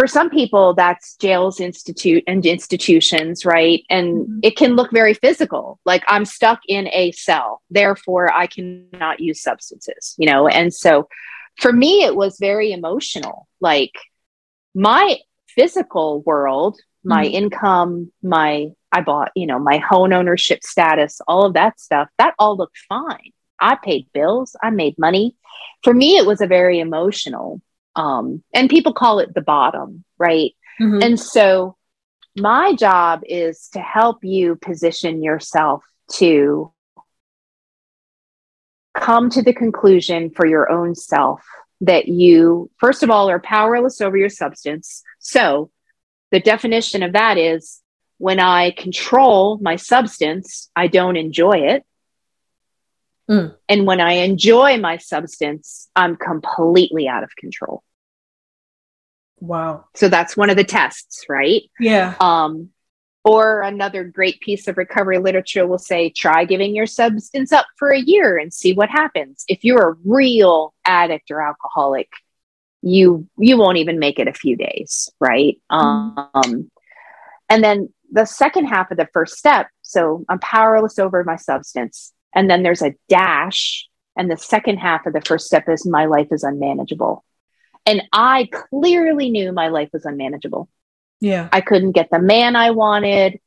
for 0.00 0.06
some 0.06 0.30
people 0.30 0.72
that's 0.72 1.14
jails 1.16 1.60
institute 1.60 2.24
and 2.26 2.46
institutions 2.46 3.44
right 3.44 3.84
and 3.90 4.24
mm-hmm. 4.24 4.38
it 4.42 4.56
can 4.56 4.74
look 4.74 4.90
very 4.90 5.12
physical 5.12 5.78
like 5.84 6.02
i'm 6.08 6.24
stuck 6.24 6.58
in 6.66 6.88
a 6.94 7.12
cell 7.12 7.60
therefore 7.68 8.32
i 8.32 8.46
cannot 8.46 9.20
use 9.20 9.42
substances 9.42 10.14
you 10.16 10.26
know 10.26 10.48
and 10.48 10.72
so 10.72 11.06
for 11.58 11.70
me 11.70 12.02
it 12.02 12.16
was 12.16 12.38
very 12.40 12.72
emotional 12.72 13.46
like 13.60 13.92
my 14.74 15.18
physical 15.48 16.22
world 16.22 16.80
my 17.04 17.26
mm-hmm. 17.26 17.34
income 17.34 18.10
my 18.22 18.68
i 18.92 19.02
bought 19.02 19.30
you 19.36 19.46
know 19.46 19.58
my 19.58 19.76
home 19.76 20.14
ownership 20.14 20.64
status 20.64 21.20
all 21.28 21.44
of 21.44 21.52
that 21.52 21.78
stuff 21.78 22.08
that 22.16 22.32
all 22.38 22.56
looked 22.56 22.78
fine 22.88 23.32
i 23.60 23.74
paid 23.74 24.06
bills 24.14 24.56
i 24.62 24.70
made 24.70 24.98
money 24.98 25.36
for 25.82 25.92
me 25.92 26.16
it 26.16 26.24
was 26.24 26.40
a 26.40 26.46
very 26.46 26.80
emotional 26.80 27.60
um, 28.00 28.42
and 28.54 28.70
people 28.70 28.94
call 28.94 29.18
it 29.18 29.34
the 29.34 29.42
bottom, 29.42 30.04
right? 30.18 30.52
Mm-hmm. 30.80 31.02
And 31.02 31.20
so 31.20 31.76
my 32.34 32.74
job 32.74 33.20
is 33.26 33.68
to 33.74 33.80
help 33.80 34.24
you 34.24 34.56
position 34.56 35.22
yourself 35.22 35.84
to 36.14 36.72
come 38.94 39.28
to 39.30 39.42
the 39.42 39.52
conclusion 39.52 40.30
for 40.30 40.46
your 40.46 40.70
own 40.70 40.94
self 40.94 41.42
that 41.82 42.08
you, 42.08 42.70
first 42.78 43.02
of 43.02 43.10
all, 43.10 43.28
are 43.28 43.38
powerless 43.38 44.00
over 44.00 44.16
your 44.16 44.30
substance. 44.30 45.02
So 45.18 45.70
the 46.30 46.40
definition 46.40 47.02
of 47.02 47.12
that 47.12 47.36
is 47.36 47.82
when 48.16 48.40
I 48.40 48.70
control 48.70 49.58
my 49.60 49.76
substance, 49.76 50.70
I 50.74 50.86
don't 50.86 51.16
enjoy 51.16 51.68
it. 51.74 51.84
Mm. 53.30 53.54
And 53.68 53.86
when 53.86 54.00
I 54.00 54.12
enjoy 54.12 54.78
my 54.78 54.96
substance, 54.96 55.88
I'm 55.94 56.16
completely 56.16 57.08
out 57.08 57.22
of 57.22 57.36
control. 57.36 57.82
Wow. 59.40 59.86
So 59.94 60.08
that's 60.08 60.36
one 60.36 60.50
of 60.50 60.56
the 60.56 60.64
tests, 60.64 61.24
right? 61.28 61.62
Yeah. 61.78 62.14
Um, 62.20 62.70
or 63.24 63.62
another 63.62 64.04
great 64.04 64.40
piece 64.40 64.66
of 64.68 64.78
recovery 64.78 65.18
literature 65.18 65.66
will 65.66 65.78
say, 65.78 66.10
try 66.10 66.44
giving 66.44 66.74
your 66.74 66.86
substance 66.86 67.52
up 67.52 67.66
for 67.76 67.90
a 67.90 68.00
year 68.00 68.38
and 68.38 68.52
see 68.52 68.72
what 68.72 68.88
happens. 68.88 69.44
If 69.48 69.64
you're 69.64 69.90
a 69.90 69.96
real 70.04 70.72
addict 70.84 71.30
or 71.30 71.42
alcoholic, 71.42 72.08
you 72.82 73.28
you 73.36 73.58
won't 73.58 73.76
even 73.76 73.98
make 73.98 74.18
it 74.18 74.28
a 74.28 74.32
few 74.32 74.56
days, 74.56 75.10
right? 75.20 75.60
Mm. 75.70 76.28
Um, 76.34 76.70
and 77.50 77.62
then 77.62 77.92
the 78.10 78.24
second 78.24 78.66
half 78.66 78.90
of 78.90 78.96
the 78.96 79.08
first 79.12 79.36
step, 79.36 79.68
so 79.82 80.24
I'm 80.28 80.38
powerless 80.38 80.98
over 80.98 81.22
my 81.24 81.36
substance. 81.36 82.12
And 82.34 82.48
then 82.48 82.62
there's 82.62 82.82
a 82.82 82.94
dash. 83.08 83.86
And 84.16 84.30
the 84.30 84.36
second 84.36 84.78
half 84.78 85.06
of 85.06 85.12
the 85.12 85.20
first 85.20 85.46
step 85.46 85.68
is 85.68 85.86
my 85.86 86.06
life 86.06 86.28
is 86.30 86.42
unmanageable. 86.42 87.24
And 87.86 88.02
I 88.12 88.48
clearly 88.70 89.30
knew 89.30 89.52
my 89.52 89.68
life 89.68 89.90
was 89.92 90.04
unmanageable. 90.04 90.68
Yeah. 91.20 91.48
I 91.52 91.60
couldn't 91.60 91.92
get 91.92 92.08
the 92.10 92.18
man 92.20 92.56
I 92.56 92.70
wanted. 92.70 93.40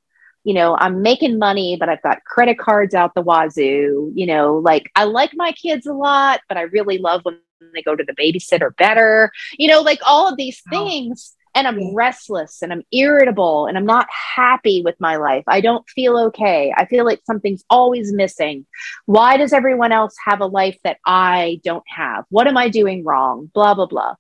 you 0.44 0.54
know, 0.54 0.76
I'm 0.78 1.02
making 1.02 1.40
money, 1.40 1.78
but 1.80 1.90
I've 1.90 2.02
got 2.02 2.24
credit 2.26 2.58
cards 2.58 2.94
out 2.94 3.16
the 3.16 3.22
wazoo. 3.22 4.12
You 4.14 4.26
know, 4.26 4.58
like 4.58 4.92
I 4.96 5.06
like 5.06 5.32
my 5.36 5.54
kids 5.54 5.86
a 5.86 5.94
lot, 5.94 6.42
but 6.50 6.58
I 6.58 6.64
really 6.64 6.98
love 6.98 7.22
when 7.24 7.40
they 7.74 7.82
go 7.82 7.96
to 7.96 8.04
the 8.04 8.14
babysitter 8.14 8.76
better. 8.76 9.32
You 9.58 9.70
know, 9.70 9.82
like 9.82 10.02
all 10.06 10.28
of 10.30 10.38
these 10.38 10.62
oh. 10.72 10.86
things. 10.86 11.36
And 11.56 11.68
I'm 11.68 11.80
yeah. 11.80 11.92
restless 11.94 12.64
and 12.64 12.74
I'm 12.74 12.82
irritable 12.92 13.68
and 13.68 13.78
I'm 13.78 13.86
not 13.86 14.08
happy 14.10 14.82
with 14.84 14.96
my 15.00 15.18
life. 15.18 15.44
I 15.48 15.62
don't 15.62 15.88
feel 15.88 16.18
okay. 16.18 16.74
I 16.76 16.88
feel 16.88 17.06
like 17.06 17.22
something's 17.28 17.64
always 17.70 18.12
missing. 18.12 18.66
Why 19.06 19.38
does 19.38 19.54
everyone 19.54 19.92
else 19.92 20.16
have 20.26 20.42
a 20.42 20.48
life 20.48 20.80
that 20.84 20.98
I 21.06 21.62
don't 21.64 21.84
have? 21.88 22.26
What 22.30 22.48
am 22.48 22.58
I 22.58 22.70
doing 22.70 23.04
wrong? 23.04 23.52
Blah, 23.54 23.76
blah, 23.76 23.86
blah. 23.86 24.16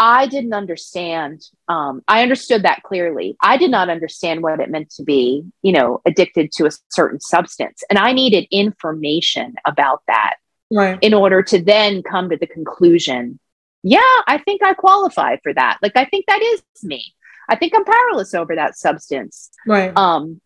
I 0.00 0.26
didn't 0.26 0.54
understand. 0.54 1.42
Um, 1.68 2.02
I 2.08 2.22
understood 2.22 2.62
that 2.62 2.82
clearly. 2.82 3.36
I 3.40 3.56
did 3.58 3.70
not 3.70 3.90
understand 3.90 4.42
what 4.42 4.58
it 4.58 4.70
meant 4.70 4.90
to 4.92 5.04
be, 5.04 5.44
you 5.62 5.72
know, 5.72 6.00
addicted 6.06 6.50
to 6.52 6.66
a 6.66 6.70
certain 6.88 7.20
substance. 7.20 7.84
And 7.90 7.98
I 7.98 8.12
needed 8.12 8.48
information 8.50 9.54
about 9.66 10.02
that 10.06 10.36
right. 10.72 10.98
in 11.02 11.12
order 11.12 11.42
to 11.42 11.62
then 11.62 12.02
come 12.02 12.30
to 12.30 12.36
the 12.36 12.46
conclusion 12.46 13.38
yeah, 13.82 14.00
I 14.26 14.38
think 14.38 14.62
I 14.62 14.74
qualify 14.74 15.36
for 15.42 15.54
that. 15.54 15.78
Like, 15.82 15.96
I 15.96 16.04
think 16.04 16.26
that 16.26 16.42
is 16.42 16.62
me. 16.82 17.14
I 17.48 17.56
think 17.56 17.74
I'm 17.74 17.84
powerless 17.84 18.34
over 18.34 18.54
that 18.56 18.76
substance. 18.76 19.50
Right. 19.66 19.96
Um, 19.96 20.40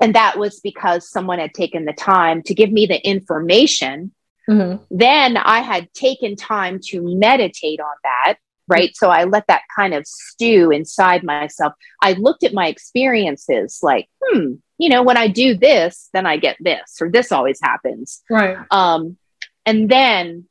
and 0.00 0.14
that 0.14 0.38
was 0.38 0.60
because 0.60 1.10
someone 1.10 1.38
had 1.38 1.54
taken 1.54 1.84
the 1.84 1.92
time 1.92 2.42
to 2.42 2.54
give 2.54 2.70
me 2.70 2.86
the 2.86 3.04
information. 3.06 4.12
Mm-hmm. 4.48 4.84
Then 4.90 5.36
I 5.36 5.60
had 5.60 5.92
taken 5.94 6.36
time 6.36 6.78
to 6.88 7.00
meditate 7.02 7.80
on 7.80 7.94
that 8.04 8.36
right? 8.68 8.96
So 8.96 9.10
I 9.10 9.24
let 9.24 9.46
that 9.48 9.62
kind 9.74 9.94
of 9.94 10.06
stew 10.06 10.70
inside 10.70 11.22
myself. 11.22 11.72
I 12.02 12.12
looked 12.12 12.44
at 12.44 12.54
my 12.54 12.68
experiences 12.68 13.80
like, 13.82 14.08
hmm, 14.22 14.54
you 14.78 14.88
know, 14.88 15.02
when 15.02 15.16
I 15.16 15.28
do 15.28 15.56
this, 15.56 16.08
then 16.12 16.26
I 16.26 16.36
get 16.36 16.56
this, 16.60 16.98
or 17.00 17.10
this 17.10 17.32
always 17.32 17.60
happens. 17.62 18.22
Right. 18.28 18.58
Um, 18.70 19.16
and 19.64 19.88
then 19.88 20.46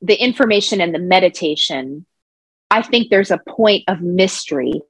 the 0.00 0.14
information 0.14 0.80
and 0.80 0.94
the 0.94 0.98
meditation, 0.98 2.06
I 2.70 2.82
think 2.82 3.10
there's 3.10 3.30
a 3.30 3.38
point 3.38 3.84
of 3.88 4.00
mystery, 4.00 4.82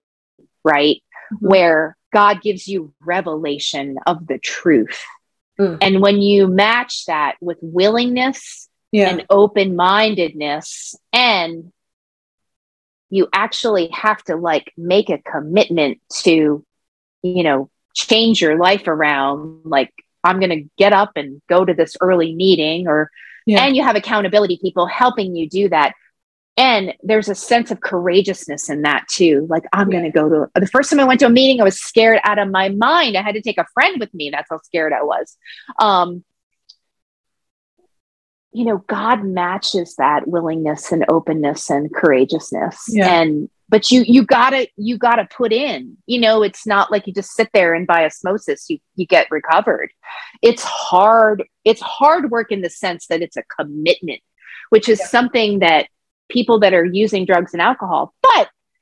right? 0.64 1.02
Mm-hmm. 1.32 1.46
Where 1.46 1.96
God 2.12 2.40
gives 2.42 2.68
you 2.68 2.94
revelation 3.00 3.96
of 4.06 4.26
the 4.26 4.38
truth. 4.38 5.02
Mm. 5.61 5.78
And 5.82 6.00
when 6.00 6.22
you 6.22 6.46
match 6.46 7.06
that 7.06 7.36
with 7.40 7.59
willingness 7.61 8.68
yeah. 8.93 9.11
and 9.11 9.26
open 9.30 9.76
mindedness. 9.76 10.95
And 11.12 11.72
you 13.11 13.28
actually 13.32 13.89
have 13.89 14.22
to 14.24 14.36
like 14.36 14.72
make 14.76 15.11
a 15.11 15.18
commitment 15.18 15.99
to, 16.22 16.64
you 17.22 17.43
know, 17.43 17.70
change 17.95 18.41
your 18.41 18.57
life 18.57 18.86
around. 18.86 19.62
Like, 19.64 19.93
I'm 20.22 20.41
going 20.41 20.51
to 20.51 20.68
get 20.76 20.93
up 20.93 21.12
and 21.16 21.41
go 21.49 21.64
to 21.64 21.72
this 21.72 21.97
early 22.01 22.34
meeting, 22.34 22.86
or, 22.86 23.11
yeah. 23.47 23.64
and 23.64 23.76
you 23.76 23.82
have 23.82 23.97
accountability 23.97 24.59
people 24.61 24.86
helping 24.86 25.34
you 25.34 25.49
do 25.49 25.68
that. 25.68 25.95
And 26.57 26.93
there's 27.05 27.28
a 27.28 27.36
sense 27.36 27.70
of 27.70 27.80
courageousness 27.80 28.68
in 28.68 28.82
that 28.82 29.07
too. 29.09 29.47
Like, 29.49 29.62
I'm 29.72 29.91
yeah. 29.91 30.01
going 30.01 30.12
to 30.12 30.18
go 30.18 30.28
to 30.28 30.61
the 30.61 30.66
first 30.66 30.91
time 30.91 30.99
I 30.99 31.05
went 31.05 31.20
to 31.20 31.26
a 31.26 31.30
meeting, 31.30 31.61
I 31.61 31.64
was 31.64 31.80
scared 31.80 32.20
out 32.24 32.39
of 32.39 32.51
my 32.51 32.68
mind. 32.68 33.16
I 33.16 33.22
had 33.22 33.36
to 33.36 33.41
take 33.41 33.59
a 33.59 33.66
friend 33.74 34.01
with 34.01 34.12
me. 34.12 34.30
That's 34.30 34.49
how 34.51 34.59
scared 34.59 34.93
I 34.93 35.03
was. 35.03 35.36
Um, 35.78 36.24
you 38.59 38.64
know 38.64 38.78
god 38.88 39.22
matches 39.22 39.94
that 39.96 40.26
willingness 40.26 40.90
and 40.90 41.04
openness 41.09 41.70
and 41.70 41.94
courageousness 41.94 42.86
yeah. 42.88 43.20
and 43.20 43.48
but 43.68 43.92
you 43.92 44.02
you 44.02 44.24
gotta 44.24 44.66
you 44.76 44.98
gotta 44.98 45.28
put 45.36 45.52
in 45.52 45.96
you 46.06 46.18
know 46.18 46.42
it's 46.42 46.66
not 46.66 46.90
like 46.90 47.06
you 47.06 47.14
just 47.14 47.34
sit 47.34 47.48
there 47.54 47.72
and 47.72 47.86
by 47.86 48.04
osmosis 48.04 48.68
you 48.68 48.78
you 48.96 49.06
get 49.06 49.30
recovered 49.30 49.90
it's 50.42 50.64
hard 50.64 51.44
it's 51.64 51.80
hard 51.80 52.32
work 52.32 52.50
in 52.50 52.61
the 52.61 52.70
sense 52.70 53.06
that 53.06 53.22
it's 53.22 53.36
a 53.36 53.44
commitment 53.44 54.20
which 54.70 54.88
is 54.88 54.98
yeah. 54.98 55.06
something 55.06 55.61
that 55.61 55.86
people 56.28 56.59
that 56.59 56.74
are 56.74 56.84
using 56.84 57.24
drugs 57.24 57.52
and 57.52 57.62
alcohol 57.62 58.12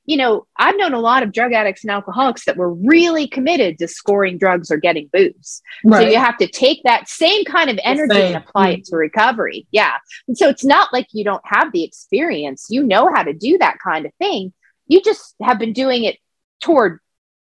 you 0.07 0.17
know, 0.17 0.47
I've 0.57 0.77
known 0.79 0.95
a 0.95 1.01
lot 1.01 1.25
of 1.25 1.33
drug 1.33 1.53
addicts 1.53 1.83
and 1.83 1.91
alcoholics 1.91 2.45
that 2.45 2.57
were 2.57 2.73
really 2.73 3.27
committed 3.27 3.79
to 3.79 3.89
scoring 3.89 4.39
drugs 4.39 4.71
or 4.71 4.77
getting 4.77 5.11
booze. 5.13 5.61
Right. 5.85 6.03
So 6.03 6.09
you 6.09 6.19
have 6.19 6.39
to 6.39 6.47
take 6.47 6.83
that 6.85 7.09
same 7.09 7.45
kind 7.45 7.69
of 7.69 7.79
energy 7.83 8.17
and 8.17 8.37
apply 8.37 8.73
mm-hmm. 8.73 8.81
it 8.81 8.85
to 8.87 8.97
recovery. 8.97 9.67
Yeah. 9.73 9.97
And 10.29 10.39
so 10.39 10.49
it's 10.49 10.65
not 10.65 10.93
like 10.93 11.09
you 11.13 11.25
don't 11.25 11.43
have 11.45 11.73
the 11.73 11.83
experience. 11.83 12.69
You 12.71 12.85
know 12.85 13.13
how 13.13 13.25
to 13.25 13.33
do 13.33 13.59
that 13.59 13.79
kind 13.83 14.07
of 14.07 14.13
thing. 14.15 14.53
You 14.87 15.03
just 15.03 15.35
have 15.43 15.59
been 15.59 15.73
doing 15.73 16.05
it 16.05 16.19
toward 16.61 17.01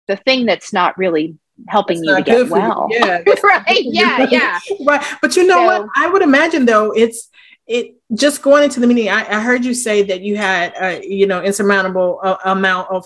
the 0.08 0.16
thing 0.16 0.44
that's 0.44 0.72
not 0.72 0.98
really 0.98 1.38
helping 1.68 2.02
you 2.02 2.16
to 2.16 2.22
get 2.22 2.48
well. 2.48 2.88
You. 2.90 2.98
Yeah. 2.98 3.22
right. 3.44 3.64
Yeah. 3.84 4.26
Yeah. 4.28 4.58
right. 4.86 5.06
But 5.22 5.36
you 5.36 5.46
know 5.46 5.54
so, 5.54 5.66
what? 5.66 5.88
I 5.94 6.08
would 6.08 6.22
imagine 6.22 6.66
though, 6.66 6.90
it's 6.90 7.28
it 7.76 7.84
just 8.14 8.42
going 8.42 8.64
into 8.64 8.80
the 8.80 8.86
meeting, 8.86 9.08
I, 9.08 9.20
I 9.36 9.40
heard 9.40 9.64
you 9.64 9.74
say 9.74 10.02
that 10.10 10.20
you 10.20 10.36
had, 10.36 10.74
a, 10.80 11.06
you 11.06 11.26
know, 11.26 11.40
insurmountable 11.40 12.18
uh, 12.22 12.36
amount 12.44 12.90
of 12.90 13.04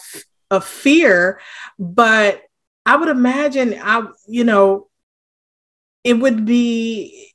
of 0.50 0.64
fear, 0.64 1.40
but 1.78 2.42
I 2.86 2.96
would 2.96 3.08
imagine, 3.08 3.78
I, 3.80 4.06
you 4.26 4.44
know, 4.44 4.88
it 6.02 6.14
would 6.14 6.44
be. 6.44 7.30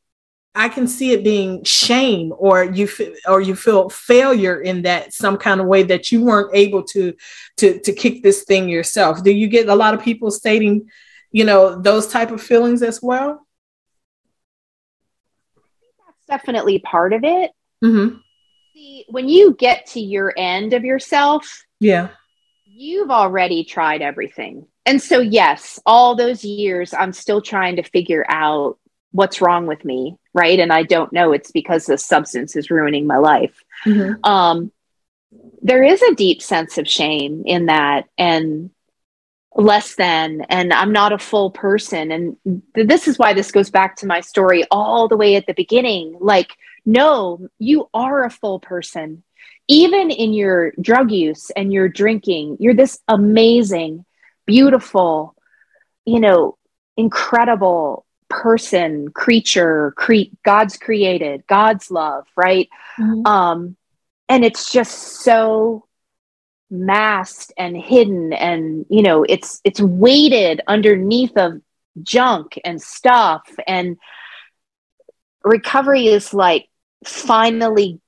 I 0.56 0.68
can 0.68 0.88
see 0.88 1.14
it 1.14 1.24
being 1.24 1.64
shame, 1.64 2.34
or 2.36 2.66
you 2.66 2.88
or 3.28 3.40
you 3.40 3.56
feel 3.56 3.90
failure 3.90 4.60
in 4.60 4.82
that 4.82 5.14
some 5.14 5.38
kind 5.38 5.62
of 5.62 5.68
way 5.68 5.84
that 5.84 6.12
you 6.12 6.26
weren't 6.26 6.54
able 6.54 6.84
to 6.94 7.14
to 7.58 7.80
to 7.80 7.94
kick 7.94 8.24
this 8.24 8.44
thing 8.44 8.68
yourself. 8.68 9.24
Do 9.24 9.32
you 9.32 9.48
get 9.48 9.70
a 9.70 9.76
lot 9.76 9.94
of 9.94 10.02
people 10.04 10.32
stating, 10.32 10.90
you 11.32 11.46
know, 11.46 11.80
those 11.80 12.08
type 12.08 12.32
of 12.32 12.42
feelings 12.42 12.82
as 12.82 13.00
well? 13.02 13.48
Definitely 16.30 16.80
part 16.80 17.14
of 17.14 17.24
it. 17.24 17.52
Mm-hmm. 17.84 18.18
See, 18.74 19.06
when 19.10 19.28
you 19.28 19.56
get 19.56 19.88
to 19.88 20.00
your 20.00 20.34
end 20.38 20.74
of 20.74 20.86
yourself, 20.86 21.66
yeah, 21.80 22.10
you've 22.66 23.12
already 23.12 23.64
tried 23.64 24.02
everything. 24.02 24.68
And 24.86 25.02
so, 25.02 25.20
yes, 25.20 25.80
all 25.86 26.16
those 26.16 26.44
years, 26.44 26.94
I'm 26.94 27.14
still 27.14 27.42
trying 27.42 27.76
to 27.76 27.84
figure 27.84 28.26
out 28.28 28.78
what's 29.12 29.42
wrong 29.42 29.66
with 29.68 29.84
me, 29.84 30.18
right? 30.34 30.60
And 30.60 30.72
I 30.72 30.84
don't 30.84 31.12
know. 31.14 31.32
It's 31.32 31.52
because 31.52 31.86
the 31.86 31.98
substance 31.98 32.56
is 32.56 32.72
ruining 32.72 33.08
my 33.08 33.18
life. 33.18 33.64
Mm-hmm. 33.86 34.24
Um, 34.24 34.72
there 35.62 35.84
is 35.84 36.02
a 36.02 36.16
deep 36.16 36.42
sense 36.42 36.78
of 36.78 36.88
shame 36.88 37.44
in 37.46 37.68
that, 37.68 38.06
and 38.18 38.72
less 39.56 39.96
than 39.96 40.42
and 40.50 40.72
i'm 40.74 40.92
not 40.92 41.12
a 41.12 41.18
full 41.18 41.52
person. 41.52 42.12
And 42.12 42.38
th- 42.76 42.88
this 42.88 43.08
is 43.08 43.18
why 43.18 43.34
this 43.34 43.52
goes 43.52 43.70
back 43.70 43.96
to 43.98 44.06
my 44.08 44.22
story 44.22 44.64
all 44.72 45.08
the 45.08 45.18
way 45.18 45.36
at 45.36 45.48
the 45.48 45.54
beginning. 45.54 46.18
Like 46.20 46.52
no 46.86 47.48
you 47.58 47.90
are 47.94 48.24
a 48.24 48.30
full 48.30 48.60
person. 48.60 49.24
Even 49.68 50.10
in 50.10 50.34
your 50.34 50.72
drug 50.82 51.12
use 51.12 51.52
and 51.52 51.74
your 51.74 51.90
drinking 51.90 52.58
you're 52.60 52.74
this 52.74 53.00
amazing 53.08 54.06
beautiful 54.46 55.36
you 56.06 56.20
know 56.20 56.58
incredible 56.98 58.06
person 58.30 59.10
creature 59.10 59.94
cre- 59.98 60.34
god's 60.44 60.78
created 60.78 61.44
god's 61.48 61.90
love 61.90 62.26
right? 62.36 62.70
Mm-hmm. 63.00 63.26
um 63.26 63.76
and 64.28 64.46
it's 64.46 64.72
just 64.72 65.22
so 65.24 65.86
masked 66.72 67.52
and 67.58 67.76
hidden 67.76 68.32
and 68.34 68.86
you 68.90 69.02
know 69.02 69.24
it's 69.24 69.60
it's 69.64 69.82
weighted 69.82 70.62
underneath 70.68 71.36
of 71.36 71.62
junk 72.04 72.60
and 72.64 72.82
stuff 72.82 73.50
and 73.68 73.98
recovery 75.44 76.08
is 76.08 76.34
like 76.34 76.70
finally 77.04 78.00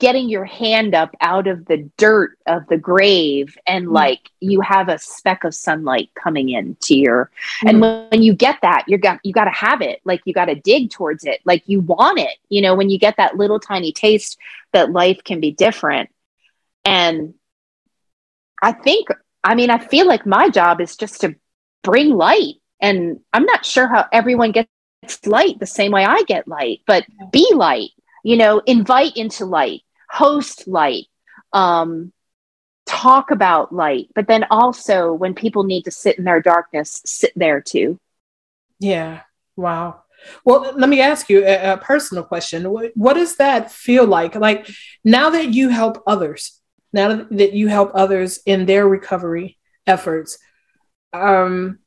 getting 0.00 0.28
your 0.28 0.44
hand 0.44 0.94
up 0.94 1.14
out 1.20 1.46
of 1.46 1.66
the 1.66 1.90
dirt 1.96 2.36
of 2.46 2.66
the 2.68 2.76
grave 2.76 3.56
and 3.66 3.86
mm. 3.86 3.92
like 3.92 4.20
you 4.40 4.60
have 4.60 4.88
a 4.88 4.98
speck 4.98 5.44
of 5.44 5.54
sunlight 5.54 6.10
coming 6.14 6.50
into 6.50 6.96
your 6.96 7.30
mm. 7.62 7.70
and 7.70 7.80
when, 7.80 8.06
when, 8.10 8.22
you 8.22 8.34
get 8.34 8.58
that 8.62 8.84
you 8.86 8.98
got 8.98 9.18
you 9.24 9.32
got 9.32 9.44
to 9.44 9.50
have 9.50 9.80
it 9.80 10.00
like 10.04 10.20
you 10.24 10.32
got 10.32 10.46
to 10.46 10.54
dig 10.54 10.90
towards 10.90 11.24
it 11.24 11.40
like 11.44 11.62
you 11.66 11.80
want 11.80 12.18
it 12.18 12.36
you 12.48 12.60
know 12.60 12.74
when 12.74 12.90
you 12.90 12.98
get 12.98 13.16
that 13.16 13.36
little 13.36 13.58
tiny 13.58 13.92
taste 13.92 14.38
that 14.72 14.92
life 14.92 15.22
can 15.24 15.40
be 15.40 15.50
different 15.50 16.10
and 16.84 17.34
I 18.62 18.72
think, 18.72 19.08
I 19.42 19.54
mean, 19.54 19.70
I 19.70 19.78
feel 19.78 20.06
like 20.06 20.26
my 20.26 20.48
job 20.48 20.80
is 20.80 20.96
just 20.96 21.20
to 21.22 21.34
bring 21.82 22.10
light. 22.10 22.54
And 22.80 23.20
I'm 23.32 23.44
not 23.44 23.64
sure 23.64 23.86
how 23.86 24.06
everyone 24.12 24.52
gets 24.52 24.68
light 25.26 25.58
the 25.58 25.66
same 25.66 25.92
way 25.92 26.04
I 26.04 26.22
get 26.22 26.48
light, 26.48 26.80
but 26.86 27.04
be 27.30 27.50
light, 27.54 27.90
you 28.22 28.36
know, 28.36 28.60
invite 28.66 29.16
into 29.16 29.44
light, 29.44 29.82
host 30.10 30.66
light, 30.66 31.06
um, 31.52 32.12
talk 32.86 33.30
about 33.30 33.72
light. 33.72 34.08
But 34.14 34.28
then 34.28 34.44
also, 34.50 35.12
when 35.12 35.34
people 35.34 35.64
need 35.64 35.84
to 35.84 35.90
sit 35.90 36.18
in 36.18 36.24
their 36.24 36.42
darkness, 36.42 37.00
sit 37.04 37.32
there 37.36 37.60
too. 37.60 37.98
Yeah. 38.80 39.22
Wow. 39.56 40.02
Well, 40.44 40.72
let 40.74 40.88
me 40.88 41.00
ask 41.00 41.28
you 41.28 41.44
a, 41.44 41.72
a 41.72 41.76
personal 41.76 42.24
question. 42.24 42.70
What, 42.70 42.92
what 42.94 43.14
does 43.14 43.36
that 43.36 43.70
feel 43.70 44.06
like? 44.06 44.34
Like 44.34 44.68
now 45.04 45.30
that 45.30 45.52
you 45.52 45.68
help 45.68 46.02
others, 46.06 46.60
now 46.94 47.26
that 47.32 47.52
you 47.52 47.68
help 47.68 47.90
others 47.92 48.38
in 48.46 48.66
their 48.66 48.88
recovery 48.88 49.58
efforts, 49.86 50.38
um, 51.12 51.80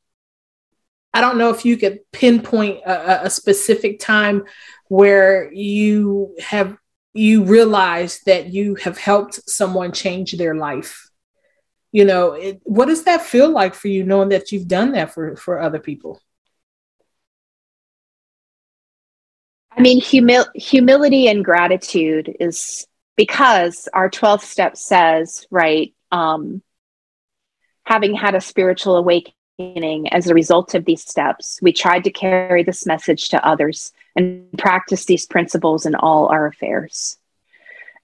I 1.14 1.22
don't 1.22 1.38
know 1.38 1.50
if 1.50 1.66
you 1.66 1.78
could 1.78 2.00
pinpoint 2.12 2.82
a, 2.86 3.26
a 3.26 3.30
specific 3.30 4.00
time 4.00 4.44
where 4.90 5.52
you 5.52 6.36
have 6.40 6.78
you 7.14 7.46
realize 7.46 8.20
that 8.26 8.54
you 8.54 8.76
have 8.76 8.98
helped 8.98 9.50
someone 9.50 9.92
change 9.92 10.34
their 10.34 10.54
life. 10.56 11.10
You 11.92 12.06
know 12.06 12.34
it, 12.34 12.60
what 12.64 12.88
does 12.88 13.06
that 13.06 13.22
feel 13.22 13.50
like 13.50 13.74
for 13.74 13.88
you 13.88 14.04
knowing 14.04 14.30
that 14.30 14.52
you've 14.52 14.68
done 14.68 14.92
that 14.92 15.14
for 15.14 15.38
for 15.38 15.60
other 15.62 15.80
people? 15.80 16.22
I 19.72 19.82
mean 19.82 20.02
humil- 20.02 20.54
humility 20.54 21.30
and 21.30 21.46
gratitude 21.46 22.36
is 22.40 22.86
because 23.18 23.90
our 23.94 24.10
12th 24.10 24.44
step 24.44 24.78
says 24.78 25.46
right 25.52 25.94
um 26.12 26.62
having 27.84 28.16
had 28.16 28.36
a 28.36 28.42
spiritual 28.42 28.96
awakening 28.96 30.08
as 30.12 30.28
a 30.28 30.34
result 30.34 30.74
of 30.76 30.86
these 30.86 31.04
steps 31.04 31.60
we 31.62 31.74
tried 31.74 32.04
to 32.04 32.12
carry 32.12 32.64
this 32.64 32.86
message 32.86 33.30
to 33.30 33.46
others 33.46 33.92
and 34.18 34.52
practice 34.58 35.06
these 35.06 35.26
principles 35.26 35.86
in 35.86 35.96
all 35.96 36.28
our 36.28 36.48
affairs. 36.48 37.18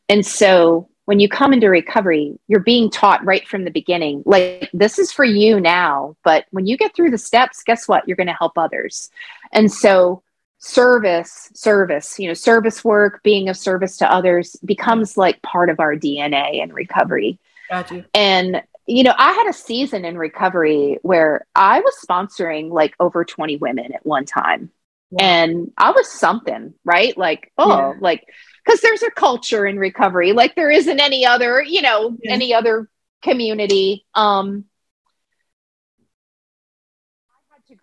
And 0.07 0.25
so 0.25 0.87
when 1.05 1.19
you 1.19 1.27
come 1.27 1.51
into 1.51 1.67
recovery, 1.67 2.39
you're 2.47 2.61
being 2.61 2.89
taught 2.89 3.25
right 3.25 3.45
from 3.47 3.65
the 3.65 3.71
beginning, 3.71 4.21
like 4.25 4.69
this 4.73 4.99
is 4.99 5.11
for 5.11 5.25
you 5.25 5.59
now. 5.59 6.15
But 6.23 6.45
when 6.51 6.67
you 6.67 6.77
get 6.77 6.95
through 6.95 7.09
the 7.09 7.17
steps, 7.17 7.63
guess 7.63 7.87
what? 7.87 8.07
You're 8.07 8.15
going 8.15 8.27
to 8.27 8.33
help 8.33 8.57
others. 8.57 9.09
And 9.51 9.71
so 9.71 10.21
service, 10.65 11.49
service, 11.53 12.17
you 12.17 12.27
know, 12.27 12.33
service 12.33 12.85
work, 12.85 13.21
being 13.21 13.49
of 13.49 13.57
service 13.57 13.97
to 13.97 14.09
others 14.09 14.55
becomes 14.63 15.17
like 15.17 15.41
part 15.41 15.69
of 15.69 15.81
our 15.81 15.93
DNA 15.93 16.63
in 16.63 16.71
recovery. 16.71 17.37
Got 17.69 17.91
you. 17.91 18.05
And 18.13 18.63
you 18.85 19.03
know, 19.03 19.13
I 19.17 19.31
had 19.31 19.47
a 19.47 19.53
season 19.53 20.05
in 20.05 20.17
recovery 20.17 20.99
where 21.01 21.45
I 21.55 21.79
was 21.79 21.95
sponsoring 22.05 22.69
like 22.69 22.93
over 22.99 23.23
20 23.23 23.57
women 23.57 23.93
at 23.93 24.05
one 24.05 24.25
time. 24.25 24.71
And 25.19 25.71
I 25.77 25.91
was 25.91 26.09
something, 26.09 26.73
right? 26.83 27.15
Like, 27.15 27.51
oh, 27.57 27.69
yeah. 27.69 27.93
like, 27.99 28.25
because 28.65 28.81
there's 28.81 29.03
a 29.03 29.11
culture 29.11 29.65
in 29.65 29.77
recovery, 29.77 30.33
like 30.33 30.55
there 30.55 30.71
isn't 30.71 30.99
any 30.99 31.23
other, 31.23 31.61
you 31.61 31.83
know, 31.83 32.17
yeah. 32.21 32.31
any 32.31 32.53
other 32.53 32.89
community. 33.21 34.05
Um, 34.15 34.65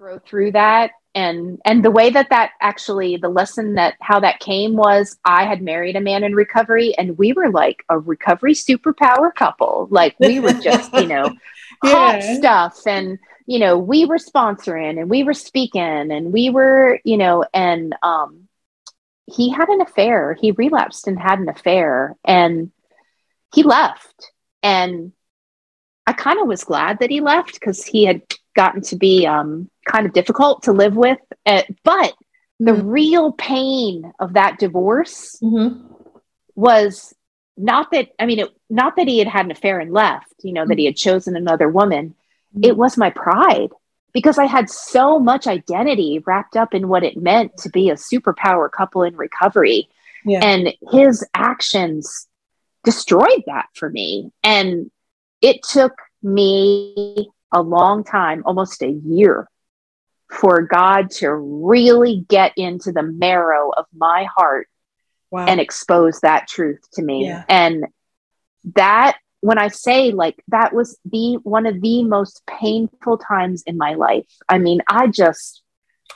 grow 0.00 0.18
through 0.18 0.52
that. 0.52 0.92
And 1.14 1.58
and 1.66 1.84
the 1.84 1.90
way 1.90 2.08
that 2.08 2.30
that 2.30 2.52
actually 2.62 3.18
the 3.18 3.28
lesson 3.28 3.74
that 3.74 3.96
how 4.00 4.20
that 4.20 4.40
came 4.40 4.74
was 4.74 5.18
I 5.26 5.44
had 5.44 5.60
married 5.60 5.96
a 5.96 6.00
man 6.00 6.24
in 6.24 6.34
recovery 6.34 6.96
and 6.96 7.18
we 7.18 7.34
were 7.34 7.50
like 7.50 7.84
a 7.90 7.98
recovery 7.98 8.54
superpower 8.54 9.34
couple 9.34 9.88
like 9.90 10.14
we 10.20 10.38
were 10.38 10.52
just 10.52 10.94
you 10.94 11.06
know 11.06 11.24
hot 11.84 12.20
yeah. 12.20 12.38
stuff 12.38 12.86
and 12.86 13.18
you 13.50 13.58
know, 13.58 13.76
we 13.76 14.04
were 14.04 14.18
sponsoring 14.18 15.00
and 15.00 15.10
we 15.10 15.24
were 15.24 15.34
speaking 15.34 15.82
and 15.82 16.32
we 16.32 16.50
were, 16.50 17.00
you 17.02 17.16
know, 17.16 17.44
and 17.52 17.96
um, 18.00 18.46
he 19.26 19.50
had 19.50 19.68
an 19.68 19.80
affair. 19.80 20.36
He 20.40 20.52
relapsed 20.52 21.08
and 21.08 21.18
had 21.18 21.40
an 21.40 21.48
affair 21.48 22.14
and 22.24 22.70
he 23.52 23.64
left. 23.64 24.30
And 24.62 25.12
I 26.06 26.12
kind 26.12 26.40
of 26.40 26.46
was 26.46 26.62
glad 26.62 27.00
that 27.00 27.10
he 27.10 27.20
left 27.20 27.54
because 27.54 27.84
he 27.84 28.04
had 28.04 28.22
gotten 28.54 28.82
to 28.82 28.96
be 28.96 29.26
um, 29.26 29.68
kind 29.90 30.06
of 30.06 30.12
difficult 30.12 30.64
to 30.64 30.72
live 30.72 30.96
with. 30.96 31.18
Uh, 31.46 31.62
but 31.84 32.14
the 32.58 32.72
mm-hmm. 32.72 32.88
real 32.88 33.32
pain 33.32 34.12
of 34.18 34.34
that 34.34 34.58
divorce 34.58 35.38
mm-hmm. 35.42 35.82
was 36.54 37.14
not 37.56 37.90
that, 37.92 38.08
I 38.18 38.26
mean, 38.26 38.40
it, 38.40 38.48
not 38.68 38.96
that 38.96 39.08
he 39.08 39.18
had 39.18 39.28
had 39.28 39.46
an 39.46 39.50
affair 39.50 39.80
and 39.80 39.92
left, 39.92 40.34
you 40.42 40.52
know, 40.52 40.62
mm-hmm. 40.62 40.68
that 40.70 40.78
he 40.78 40.84
had 40.86 40.96
chosen 40.96 41.36
another 41.36 41.68
woman 41.68 42.14
it 42.62 42.76
was 42.76 42.96
my 42.96 43.10
pride 43.10 43.70
because 44.12 44.38
I 44.38 44.46
had 44.46 44.68
so 44.68 45.18
much 45.18 45.46
identity 45.46 46.22
wrapped 46.26 46.56
up 46.56 46.74
in 46.74 46.88
what 46.88 47.04
it 47.04 47.16
meant 47.16 47.56
to 47.58 47.70
be 47.70 47.90
a 47.90 47.94
superpower 47.94 48.70
couple 48.70 49.02
in 49.04 49.16
recovery. 49.16 49.88
Yeah. 50.24 50.44
And 50.44 50.74
his 50.90 51.26
actions 51.34 52.26
destroyed 52.82 53.44
that 53.46 53.66
for 53.74 53.88
me. 53.88 54.32
And 54.42 54.90
it 55.40 55.62
took 55.62 55.92
me 56.22 57.30
a 57.52 57.62
long 57.62 58.04
time, 58.04 58.42
almost 58.44 58.82
a 58.82 58.90
year, 58.90 59.48
for 60.30 60.62
God 60.62 61.10
to 61.10 61.30
really 61.32 62.24
get 62.28 62.52
into 62.56 62.92
the 62.92 63.02
marrow 63.02 63.70
of 63.76 63.86
my 63.94 64.26
heart 64.36 64.68
wow. 65.30 65.46
and 65.46 65.60
expose 65.60 66.20
that 66.20 66.48
truth 66.48 66.80
to 66.94 67.02
me. 67.02 67.26
Yeah. 67.26 67.44
And 67.48 67.86
that 68.76 69.18
when 69.40 69.58
I 69.58 69.68
say 69.68 70.12
like 70.12 70.42
that 70.48 70.74
was 70.74 70.98
the 71.04 71.38
one 71.42 71.66
of 71.66 71.80
the 71.80 72.04
most 72.04 72.42
painful 72.46 73.18
times 73.18 73.62
in 73.66 73.76
my 73.76 73.94
life. 73.94 74.26
I 74.48 74.58
mean, 74.58 74.80
I 74.88 75.06
just 75.06 75.62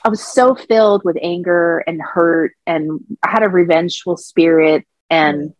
I 0.03 0.09
was 0.09 0.23
so 0.23 0.55
filled 0.55 1.03
with 1.03 1.17
anger 1.21 1.79
and 1.79 2.01
hurt 2.01 2.53
and 2.67 2.99
I 3.23 3.31
had 3.31 3.43
a 3.43 3.49
revengeful 3.49 4.17
spirit 4.17 4.85
and 5.09 5.53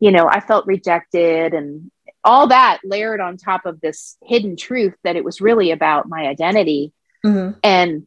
you 0.00 0.12
know, 0.12 0.28
I 0.28 0.40
felt 0.40 0.66
rejected 0.66 1.54
and 1.54 1.90
all 2.24 2.48
that 2.48 2.80
layered 2.84 3.20
on 3.20 3.36
top 3.36 3.66
of 3.66 3.80
this 3.80 4.16
hidden 4.22 4.56
truth 4.56 4.94
that 5.02 5.16
it 5.16 5.24
was 5.24 5.40
really 5.40 5.70
about 5.70 6.08
my 6.08 6.26
identity. 6.26 6.92
Mm-hmm. 7.28 7.58
And 7.62 8.06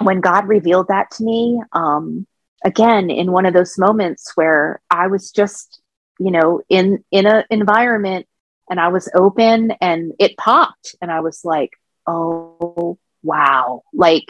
when 0.00 0.20
God 0.20 0.48
revealed 0.48 0.88
that 0.88 1.10
to 1.12 1.24
me, 1.24 1.60
um, 1.72 2.26
again, 2.64 3.10
in 3.10 3.32
one 3.32 3.46
of 3.46 3.54
those 3.54 3.78
moments 3.78 4.32
where 4.34 4.80
I 4.90 5.08
was 5.08 5.30
just 5.30 5.82
you 6.22 6.30
know, 6.30 6.62
in 6.68 7.04
in 7.10 7.26
an 7.26 7.44
environment 7.50 8.26
and 8.70 8.78
I 8.78 8.88
was 8.88 9.08
open 9.14 9.72
and 9.80 10.12
it 10.18 10.36
popped 10.36 10.94
and 11.02 11.10
I 11.10 11.20
was 11.20 11.44
like, 11.44 11.70
"Oh, 12.06 12.98
wow." 13.22 13.82
Like 13.92 14.26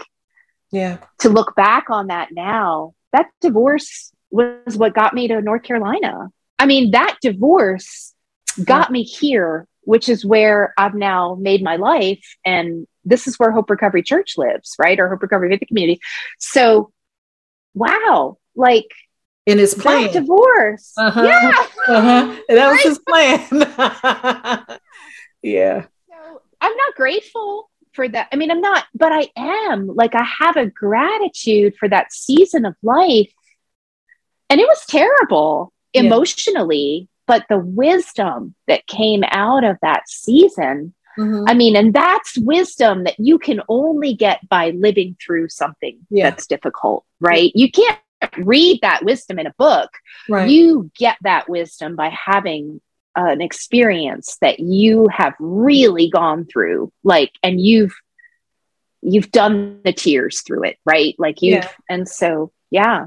yeah. 0.71 0.99
To 1.21 1.29
look 1.29 1.55
back 1.55 1.91
on 1.91 2.07
that 2.07 2.29
now, 2.33 2.95
that 3.13 3.27
divorce 3.43 4.11
was 4.31 4.77
what 4.77 4.95
got 4.95 5.13
me 5.13 5.29
to 5.29 5.43
North 5.43 5.65
Carolina. 5.65 6.29
I 6.59 6.65
mean, 6.65 6.93
that 6.93 7.19
divorce 7.21 8.15
got 8.65 8.91
me 8.91 9.03
here, 9.03 9.67
which 9.83 10.09
is 10.09 10.25
where 10.25 10.73
I've 10.79 10.95
now 10.95 11.37
made 11.41 11.63
my 11.63 11.77
life 11.77 12.37
and 12.45 12.87
this 13.05 13.27
is 13.27 13.39
where 13.39 13.51
Hope 13.51 13.69
Recovery 13.69 14.03
Church 14.03 14.39
lives, 14.39 14.75
right? 14.79 14.99
Or 14.99 15.09
Hope 15.09 15.23
Recovery 15.23 15.51
Faith 15.51 15.67
Community. 15.69 16.01
So, 16.39 16.93
wow, 17.75 18.39
like 18.55 18.87
in 19.47 19.59
his 19.59 19.75
plan. 19.75 20.13
Divorce. 20.13 20.93
Uh-huh. 20.97 21.23
Yeah. 21.23 21.67
Uh-huh. 21.95 22.41
That 22.49 22.71
was 22.71 22.83
his 22.83 22.99
plan. 23.01 24.79
yeah. 25.43 25.83
So 26.09 26.43
I'm 26.61 26.77
not 26.77 26.95
grateful 26.95 27.71
for 27.93 28.09
that. 28.09 28.29
I 28.33 28.37
mean, 28.37 28.51
I'm 28.51 28.61
not, 28.61 28.85
but 28.95 29.13
I 29.13 29.29
am. 29.37 29.89
Like, 29.89 30.15
I 30.15 30.27
have 30.41 30.57
a 30.57 30.67
gratitude 30.67 31.75
for 31.77 31.89
that 31.89 32.13
season 32.13 32.65
of 32.65 32.77
life. 32.83 33.33
And 34.49 34.61
it 34.61 34.67
was 34.67 34.85
terrible 34.87 35.73
yeah. 35.93 36.03
emotionally, 36.03 37.09
but 37.33 37.47
the 37.49 37.59
wisdom 37.59 38.55
that 38.67 38.87
came 38.87 39.25
out 39.25 39.65
of 39.65 39.79
that 39.81 40.07
season. 40.07 40.93
Mm-hmm. 41.19 41.45
I 41.49 41.55
mean, 41.55 41.77
and 41.77 41.95
that's 41.95 42.37
wisdom 42.37 43.05
that 43.05 43.19
you 43.19 43.39
can 43.39 43.63
only 43.71 44.13
get 44.13 44.47
by 44.51 44.69
living 44.73 45.17
through 45.19 45.49
something 45.49 45.99
yeah. 46.11 46.29
that's 46.29 46.47
difficult, 46.47 47.07
right? 47.21 47.51
You 47.55 47.71
can't 47.71 47.99
read 48.37 48.81
that 48.83 49.03
wisdom 49.03 49.39
in 49.39 49.47
a 49.47 49.55
book. 49.57 49.89
Right. 50.29 50.51
You 50.51 50.91
get 50.95 51.17
that 51.23 51.49
wisdom 51.49 51.97
by 51.97 52.11
having 52.11 52.83
an 53.17 53.41
experience 53.41 54.37
that 54.43 54.61
you 54.61 55.09
have 55.11 55.33
really 55.39 56.11
gone 56.11 56.45
through, 56.45 56.93
like, 57.03 57.33
and 57.43 57.59
you've 57.59 57.95
you've 59.01 59.33
done 59.33 59.81
the 59.87 59.95
tears 59.95 60.43
through 60.43 60.65
it, 60.65 60.77
right? 60.85 61.15
Like 61.19 61.41
you, 61.41 61.55
yeah. 61.55 61.69
and 61.89 62.07
so 62.07 62.53
yeah. 62.71 63.07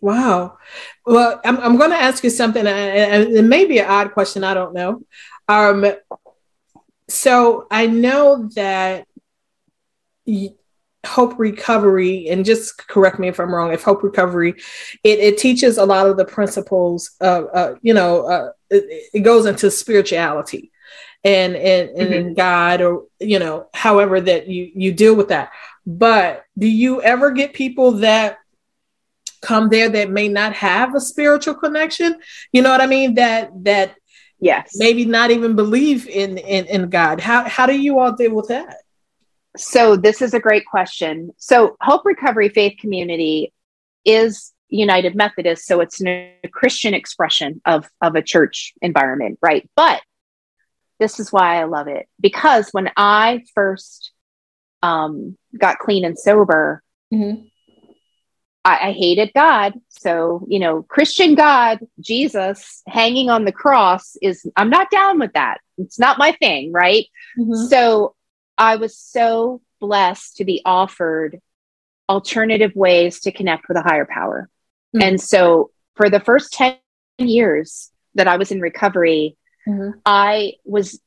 Wow. 0.00 0.58
Well, 1.06 1.40
I'm, 1.44 1.58
I'm 1.58 1.76
going 1.76 1.90
to 1.90 1.96
ask 1.96 2.22
you 2.22 2.30
something, 2.30 2.66
and 2.66 3.28
it 3.28 3.44
may 3.44 3.64
be 3.64 3.78
an 3.78 3.86
odd 3.86 4.12
question. 4.12 4.44
I 4.44 4.54
don't 4.54 4.74
know. 4.74 5.02
Um, 5.48 5.86
so 7.08 7.66
I 7.70 7.86
know 7.86 8.48
that 8.54 9.06
Hope 11.04 11.38
Recovery, 11.38 12.28
and 12.28 12.44
just 12.44 12.78
correct 12.86 13.18
me 13.18 13.28
if 13.28 13.40
I'm 13.40 13.52
wrong, 13.52 13.72
if 13.72 13.82
Hope 13.82 14.02
Recovery, 14.04 14.54
it, 15.02 15.18
it 15.18 15.38
teaches 15.38 15.78
a 15.78 15.84
lot 15.84 16.06
of 16.06 16.16
the 16.16 16.24
principles 16.24 17.10
of, 17.20 17.48
uh, 17.52 17.74
you 17.82 17.92
know, 17.92 18.26
uh, 18.26 18.50
it, 18.70 19.10
it, 19.12 19.20
goes 19.20 19.46
into 19.46 19.70
spirituality 19.70 20.70
and, 21.24 21.56
and, 21.56 21.90
mm-hmm. 21.90 22.12
and 22.12 22.36
God, 22.36 22.82
or, 22.82 23.06
you 23.18 23.40
know, 23.40 23.66
however 23.74 24.20
that 24.20 24.46
you, 24.46 24.70
you 24.74 24.92
deal 24.92 25.16
with 25.16 25.28
that. 25.28 25.50
But 25.84 26.44
do 26.56 26.68
you 26.68 27.02
ever 27.02 27.32
get 27.32 27.52
people 27.52 27.92
that 27.92 28.38
come 29.42 29.68
there 29.68 29.88
that 29.88 30.10
may 30.10 30.28
not 30.28 30.54
have 30.54 30.94
a 30.94 31.00
spiritual 31.00 31.54
connection? 31.54 32.18
You 32.52 32.62
know 32.62 32.70
what 32.70 32.80
I 32.80 32.86
mean? 32.86 33.14
That, 33.14 33.50
that, 33.64 33.96
yes, 34.40 34.72
maybe 34.76 35.04
not 35.04 35.30
even 35.30 35.56
believe 35.56 36.08
in, 36.08 36.38
in, 36.38 36.66
in 36.66 36.88
God. 36.88 37.20
How, 37.20 37.48
how 37.48 37.66
do 37.66 37.78
you 37.78 37.98
all 37.98 38.12
deal 38.12 38.34
with 38.34 38.48
that? 38.48 38.76
So, 39.56 39.96
this 39.96 40.22
is 40.22 40.32
a 40.32 40.40
great 40.40 40.64
question. 40.64 41.30
So, 41.36 41.76
Hope 41.82 42.06
Recovery 42.06 42.48
Faith 42.48 42.78
Community 42.80 43.52
is 44.04 44.52
United 44.70 45.14
Methodist, 45.14 45.66
so 45.66 45.80
it's 45.80 46.02
a 46.02 46.34
Christian 46.50 46.94
expression 46.94 47.60
of, 47.66 47.86
of 48.00 48.14
a 48.14 48.22
church 48.22 48.72
environment, 48.80 49.38
right? 49.42 49.68
But 49.76 50.00
this 50.98 51.20
is 51.20 51.32
why 51.32 51.60
I 51.60 51.64
love 51.64 51.88
it 51.88 52.08
because 52.20 52.68
when 52.70 52.90
I 52.96 53.42
first 53.54 54.12
um, 54.82 55.36
got 55.56 55.78
clean 55.78 56.04
and 56.04 56.18
sober, 56.18 56.82
mm-hmm. 57.12 57.44
I, 58.64 58.88
I, 58.88 58.92
hated 58.92 59.32
God. 59.34 59.74
So, 59.88 60.46
you 60.48 60.58
know, 60.60 60.82
Christian 60.82 61.34
God, 61.34 61.80
Jesus 62.00 62.82
hanging 62.86 63.28
on 63.28 63.44
the 63.44 63.52
cross 63.52 64.16
is, 64.22 64.48
I'm 64.56 64.70
not 64.70 64.90
down 64.90 65.18
with 65.18 65.32
that. 65.32 65.58
It's 65.78 65.98
not 65.98 66.18
my 66.18 66.32
thing, 66.32 66.72
right? 66.72 67.06
Mm-hmm. 67.38 67.66
So 67.66 68.14
I 68.56 68.76
was 68.76 68.96
so 68.96 69.60
blessed 69.80 70.36
to 70.36 70.44
be 70.44 70.62
offered 70.64 71.40
alternative 72.08 72.72
ways 72.74 73.20
to 73.20 73.32
connect 73.32 73.68
with 73.68 73.76
a 73.76 73.82
higher 73.82 74.06
power. 74.06 74.48
Mm-hmm. 74.94 75.08
And 75.08 75.20
so 75.20 75.70
for 75.96 76.08
the 76.08 76.20
first 76.20 76.52
10 76.52 76.76
years 77.18 77.90
that 78.14 78.28
I 78.28 78.36
was 78.36 78.52
in 78.52 78.60
recovery, 78.60 79.36
mm-hmm. 79.66 79.98
I 80.06 80.54
was 80.64 81.00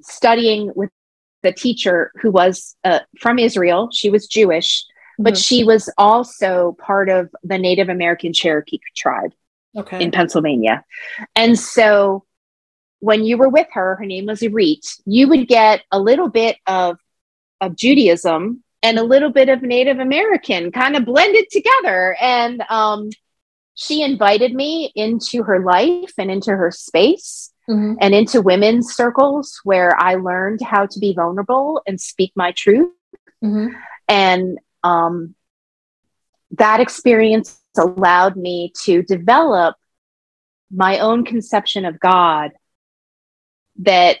studying 0.00 0.72
with 0.74 0.90
the 1.42 1.52
teacher 1.52 2.12
who 2.20 2.30
was 2.30 2.76
uh, 2.84 3.00
from 3.20 3.38
Israel. 3.38 3.90
She 3.92 4.10
was 4.10 4.26
Jewish, 4.26 4.84
mm-hmm. 5.12 5.24
but 5.24 5.38
she 5.38 5.64
was 5.64 5.90
also 5.98 6.76
part 6.78 7.08
of 7.08 7.30
the 7.42 7.58
Native 7.58 7.88
American 7.88 8.32
Cherokee 8.32 8.78
tribe 8.96 9.32
okay. 9.76 10.02
in 10.02 10.10
Pennsylvania. 10.10 10.84
And 11.34 11.58
so 11.58 12.24
when 13.00 13.24
you 13.24 13.36
were 13.36 13.48
with 13.48 13.66
her, 13.72 13.96
her 13.96 14.06
name 14.06 14.26
was 14.26 14.40
Irit, 14.40 15.00
you 15.04 15.28
would 15.28 15.48
get 15.48 15.82
a 15.90 15.98
little 15.98 16.28
bit 16.28 16.56
of, 16.66 16.98
of 17.60 17.76
Judaism 17.76 18.62
and 18.82 18.98
a 18.98 19.04
little 19.04 19.30
bit 19.30 19.48
of 19.48 19.62
Native 19.62 19.98
American 19.98 20.72
kind 20.72 20.96
of 20.96 21.04
blended 21.04 21.46
together. 21.50 22.16
And 22.20 22.62
um, 22.68 23.10
she 23.74 24.02
invited 24.02 24.54
me 24.54 24.92
into 24.94 25.42
her 25.44 25.60
life 25.60 26.12
and 26.18 26.30
into 26.30 26.50
her 26.50 26.70
space 26.70 27.52
mm-hmm. 27.68 27.94
and 28.00 28.14
into 28.14 28.42
women's 28.42 28.94
circles 28.94 29.60
where 29.64 29.96
I 29.98 30.16
learned 30.16 30.60
how 30.62 30.86
to 30.86 30.98
be 30.98 31.14
vulnerable 31.14 31.82
and 31.86 32.00
speak 32.00 32.32
my 32.34 32.52
truth. 32.52 32.90
Mm-hmm. 33.42 33.74
And 34.08 34.58
um, 34.82 35.34
that 36.52 36.80
experience 36.80 37.60
allowed 37.76 38.36
me 38.36 38.72
to 38.82 39.02
develop 39.02 39.76
my 40.70 40.98
own 40.98 41.24
conception 41.24 41.84
of 41.84 42.00
God 42.00 42.52
that 43.80 44.18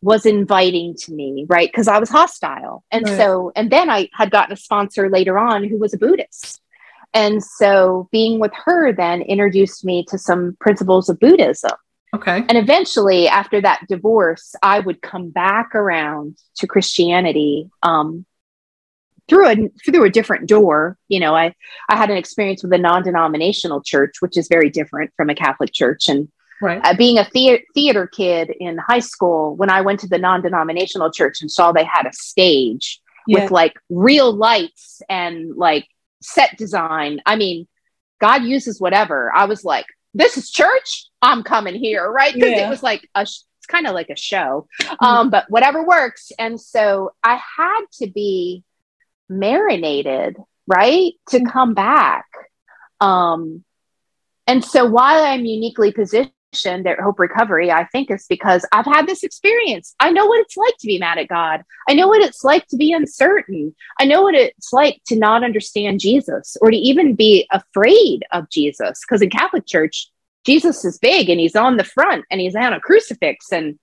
was 0.00 0.26
inviting 0.26 0.94
to 0.96 1.12
me, 1.12 1.46
right? 1.48 1.68
Because 1.70 1.88
I 1.88 1.98
was 1.98 2.10
hostile. 2.10 2.84
And 2.90 3.04
right. 3.06 3.16
so, 3.16 3.52
and 3.54 3.70
then 3.70 3.88
I 3.88 4.08
had 4.12 4.30
gotten 4.30 4.52
a 4.52 4.56
sponsor 4.56 5.08
later 5.08 5.38
on 5.38 5.64
who 5.64 5.78
was 5.78 5.94
a 5.94 5.98
Buddhist. 5.98 6.60
And 7.14 7.42
so 7.42 8.08
being 8.10 8.40
with 8.40 8.52
her 8.64 8.92
then 8.92 9.22
introduced 9.22 9.84
me 9.84 10.04
to 10.08 10.18
some 10.18 10.56
principles 10.60 11.08
of 11.08 11.20
Buddhism. 11.20 11.72
Okay. 12.14 12.44
And 12.48 12.58
eventually, 12.58 13.26
after 13.26 13.60
that 13.62 13.86
divorce, 13.88 14.54
I 14.62 14.80
would 14.80 15.00
come 15.00 15.30
back 15.30 15.74
around 15.74 16.36
to 16.56 16.66
Christianity 16.66 17.70
um, 17.82 18.26
through 19.28 19.48
a 19.48 19.68
through 19.84 20.04
a 20.04 20.10
different 20.10 20.48
door. 20.48 20.98
You 21.08 21.20
know, 21.20 21.34
I 21.34 21.54
I 21.88 21.96
had 21.96 22.10
an 22.10 22.16
experience 22.16 22.62
with 22.62 22.72
a 22.72 22.78
non-denominational 22.78 23.82
church, 23.82 24.16
which 24.20 24.36
is 24.36 24.48
very 24.48 24.70
different 24.70 25.12
from 25.16 25.30
a 25.30 25.34
Catholic 25.34 25.72
church, 25.72 26.08
and 26.08 26.28
Right. 26.62 26.80
Uh, 26.84 26.94
being 26.94 27.18
a 27.18 27.28
the- 27.34 27.64
theater 27.74 28.06
kid 28.06 28.50
in 28.60 28.78
high 28.78 29.00
school, 29.00 29.56
when 29.56 29.68
I 29.68 29.80
went 29.80 29.98
to 30.00 30.06
the 30.06 30.18
non 30.18 30.42
denominational 30.42 31.10
church 31.10 31.42
and 31.42 31.50
saw 31.50 31.72
they 31.72 31.82
had 31.82 32.06
a 32.06 32.12
stage 32.12 33.00
yeah. 33.26 33.42
with 33.42 33.50
like 33.50 33.74
real 33.90 34.32
lights 34.32 35.02
and 35.08 35.56
like 35.56 35.88
set 36.22 36.56
design, 36.56 37.20
I 37.26 37.34
mean, 37.34 37.66
God 38.20 38.44
uses 38.44 38.80
whatever. 38.80 39.32
I 39.34 39.46
was 39.46 39.64
like, 39.64 39.86
this 40.14 40.36
is 40.36 40.52
church. 40.52 41.08
I'm 41.20 41.42
coming 41.42 41.74
here, 41.74 42.08
right? 42.08 42.32
Because 42.32 42.50
yeah. 42.50 42.68
it 42.68 42.70
was 42.70 42.82
like 42.82 43.08
a, 43.16 43.26
sh- 43.26 43.42
it's 43.58 43.66
kind 43.66 43.88
of 43.88 43.94
like 43.94 44.10
a 44.10 44.16
show, 44.16 44.68
mm-hmm. 44.80 45.04
um, 45.04 45.30
but 45.30 45.46
whatever 45.48 45.84
works. 45.84 46.30
And 46.38 46.60
so 46.60 47.12
I 47.24 47.40
had 47.56 47.80
to 47.94 48.08
be 48.08 48.62
marinated, 49.38 50.36
right, 50.66 51.12
to 51.30 51.38
mm-hmm. 51.38 51.46
come 51.46 51.74
back. 51.74 52.26
Um, 53.00 53.64
and 54.46 54.64
so 54.64 54.86
while 54.86 55.24
I'm 55.24 55.44
uniquely 55.44 55.92
positioned 55.92 56.32
at 56.86 57.00
Hope 57.00 57.18
Recovery, 57.18 57.70
I 57.70 57.84
think 57.86 58.10
is 58.10 58.26
because 58.28 58.66
I've 58.72 58.86
had 58.86 59.06
this 59.06 59.22
experience. 59.22 59.94
I 59.98 60.10
know 60.10 60.26
what 60.26 60.40
it's 60.40 60.56
like 60.56 60.76
to 60.80 60.86
be 60.86 60.98
mad 60.98 61.18
at 61.18 61.28
God. 61.28 61.62
I 61.88 61.94
know 61.94 62.08
what 62.08 62.20
it's 62.20 62.44
like 62.44 62.66
to 62.68 62.76
be 62.76 62.92
uncertain. 62.92 63.74
I 63.98 64.04
know 64.04 64.22
what 64.22 64.34
it's 64.34 64.72
like 64.72 65.00
to 65.06 65.16
not 65.16 65.44
understand 65.44 66.00
Jesus 66.00 66.56
or 66.60 66.70
to 66.70 66.76
even 66.76 67.14
be 67.14 67.48
afraid 67.50 68.24
of 68.32 68.50
Jesus. 68.50 69.00
Because 69.00 69.22
in 69.22 69.30
Catholic 69.30 69.66
Church, 69.66 70.10
Jesus 70.44 70.84
is 70.84 70.98
big 70.98 71.30
and 71.30 71.40
he's 71.40 71.56
on 71.56 71.76
the 71.76 71.84
front 71.84 72.24
and 72.30 72.40
he's 72.40 72.56
on 72.56 72.72
a 72.72 72.80
crucifix 72.80 73.50
and 73.52 73.78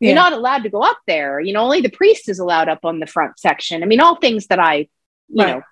yeah. 0.00 0.08
you're 0.08 0.16
not 0.16 0.32
allowed 0.32 0.62
to 0.62 0.70
go 0.70 0.80
up 0.80 0.98
there. 1.06 1.40
You 1.40 1.52
know, 1.52 1.62
only 1.62 1.80
the 1.80 1.90
priest 1.90 2.28
is 2.28 2.38
allowed 2.38 2.68
up 2.68 2.84
on 2.84 3.00
the 3.00 3.06
front 3.06 3.38
section. 3.38 3.82
I 3.82 3.86
mean, 3.86 4.00
all 4.00 4.16
things 4.16 4.46
that 4.46 4.58
I, 4.58 4.88
you 5.28 5.44
right. 5.44 5.62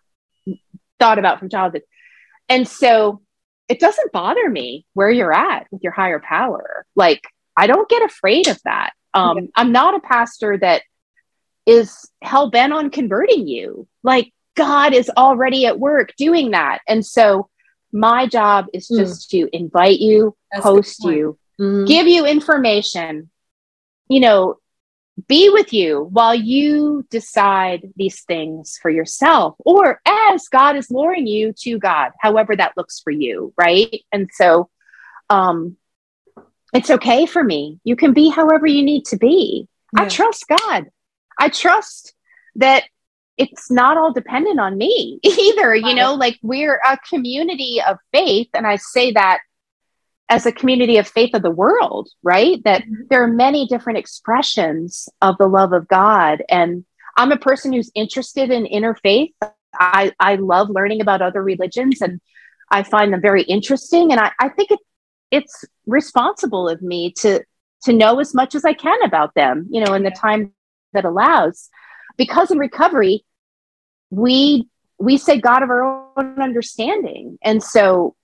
know, 0.46 0.56
thought 0.98 1.18
about 1.18 1.38
from 1.38 1.48
childhood. 1.48 1.82
And 2.48 2.66
so 2.66 3.22
it 3.68 3.80
doesn't 3.80 4.12
bother 4.12 4.48
me 4.48 4.86
where 4.94 5.10
you're 5.10 5.32
at 5.32 5.66
with 5.70 5.82
your 5.82 5.92
higher 5.92 6.20
power. 6.20 6.84
Like, 6.94 7.22
I 7.56 7.66
don't 7.66 7.88
get 7.88 8.02
afraid 8.02 8.48
of 8.48 8.60
that. 8.64 8.92
Um, 9.14 9.38
yeah. 9.38 9.44
I'm 9.56 9.72
not 9.72 9.94
a 9.94 10.00
pastor 10.00 10.58
that 10.58 10.82
is 11.66 12.10
hell 12.22 12.50
bent 12.50 12.72
on 12.72 12.90
converting 12.90 13.46
you. 13.46 13.86
Like, 14.02 14.32
God 14.54 14.92
is 14.94 15.10
already 15.16 15.66
at 15.66 15.78
work 15.78 16.12
doing 16.16 16.50
that. 16.50 16.80
And 16.86 17.04
so, 17.04 17.48
my 17.92 18.26
job 18.26 18.66
is 18.72 18.88
hmm. 18.88 18.96
just 18.96 19.28
mm. 19.28 19.30
to 19.30 19.56
invite 19.56 20.00
you, 20.00 20.34
That's 20.50 20.64
host 20.64 21.04
you, 21.04 21.38
mm. 21.60 21.86
give 21.86 22.06
you 22.06 22.26
information, 22.26 23.30
you 24.08 24.20
know, 24.20 24.56
be 25.28 25.50
with 25.50 25.72
you 25.72 26.08
while 26.10 26.34
you 26.34 27.06
decide 27.10 27.90
these 27.96 28.22
things 28.22 28.78
for 28.80 28.90
yourself 28.90 29.56
or 29.58 30.00
as 30.06 30.48
God 30.48 30.76
is 30.76 30.90
luring 30.90 31.26
you 31.26 31.52
to 31.60 31.78
God, 31.78 32.12
however 32.18 32.56
that 32.56 32.72
looks 32.76 33.00
for 33.00 33.10
you, 33.10 33.52
right? 33.56 34.02
And 34.10 34.30
so 34.32 34.70
um 35.28 35.76
it's 36.72 36.90
okay 36.90 37.26
for 37.26 37.44
me. 37.44 37.78
You 37.84 37.96
can 37.96 38.14
be 38.14 38.30
however 38.30 38.66
you 38.66 38.82
need 38.82 39.04
to 39.06 39.18
be. 39.18 39.68
Yeah. 39.94 40.04
I 40.04 40.08
trust 40.08 40.46
God. 40.48 40.86
I 41.38 41.50
trust 41.50 42.14
that 42.56 42.84
it's 43.36 43.70
not 43.70 43.96
all 43.96 44.12
dependent 44.12 44.60
on 44.60 44.76
me 44.76 45.20
either, 45.22 45.74
you 45.74 45.94
know, 45.94 46.14
like 46.14 46.38
we're 46.42 46.80
a 46.86 46.98
community 47.08 47.80
of 47.86 47.98
faith 48.12 48.48
and 48.54 48.66
I 48.66 48.76
say 48.76 49.12
that 49.12 49.40
as 50.28 50.46
a 50.46 50.52
community 50.52 50.96
of 50.96 51.06
faith 51.06 51.34
of 51.34 51.42
the 51.42 51.50
world, 51.50 52.08
right? 52.22 52.62
That 52.64 52.82
mm-hmm. 52.82 53.02
there 53.10 53.22
are 53.22 53.28
many 53.28 53.66
different 53.66 53.98
expressions 53.98 55.08
of 55.20 55.36
the 55.38 55.46
love 55.46 55.72
of 55.72 55.88
God. 55.88 56.42
And 56.48 56.84
I'm 57.16 57.32
a 57.32 57.36
person 57.36 57.72
who's 57.72 57.90
interested 57.94 58.50
in 58.50 58.64
interfaith. 58.64 59.32
I, 59.74 60.12
I 60.18 60.36
love 60.36 60.70
learning 60.70 61.00
about 61.00 61.22
other 61.22 61.42
religions 61.42 62.00
and 62.00 62.20
I 62.70 62.82
find 62.82 63.12
them 63.12 63.20
very 63.20 63.42
interesting. 63.42 64.12
And 64.12 64.20
I, 64.20 64.32
I 64.40 64.48
think 64.48 64.70
it, 64.70 64.80
it's 65.30 65.64
responsible 65.86 66.68
of 66.68 66.82
me 66.82 67.12
to 67.18 67.44
to 67.84 67.92
know 67.92 68.20
as 68.20 68.32
much 68.32 68.54
as 68.54 68.64
I 68.64 68.74
can 68.74 69.02
about 69.02 69.34
them, 69.34 69.66
you 69.70 69.84
know, 69.84 69.94
in 69.94 70.04
the 70.04 70.10
time 70.12 70.52
that 70.92 71.04
allows. 71.04 71.68
Because 72.16 72.50
in 72.50 72.58
recovery, 72.58 73.24
we 74.10 74.68
we 74.98 75.16
say 75.16 75.40
God 75.40 75.62
of 75.62 75.70
our 75.70 75.82
own 76.16 76.40
understanding. 76.40 77.38
And 77.42 77.62
so 77.62 78.14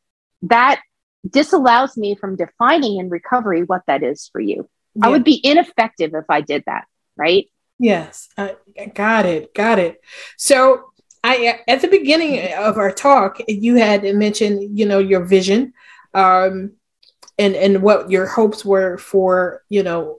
that 0.42 0.80
disallows 1.28 1.96
me 1.96 2.14
from 2.14 2.36
defining 2.36 2.98
in 2.98 3.08
recovery 3.08 3.62
what 3.62 3.82
that 3.86 4.02
is 4.02 4.28
for 4.32 4.40
you. 4.40 4.68
Yeah. 4.94 5.06
I 5.06 5.08
would 5.10 5.24
be 5.24 5.40
ineffective 5.42 6.14
if 6.14 6.24
I 6.28 6.40
did 6.40 6.64
that, 6.66 6.84
right? 7.16 7.46
Yes, 7.78 8.28
I 8.36 8.56
got 8.94 9.26
it, 9.26 9.54
got 9.54 9.78
it. 9.78 10.00
So, 10.36 10.92
I 11.22 11.60
at 11.66 11.80
the 11.80 11.88
beginning 11.88 12.52
of 12.54 12.76
our 12.76 12.92
talk, 12.92 13.40
you 13.48 13.76
had 13.76 14.02
mentioned, 14.16 14.78
you 14.78 14.86
know, 14.86 14.98
your 14.98 15.24
vision, 15.24 15.72
um, 16.14 16.72
and 17.38 17.54
and 17.54 17.82
what 17.82 18.10
your 18.10 18.26
hopes 18.26 18.64
were 18.64 18.98
for, 18.98 19.62
you 19.68 19.82
know, 19.82 20.18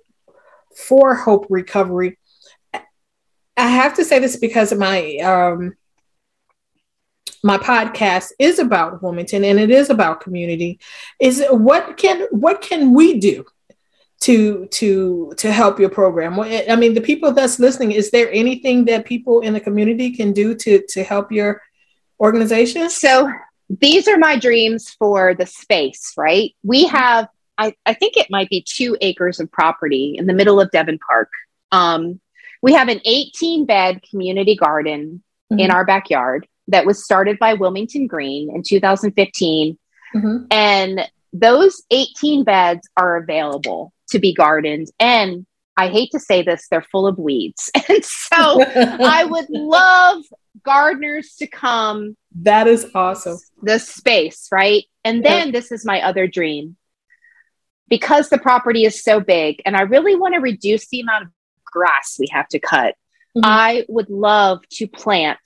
for 0.75 1.15
Hope 1.15 1.47
Recovery. 1.49 2.17
I 2.73 3.67
have 3.67 3.95
to 3.95 4.05
say 4.05 4.19
this 4.19 4.37
because 4.37 4.71
of 4.71 4.79
my 4.79 5.17
um, 5.17 5.75
my 7.43 7.57
podcast 7.57 8.31
is 8.39 8.59
about 8.59 9.01
Wilmington 9.01 9.43
and 9.43 9.59
it 9.59 9.69
is 9.69 9.89
about 9.89 10.21
community. 10.21 10.79
Is 11.19 11.43
what 11.49 11.97
can 11.97 12.27
what 12.31 12.61
can 12.61 12.93
we 12.93 13.19
do 13.19 13.45
to 14.21 14.67
to 14.67 15.33
to 15.37 15.51
help 15.51 15.79
your 15.79 15.89
program? 15.89 16.39
I 16.39 16.75
mean, 16.75 16.93
the 16.93 17.01
people 17.01 17.31
that's 17.31 17.59
listening, 17.59 17.91
is 17.91 18.11
there 18.11 18.31
anything 18.31 18.85
that 18.85 19.05
people 19.05 19.41
in 19.41 19.53
the 19.53 19.59
community 19.59 20.11
can 20.11 20.33
do 20.33 20.55
to 20.55 20.83
to 20.89 21.03
help 21.03 21.31
your 21.31 21.61
organization? 22.19 22.89
So 22.89 23.31
these 23.69 24.07
are 24.07 24.17
my 24.17 24.37
dreams 24.37 24.89
for 24.89 25.33
the 25.33 25.45
space, 25.45 26.13
right? 26.17 26.53
We 26.63 26.87
have 26.87 27.27
I, 27.57 27.75
I 27.85 27.93
think 27.93 28.15
it 28.15 28.27
might 28.29 28.49
be 28.49 28.65
two 28.65 28.97
acres 29.01 29.39
of 29.39 29.51
property 29.51 30.15
in 30.17 30.27
the 30.27 30.33
middle 30.33 30.61
of 30.61 30.71
Devon 30.71 30.97
Park. 30.97 31.29
Um, 31.73 32.21
we 32.61 32.73
have 32.73 32.87
an 32.87 33.01
18 33.05 33.65
bed 33.65 34.01
community 34.09 34.55
garden 34.55 35.21
mm-hmm. 35.51 35.59
in 35.59 35.71
our 35.71 35.85
backyard 35.85 36.47
that 36.69 36.85
was 36.85 37.03
started 37.03 37.37
by 37.39 37.53
Wilmington 37.53 38.07
Green 38.07 38.53
in 38.53 38.63
2015. 38.63 39.77
Mm-hmm. 40.15 40.37
And 40.51 41.09
those 41.33 41.83
18 41.91 42.43
beds 42.43 42.87
are 42.97 43.17
available 43.17 43.93
to 44.09 44.19
be 44.19 44.33
gardened. 44.33 44.87
And 44.99 45.45
I 45.77 45.89
hate 45.89 46.11
to 46.11 46.19
say 46.19 46.41
this, 46.41 46.67
they're 46.69 46.81
full 46.81 47.07
of 47.07 47.17
weeds. 47.17 47.71
And 47.89 48.05
so 48.05 48.63
I 48.75 49.23
would 49.23 49.49
love 49.49 50.23
gardeners 50.63 51.35
to 51.39 51.47
come. 51.47 52.15
That 52.41 52.67
is 52.67 52.85
awesome. 52.93 53.37
The 53.63 53.79
space, 53.79 54.47
right? 54.51 54.83
And 55.03 55.23
then 55.23 55.47
yeah. 55.47 55.51
this 55.51 55.71
is 55.71 55.85
my 55.85 56.01
other 56.01 56.27
dream. 56.27 56.75
Because 57.87 58.29
the 58.29 58.37
property 58.37 58.85
is 58.85 59.03
so 59.03 59.19
big 59.19 59.61
and 59.65 59.75
I 59.75 59.81
really 59.81 60.15
want 60.15 60.35
to 60.35 60.39
reduce 60.39 60.87
the 60.89 60.99
amount 60.99 61.25
of 61.25 61.29
grass 61.65 62.17
we 62.19 62.27
have 62.31 62.47
to 62.49 62.59
cut, 62.59 62.93
mm-hmm. 63.35 63.41
I 63.43 63.85
would 63.87 64.09
love 64.09 64.61
to 64.73 64.87
plant. 64.87 65.39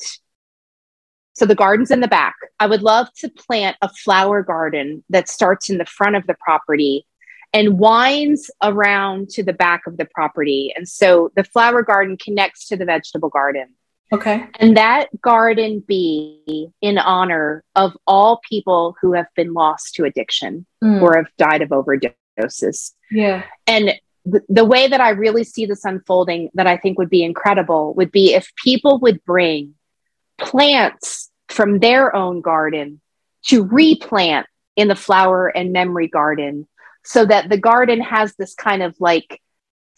So 1.33 1.45
the 1.45 1.55
garden's 1.55 1.91
in 1.91 1.99
the 1.99 2.07
back. 2.07 2.35
I 2.59 2.67
would 2.67 2.83
love 2.83 3.07
to 3.17 3.29
plant 3.29 3.77
a 3.81 3.89
flower 3.89 4.43
garden 4.43 5.03
that 5.09 5.27
starts 5.27 5.69
in 5.69 5.79
the 5.79 5.85
front 5.85 6.15
of 6.15 6.27
the 6.27 6.35
property 6.39 7.05
and 7.53 7.79
winds 7.79 8.49
around 8.61 9.29
to 9.29 9.43
the 9.43 9.53
back 9.53 9.85
of 9.87 9.97
the 9.97 10.05
property. 10.05 10.73
And 10.75 10.87
so 10.87 11.31
the 11.35 11.43
flower 11.43 11.83
garden 11.83 12.17
connects 12.17 12.67
to 12.67 12.77
the 12.77 12.85
vegetable 12.85 13.29
garden. 13.29 13.67
Okay. 14.11 14.45
And 14.59 14.77
that 14.77 15.09
garden 15.21 15.83
be 15.87 16.69
in 16.81 16.99
honor 16.99 17.63
of 17.75 17.97
all 18.05 18.41
people 18.47 18.95
who 19.01 19.13
have 19.13 19.27
been 19.35 19.53
lost 19.53 19.95
to 19.95 20.03
addiction 20.03 20.67
mm. 20.83 21.01
or 21.01 21.15
have 21.15 21.27
died 21.37 21.63
of 21.63 21.69
overdoses. 21.69 22.91
Yeah. 23.09 23.43
And 23.65 23.93
th- 24.31 24.43
the 24.49 24.65
way 24.65 24.87
that 24.87 25.01
I 25.01 25.09
really 25.09 25.43
see 25.43 25.65
this 25.65 25.83
unfolding 25.83 26.49
that 26.53 26.67
I 26.67 26.77
think 26.77 26.99
would 26.99 27.09
be 27.09 27.23
incredible 27.23 27.95
would 27.95 28.11
be 28.11 28.33
if 28.33 28.51
people 28.63 28.99
would 28.99 29.23
bring 29.25 29.73
plants 30.39 31.29
from 31.49 31.79
their 31.79 32.15
own 32.15 32.41
garden 32.41 33.01
to 33.45 33.63
replant 33.63 34.47
in 34.75 34.87
the 34.87 34.95
flower 34.95 35.47
and 35.47 35.71
memory 35.71 36.07
garden 36.07 36.67
so 37.03 37.25
that 37.25 37.49
the 37.49 37.57
garden 37.57 38.01
has 38.01 38.35
this 38.35 38.55
kind 38.55 38.81
of 38.81 38.95
like 38.99 39.41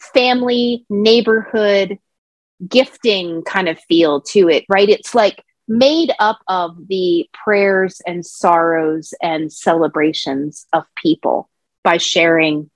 family 0.00 0.84
neighborhood 0.90 1.98
gifting 2.66 3.42
kind 3.42 3.68
of 3.68 3.78
feel 3.80 4.20
to 4.20 4.48
it 4.48 4.64
right? 4.68 4.88
It's 4.88 5.14
like 5.14 5.42
made 5.68 6.12
up 6.18 6.38
of 6.46 6.76
the 6.88 7.28
prayers 7.32 8.00
and 8.06 8.24
sorrows 8.24 9.14
and 9.22 9.52
celebrations 9.52 10.66
of 10.72 10.84
people 10.96 11.48
by 11.82 11.96
sharing 11.96 12.70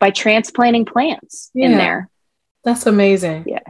by 0.00 0.10
transplanting 0.10 0.84
plants 0.84 1.50
yeah. 1.54 1.66
in 1.66 1.78
there. 1.78 2.10
That's 2.62 2.86
amazing. 2.86 3.44
Yeah. 3.46 3.60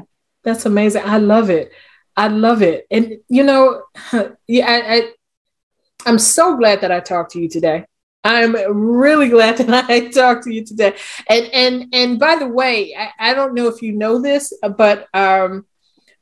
That's 0.42 0.66
amazing. 0.66 1.02
I 1.04 1.18
love 1.18 1.50
it 1.50 1.72
i 2.16 2.28
love 2.28 2.62
it 2.62 2.86
and 2.90 3.18
you 3.28 3.42
know 3.42 3.82
yeah 4.46 4.66
I, 4.66 4.96
I 4.96 5.10
i'm 6.06 6.18
so 6.18 6.56
glad 6.56 6.80
that 6.82 6.92
i 6.92 7.00
talked 7.00 7.32
to 7.32 7.40
you 7.40 7.48
today 7.48 7.86
I'm 8.26 8.54
really 8.54 9.28
glad 9.36 9.58
that 9.58 9.84
I 9.90 10.08
talked 10.08 10.44
to 10.44 10.52
you 10.52 10.64
today. 10.64 10.96
And 11.28 11.44
and 11.52 11.94
and 11.94 12.18
by 12.18 12.36
the 12.36 12.48
way, 12.48 12.96
I, 12.98 13.32
I 13.32 13.34
don't 13.34 13.52
know 13.52 13.68
if 13.68 13.82
you 13.82 13.92
know 13.92 14.18
this, 14.18 14.50
but 14.78 15.08
um, 15.12 15.66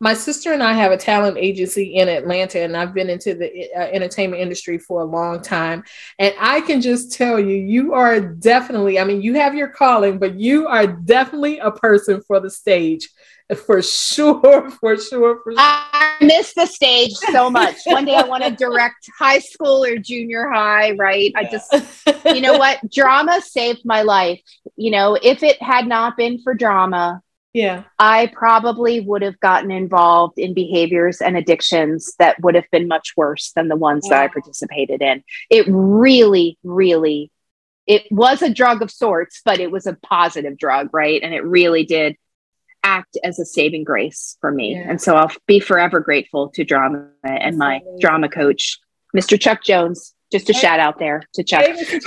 my 0.02 0.14
sister 0.14 0.52
and 0.52 0.64
I 0.64 0.72
have 0.72 0.90
a 0.90 0.96
talent 0.96 1.38
agency 1.38 1.94
in 1.94 2.08
Atlanta, 2.08 2.58
and 2.58 2.76
I've 2.76 2.92
been 2.92 3.08
into 3.08 3.34
the 3.34 3.68
uh, 3.72 3.82
entertainment 3.82 4.42
industry 4.42 4.76
for 4.76 5.00
a 5.00 5.04
long 5.04 5.40
time. 5.40 5.84
And 6.18 6.34
I 6.40 6.60
can 6.62 6.80
just 6.80 7.12
tell 7.12 7.38
you, 7.38 7.54
you 7.54 7.94
are 7.94 8.18
definitely, 8.18 8.98
I 8.98 9.04
mean, 9.04 9.22
you 9.22 9.34
have 9.34 9.54
your 9.54 9.68
calling, 9.68 10.18
but 10.18 10.34
you 10.34 10.66
are 10.66 10.88
definitely 10.88 11.60
a 11.60 11.70
person 11.70 12.20
for 12.20 12.40
the 12.40 12.50
stage 12.50 13.08
for 13.54 13.82
sure, 13.82 14.70
for 14.70 14.96
sure, 14.96 15.40
for 15.42 15.52
sure. 15.52 15.56
I 15.58 16.16
miss 16.20 16.54
the 16.54 16.66
stage 16.66 17.12
so 17.12 17.50
much. 17.50 17.76
One 17.86 18.04
day 18.04 18.14
I 18.14 18.24
want 18.24 18.44
to 18.44 18.50
direct 18.50 19.08
high 19.18 19.38
school 19.38 19.84
or 19.84 19.98
junior 19.98 20.48
high, 20.50 20.92
right? 20.92 21.32
I 21.36 21.44
just, 21.44 22.06
you 22.26 22.40
know 22.40 22.58
what? 22.58 22.78
Drama 22.92 23.40
saved 23.40 23.82
my 23.84 24.02
life. 24.02 24.40
You 24.76 24.90
know, 24.90 25.18
if 25.20 25.42
it 25.42 25.60
had 25.62 25.86
not 25.86 26.16
been 26.16 26.40
for 26.42 26.54
drama, 26.54 27.22
yeah, 27.52 27.84
I 27.98 28.30
probably 28.32 29.00
would 29.00 29.22
have 29.22 29.38
gotten 29.40 29.70
involved 29.70 30.38
in 30.38 30.54
behaviors 30.54 31.20
and 31.20 31.36
addictions 31.36 32.14
that 32.18 32.40
would 32.40 32.54
have 32.54 32.70
been 32.72 32.88
much 32.88 33.12
worse 33.16 33.52
than 33.54 33.68
the 33.68 33.76
ones 33.76 34.08
that 34.08 34.22
I 34.22 34.28
participated 34.28 35.02
in. 35.02 35.22
It 35.50 35.66
really, 35.68 36.58
really, 36.64 37.30
it 37.86 38.04
was 38.10 38.40
a 38.40 38.52
drug 38.52 38.80
of 38.80 38.90
sorts, 38.90 39.42
but 39.44 39.60
it 39.60 39.70
was 39.70 39.86
a 39.86 39.98
positive 40.02 40.56
drug, 40.56 40.88
right? 40.94 41.20
And 41.22 41.34
it 41.34 41.44
really 41.44 41.84
did 41.84 42.16
act 42.82 43.18
as 43.24 43.38
a 43.38 43.44
saving 43.44 43.84
grace 43.84 44.36
for 44.40 44.50
me. 44.50 44.74
Yeah. 44.74 44.90
And 44.90 45.00
so 45.00 45.16
I'll 45.16 45.30
be 45.46 45.60
forever 45.60 46.00
grateful 46.00 46.48
to 46.50 46.64
drama 46.64 47.08
and 47.24 47.56
my 47.56 47.80
drama 48.00 48.28
coach, 48.28 48.78
Mr. 49.16 49.40
Chuck 49.40 49.62
Jones. 49.64 50.14
Just 50.30 50.48
a 50.48 50.54
hey. 50.54 50.60
shout 50.60 50.80
out 50.80 50.98
there 50.98 51.22
to 51.34 51.44
Chuck. 51.44 51.62
Hey, 51.62 51.74
you 51.78 52.00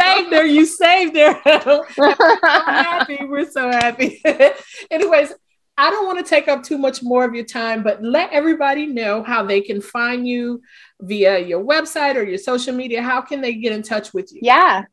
saved 0.00 0.32
her. 0.32 0.44
You 0.44 0.66
saved 0.66 1.16
her. 1.16 1.40
We're 1.96 2.16
so 2.16 2.36
happy. 2.52 3.18
We're 3.22 3.48
so 3.48 3.70
happy. 3.70 4.20
Anyways, 4.90 5.32
I 5.78 5.90
don't 5.90 6.04
want 6.04 6.18
to 6.18 6.28
take 6.28 6.48
up 6.48 6.64
too 6.64 6.76
much 6.76 7.00
more 7.00 7.24
of 7.24 7.32
your 7.32 7.44
time, 7.44 7.84
but 7.84 8.02
let 8.02 8.32
everybody 8.32 8.86
know 8.86 9.22
how 9.22 9.44
they 9.44 9.60
can 9.60 9.80
find 9.80 10.26
you 10.26 10.62
via 11.00 11.38
your 11.38 11.64
website 11.64 12.16
or 12.16 12.24
your 12.24 12.38
social 12.38 12.74
media. 12.74 13.02
How 13.02 13.20
can 13.20 13.40
they 13.40 13.54
get 13.54 13.72
in 13.72 13.82
touch 13.82 14.12
with 14.12 14.32
you? 14.32 14.40
Yeah. 14.42 14.84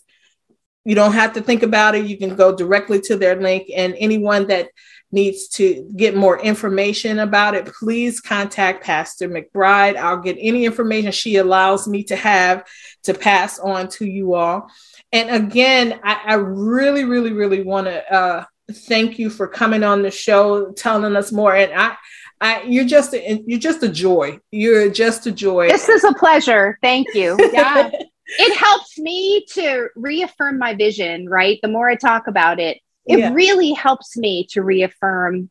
you 0.83 0.95
don't 0.95 1.13
have 1.13 1.33
to 1.33 1.41
think 1.41 1.63
about 1.63 1.95
it. 1.95 2.05
You 2.05 2.17
can 2.17 2.35
go 2.35 2.55
directly 2.55 3.01
to 3.01 3.15
their 3.15 3.35
link, 3.35 3.69
and 3.73 3.95
anyone 3.97 4.47
that 4.47 4.69
needs 5.11 5.47
to 5.49 5.89
get 5.95 6.15
more 6.15 6.39
information 6.39 7.19
about 7.19 7.55
it, 7.55 7.65
please 7.65 8.21
contact 8.21 8.83
Pastor 8.83 9.29
McBride. 9.29 9.95
I'll 9.95 10.21
get 10.21 10.37
any 10.39 10.65
information 10.65 11.11
she 11.11 11.37
allows 11.37 11.87
me 11.87 12.03
to 12.05 12.15
have 12.15 12.65
to 13.03 13.13
pass 13.13 13.59
on 13.59 13.89
to 13.89 14.05
you 14.05 14.33
all. 14.33 14.69
And 15.11 15.29
again, 15.29 15.99
I, 16.03 16.21
I 16.25 16.33
really, 16.35 17.03
really, 17.05 17.33
really 17.33 17.63
want 17.63 17.87
to 17.87 18.13
uh, 18.13 18.45
thank 18.71 19.19
you 19.19 19.29
for 19.29 19.47
coming 19.47 19.83
on 19.83 20.01
the 20.01 20.11
show, 20.11 20.71
telling 20.71 21.15
us 21.15 21.31
more. 21.31 21.55
And 21.55 21.73
I, 21.73 21.95
I, 22.39 22.63
you're 22.63 22.85
just 22.85 23.13
a, 23.13 23.43
you're 23.45 23.59
just 23.59 23.83
a 23.83 23.89
joy. 23.89 24.39
You're 24.51 24.89
just 24.89 25.27
a 25.27 25.31
joy. 25.31 25.67
This 25.67 25.89
is 25.89 26.03
a 26.03 26.13
pleasure. 26.13 26.77
Thank 26.81 27.13
you. 27.13 27.37
Yeah. 27.51 27.91
it 28.39 28.57
helps 28.57 28.97
me 28.97 29.45
to 29.51 29.89
reaffirm 29.95 30.57
my 30.57 30.73
vision, 30.73 31.27
right? 31.27 31.59
The 31.61 31.67
more 31.67 31.89
I 31.89 31.95
talk 31.95 32.27
about 32.27 32.61
it, 32.61 32.79
it 33.05 33.19
yeah. 33.19 33.33
really 33.33 33.73
helps 33.73 34.15
me 34.17 34.45
to 34.51 34.61
reaffirm 34.61 35.49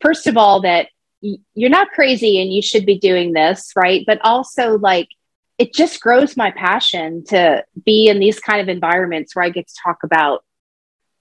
first 0.00 0.26
of 0.26 0.36
all 0.36 0.62
that 0.62 0.88
y- 1.22 1.36
you're 1.54 1.70
not 1.70 1.90
crazy 1.90 2.40
and 2.40 2.52
you 2.52 2.62
should 2.62 2.86
be 2.86 2.98
doing 2.98 3.32
this 3.32 3.72
right? 3.76 4.04
But 4.06 4.20
also 4.22 4.78
like 4.78 5.08
it 5.58 5.72
just 5.72 6.00
grows 6.00 6.36
my 6.36 6.50
passion 6.50 7.24
to 7.26 7.64
be 7.84 8.08
in 8.08 8.18
these 8.18 8.40
kind 8.40 8.60
of 8.60 8.68
environments 8.68 9.36
where 9.36 9.44
i 9.44 9.50
get 9.50 9.68
to 9.68 9.74
talk 9.84 9.98
about 10.02 10.44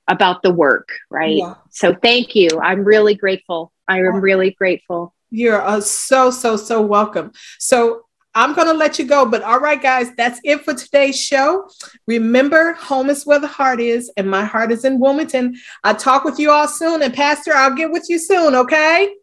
about 0.08 0.42
the 0.42 0.52
work 0.52 0.90
right? 1.10 1.38
Yeah. 1.38 1.56
so 1.70 1.96
thank 1.96 2.36
you. 2.36 2.50
I'm 2.62 2.84
really 2.84 3.16
grateful. 3.16 3.72
I 3.88 4.00
am 4.00 4.22
really 4.22 4.52
grateful. 4.52 5.14
You're 5.30 5.62
uh, 5.62 5.82
so 5.82 6.30
so 6.30 6.58
so 6.58 6.82
welcome. 6.82 7.32
So 7.58 8.03
I'm 8.36 8.54
going 8.54 8.68
to 8.68 8.74
let 8.74 8.98
you 9.00 9.06
go. 9.06 9.26
But 9.26 9.44
all 9.44 9.60
right, 9.60 9.82
guys, 9.82 10.14
that's 10.16 10.40
it 10.44 10.64
for 10.64 10.74
today's 10.74 11.20
show. 11.20 11.70
Remember, 12.08 12.74
home 12.74 13.10
is 13.10 13.26
where 13.26 13.40
the 13.40 13.48
heart 13.48 13.80
is, 13.80 14.12
and 14.18 14.30
my 14.30 14.44
heart 14.44 14.72
is 14.72 14.86
in 14.86 15.00
Wilmington. 15.00 15.56
I'll 15.84 15.96
talk 15.96 16.24
with 16.24 16.40
you 16.40 16.52
all 16.52 16.68
soon. 16.68 17.02
And, 17.02 17.14
Pastor, 17.14 17.54
I'll 17.54 17.76
get 17.76 17.92
with 17.92 18.08
you 18.10 18.18
soon, 18.18 18.56
okay? 18.56 19.14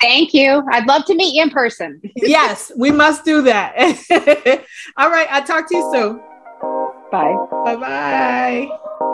Thank 0.00 0.34
you. 0.34 0.62
I'd 0.70 0.86
love 0.86 1.04
to 1.06 1.14
meet 1.14 1.34
you 1.34 1.42
in 1.42 1.50
person. 1.50 2.00
yes, 2.16 2.72
we 2.76 2.90
must 2.90 3.24
do 3.24 3.42
that. 3.42 3.74
all 4.96 5.10
right, 5.10 5.28
I'll 5.30 5.44
talk 5.44 5.68
to 5.68 5.76
you 5.76 5.90
soon. 5.92 6.20
Bye. 7.10 7.36
Bye 7.64 7.76
bye. 7.76 9.10